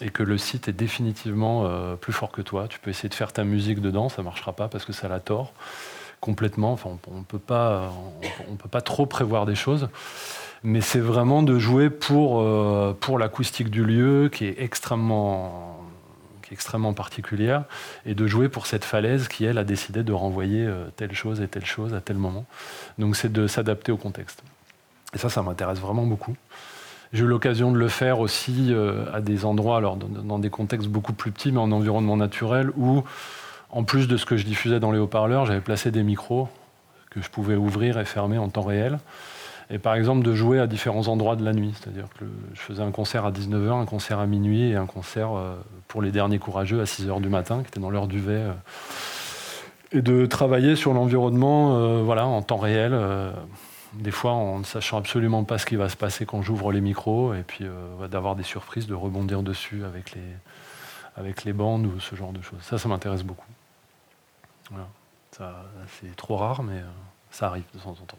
[0.00, 2.66] Et que le site est définitivement euh, plus fort que toi.
[2.68, 5.08] Tu peux essayer de faire ta musique dedans, ça ne marchera pas parce que ça
[5.08, 5.52] la tord
[6.22, 6.72] complètement.
[6.72, 7.92] Enfin, on ne peut, pas,
[8.48, 9.90] on, peut pas trop prévoir des choses.
[10.62, 15.78] Mais c'est vraiment de jouer pour, euh, pour l'acoustique du lieu qui est extrêmement
[16.42, 17.64] qui est extrêmement particulière,
[18.04, 21.40] et de jouer pour cette falaise qui, elle, a décidé de renvoyer euh, telle chose
[21.40, 22.46] et telle chose à tel moment.
[22.98, 24.42] Donc c'est de s'adapter au contexte.
[25.14, 26.36] Et ça, ça m'intéresse vraiment beaucoup.
[27.12, 30.88] J'ai eu l'occasion de le faire aussi euh, à des endroits, alors dans, des contextes
[30.88, 33.04] beaucoup plus petits, mais en environnement naturel, où,
[33.70, 36.48] en plus de ce que je diffusais dans les haut-parleurs, j'avais placé des micros
[37.10, 38.98] que je pouvais ouvrir et fermer en temps réel.
[39.68, 41.74] Et par exemple, de jouer à différents endroits de la nuit.
[41.78, 42.24] C'est-à-dire que
[42.54, 45.54] je faisais un concert à 19h, un concert à minuit et un concert euh,
[45.88, 48.52] pour les derniers courageux à 6h du matin, qui était dans l'heure du euh.
[49.92, 52.98] et de travailler sur l'environnement voilà, en temps réel
[53.94, 56.80] des fois en ne sachant absolument pas ce qui va se passer quand j'ouvre les
[56.80, 60.22] micros, et puis euh, d'avoir des surprises, de rebondir dessus avec les,
[61.16, 62.60] avec les bandes ou ce genre de choses.
[62.62, 63.46] Ça, ça m'intéresse beaucoup.
[66.00, 66.88] c'est trop rare, mais euh,
[67.30, 68.18] ça arrive de temps en temps.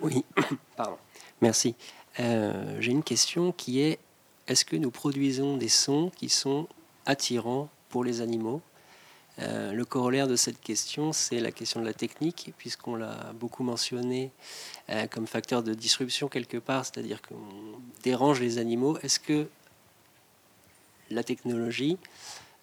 [0.00, 0.24] Oui,
[0.76, 0.96] pardon.
[1.40, 1.74] Merci.
[2.20, 3.98] Euh, j'ai une question qui est
[4.48, 6.66] est-ce que nous produisons des sons qui sont
[7.06, 8.60] attirants pour les animaux?
[9.38, 13.62] Euh, le corollaire de cette question, c'est la question de la technique, puisqu'on l'a beaucoup
[13.62, 14.30] mentionné
[14.90, 18.98] euh, comme facteur de disruption quelque part, c'est-à-dire qu'on dérange les animaux.
[19.02, 19.48] Est-ce que
[21.10, 21.96] la technologie,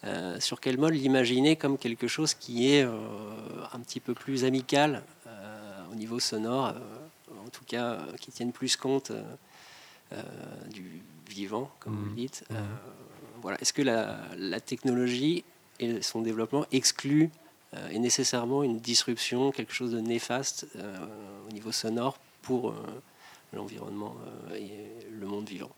[0.04, 5.04] euh, sur quel mode l'imaginer comme quelque chose qui est un petit peu plus amical
[5.92, 6.76] au niveau sonore,
[7.32, 9.12] en tout cas qui tienne plus compte
[10.70, 12.16] du vivant, comme vous mmh.
[12.16, 12.56] dites mmh.
[13.42, 13.60] voilà.
[13.60, 15.44] Est-ce que la technologie
[15.80, 17.32] et son développement exclut
[17.76, 20.98] euh, et nécessairement une disruption, quelque chose de néfaste euh,
[21.48, 22.74] au niveau sonore pour euh,
[23.54, 24.16] l'environnement
[24.56, 24.72] et
[25.12, 25.70] le monde vivant.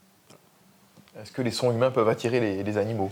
[1.19, 3.11] Est-ce que les sons humains peuvent attirer les, animaux?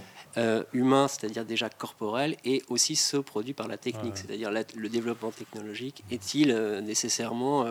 [0.72, 6.04] Humains, c'est-à-dire déjà corporels, et aussi ceux produits par la technique, c'est-à-dire le développement technologique.
[6.10, 7.66] Est-il nécessairement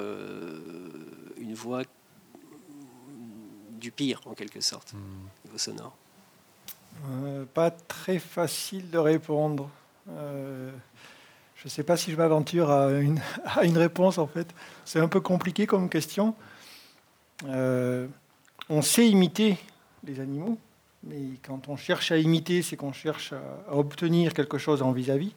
[1.39, 1.83] une voie
[3.71, 4.97] du pire, en quelque sorte, hmm.
[4.97, 5.97] au niveau sonore?
[7.07, 9.71] Euh, pas très facile de répondre.
[10.11, 10.71] Euh,
[11.57, 14.49] je ne sais pas si je m'aventure à une, réponse en fait.
[14.85, 16.35] C'est un peu compliqué comme question.
[17.47, 18.07] Euh,
[18.69, 19.57] on sait imiter
[20.05, 20.59] les animaux,
[21.05, 25.35] mais quand on cherche à imiter, c'est qu'on cherche à, obtenir quelque chose en vis-à-vis.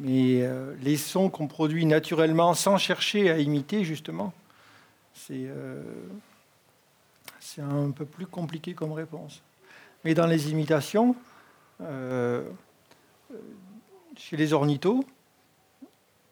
[0.00, 0.48] Mais
[0.80, 4.32] les sons qu'on produit naturellement sans chercher à imiter, justement,
[5.12, 5.48] c'est
[7.58, 9.42] un peu plus compliqué comme réponse.
[10.04, 11.16] Mais dans les imitations,
[11.80, 12.48] euh,
[14.16, 15.04] chez les ornithos,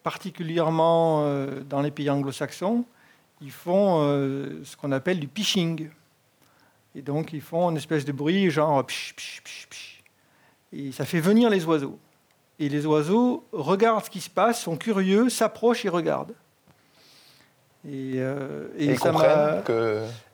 [0.03, 2.85] particulièrement euh, dans les pays anglo-saxons,
[3.41, 5.91] ils font euh, ce qu'on appelle du pitching.
[6.95, 10.03] Et donc, ils font une espèce de bruit, genre psh, psh, psh,
[10.73, 11.99] Et ça fait venir les oiseaux.
[12.59, 16.35] Et les oiseaux regardent ce qui se passe, sont curieux, s'approchent et regardent.
[17.89, 19.63] Euh, et, ça m'a,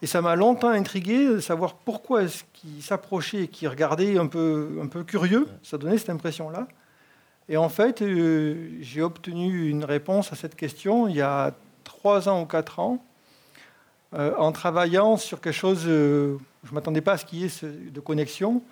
[0.00, 4.26] et ça m'a longtemps intrigué de savoir pourquoi est-ce qu'ils s'approchaient et qu'ils regardaient un
[4.26, 5.46] peu, un peu curieux.
[5.62, 6.66] Ça donnait cette impression-là.
[7.48, 11.52] Et en fait, euh, j'ai obtenu une réponse à cette question il y a
[11.84, 13.04] trois ans ou quatre ans,
[14.14, 16.36] euh, en travaillant sur quelque chose, je
[16.70, 18.62] ne m'attendais pas à ce qu'il y ait de connexion,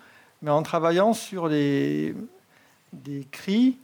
[0.41, 2.15] mais en travaillant sur des
[3.31, 3.77] cris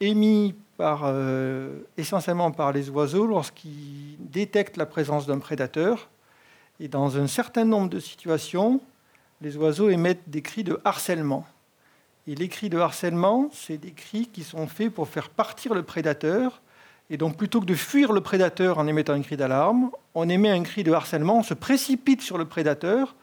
[0.00, 6.08] émis euh, essentiellement par les oiseaux lorsqu'ils détectent la présence d'un prédateur.
[6.78, 8.80] Et dans un certain nombre de situations,
[9.40, 11.46] les oiseaux émettent des cris de harcèlement.
[12.26, 15.82] Et les cris de harcèlement, c'est des cris qui sont faits pour faire partir le
[15.82, 16.60] prédateur.
[17.10, 20.50] Et donc plutôt que de fuir le prédateur en émettant un cri d'alarme, on émet
[20.50, 23.14] un cri de harcèlement, on se précipite sur le prédateur.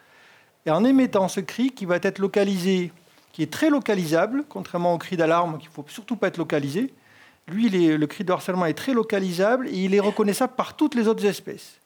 [0.66, 2.92] Et en émettant ce cri qui va être localisé
[3.38, 6.92] qui est très localisable, contrairement au cri d'alarme qu'il ne faut surtout pas être localisé.
[7.48, 11.08] Lui, le cri de harcèlement est très localisable et il est reconnaissable par toutes les
[11.08, 11.80] autres espèces.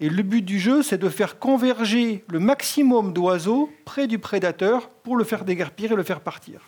[0.00, 4.88] Et le but du jeu, c'est de faire converger le maximum d'oiseaux près du prédateur
[4.88, 6.60] pour le faire déguerpir et le faire partir.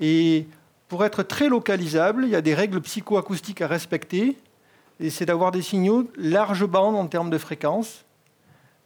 [0.00, 0.46] Et
[0.88, 4.36] pour être très localisable, il y a des règles psychoacoustiques à respecter.
[5.00, 8.04] Et c'est d'avoir des signaux large bande en termes de fréquence.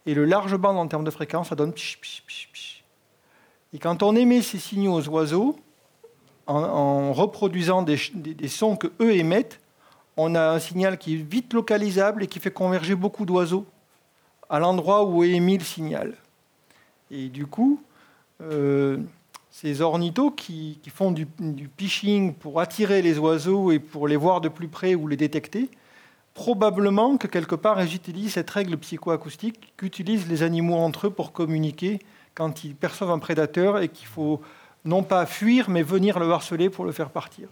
[0.05, 1.73] Et le large bande en termes de fréquence, ça donne
[3.73, 5.59] Et quand on émet ces signaux aux oiseaux,
[6.47, 7.97] en, reproduisant des,
[8.47, 9.59] sons que eux émettent,
[10.17, 13.65] on a un signal qui est vite localisable et qui fait converger beaucoup d'oiseaux
[14.49, 16.13] à l'endroit où est émis le signal.
[17.09, 17.81] Et du coup,
[18.41, 18.97] euh,
[19.49, 21.69] ces ornithos qui, font du, du,
[22.39, 25.69] pour attirer les oiseaux et pour les voir de plus près ou les détecter,
[26.33, 31.33] probablement que quelque part ils utilisent cette règle psychoacoustique qu'utilisent les animaux entre eux pour
[31.33, 31.99] communiquer
[32.33, 34.41] quand ils perçoivent un prédateur et qu'il faut
[34.85, 37.47] non pas fuir mais venir le harceler pour le faire partir.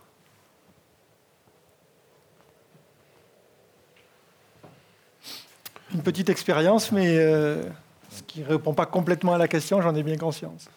[5.93, 7.63] Une petite expérience, mais euh,
[8.11, 10.69] ce qui ne répond pas complètement à la question, j'en ai bien conscience.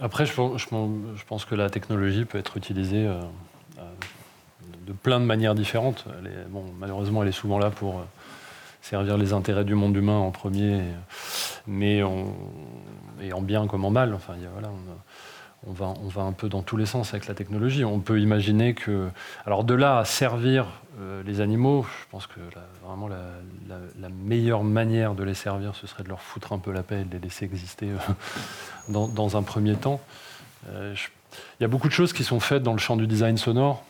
[0.00, 0.32] Après, je,
[1.26, 3.20] pense que la technologie peut être utilisée euh,
[4.86, 6.06] de plein de manières différentes.
[6.78, 8.04] malheureusement, elle est souvent là pour euh,
[8.80, 10.80] servir les intérêts du monde humain en premier,
[11.66, 12.02] mais
[13.20, 14.14] et en bien comme en mal.
[14.14, 14.70] Enfin, voilà,
[15.66, 17.84] on va un peu dans tous les sens avec la technologie.
[17.84, 19.08] On peut imaginer que,
[19.44, 20.66] alors de là à servir
[21.00, 22.40] euh, les animaux, je pense que
[22.84, 26.82] vraiment la, meilleure manière de les servir, ce serait de leur foutre un peu la
[26.82, 28.12] paix et de les laisser exister euh,
[29.08, 30.00] dans, un premier temps.
[30.72, 33.84] Il y a beaucoup de choses qui sont faites dans le champ du design sonore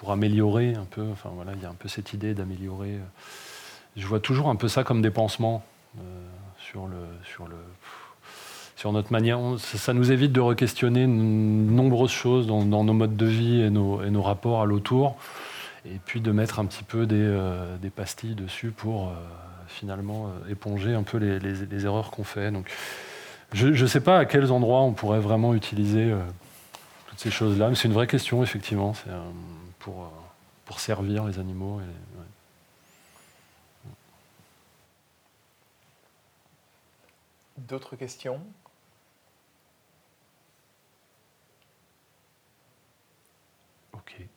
[0.00, 1.06] pour améliorer un peu.
[1.12, 2.94] Enfin voilà, il y a un peu cette idée d'améliorer.
[2.94, 3.04] Euh,
[3.96, 5.62] je vois toujours un peu ça comme des pansements
[5.98, 6.00] euh,
[6.58, 7.56] sur le sur le
[8.80, 9.38] sur notre manière.
[9.58, 14.62] ça, nous évite de re-questionner nombreuses choses dans, nos modes de vie et nos, rapports
[14.62, 15.16] à l'autour,
[15.84, 19.12] et puis de mettre un petit peu des, euh, pastilles dessus pour
[19.68, 22.50] finalement éponger un peu les, erreurs qu'on fait.
[22.50, 22.70] Donc,
[23.52, 26.14] je ne sais pas à quels endroits on pourrait vraiment utiliser
[27.20, 27.68] ces choses-là.
[27.68, 29.30] Mais c'est une vraie question, effectivement, euh,
[29.78, 30.08] pour, euh,
[30.64, 31.80] pour servir les animaux.
[37.58, 38.40] D'autres questions?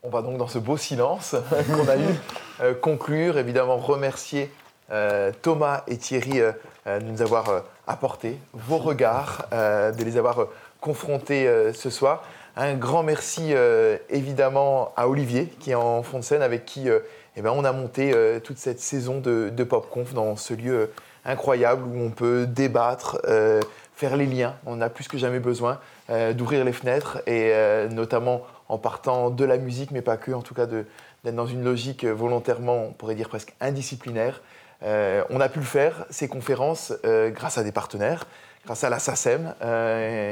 [0.04, 1.36] On va donc dans ce beau silence
[1.68, 2.16] qu'on a eu
[2.62, 4.52] euh, conclure, évidemment remercier
[5.42, 6.40] Thomas et Thierry
[6.86, 10.46] de nous avoir apporté vos regards, de les avoir
[10.82, 12.24] confrontés ce soir.
[12.56, 16.88] Un grand merci euh, évidemment à Olivier qui est en fond de scène avec qui
[16.88, 17.00] euh,
[17.36, 20.92] eh ben, on a monté euh, toute cette saison de, de PopConf dans ce lieu
[21.26, 23.22] incroyable où on peut débattre,
[23.96, 24.56] faire les liens.
[24.66, 27.54] On a plus que jamais besoin d'ouvrir les fenêtres et
[27.90, 31.64] notamment en partant de la musique, mais pas que, en tout cas d'être dans une
[31.64, 34.42] logique volontairement, on pourrait dire presque indisciplinaire.
[34.82, 38.26] on a pu le faire, ces conférences, grâce à des partenaires,
[38.66, 39.54] grâce à la SACEM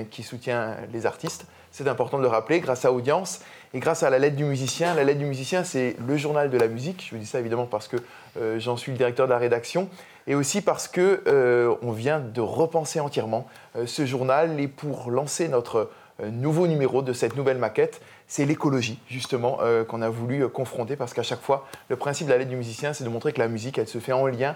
[0.10, 3.40] qui soutient les artistes, c'est important de le rappeler, grâce à Audience
[3.74, 4.94] et grâce à la lettre du musicien.
[4.94, 7.06] La lettre du musicien, c'est le journal de la musique.
[7.08, 7.96] Je vous dis ça évidemment parce que
[8.38, 9.88] euh, j'en suis le directeur de la rédaction
[10.28, 13.48] et aussi parce que euh, on vient de repenser entièrement
[13.78, 15.90] euh, ce journal et pour lancer notre
[16.24, 18.00] nouveau numéro de cette nouvelle maquette,
[18.32, 19.60] c'est l'écologie justement
[19.90, 22.94] qu'on a voulu confronter parce qu'à chaque fois, le principe de la lettre du musicien,
[22.94, 24.56] c'est de montrer que la musique, elle se fait en lien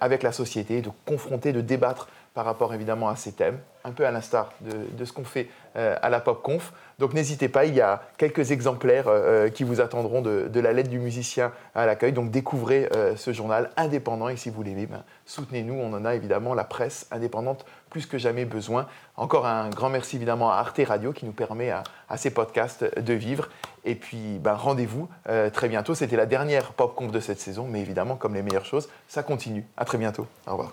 [0.00, 4.06] avec la société, de confronter, de débattre par rapport évidemment à ces thèmes, un peu
[4.06, 6.72] à l'instar de, ce qu'on fait euh, à la PopConf.
[6.98, 10.88] Donc n'hésitez pas, il y a quelques exemplaires euh, qui vous attendront de, la lettre
[10.88, 12.12] du musicien à l'accueil.
[12.12, 15.74] Donc découvrez euh, ce journal indépendant et si vous l'aimez, ben, soutenez-nous.
[15.74, 18.86] On en a évidemment la presse indépendante plus que jamais besoin.
[19.16, 21.84] Encore un grand merci évidemment à Arte Radio qui nous permet à,
[22.16, 23.48] ces podcasts de vivre.
[23.84, 25.08] Et puis ben, rendez-vous
[25.52, 25.94] très bientôt.
[25.94, 29.64] C'était la dernière PopConf de cette saison, mais évidemment comme les meilleures choses, ça continue.
[29.76, 30.26] À très bientôt.
[30.46, 30.72] Au revoir.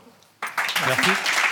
[0.88, 1.49] Merci.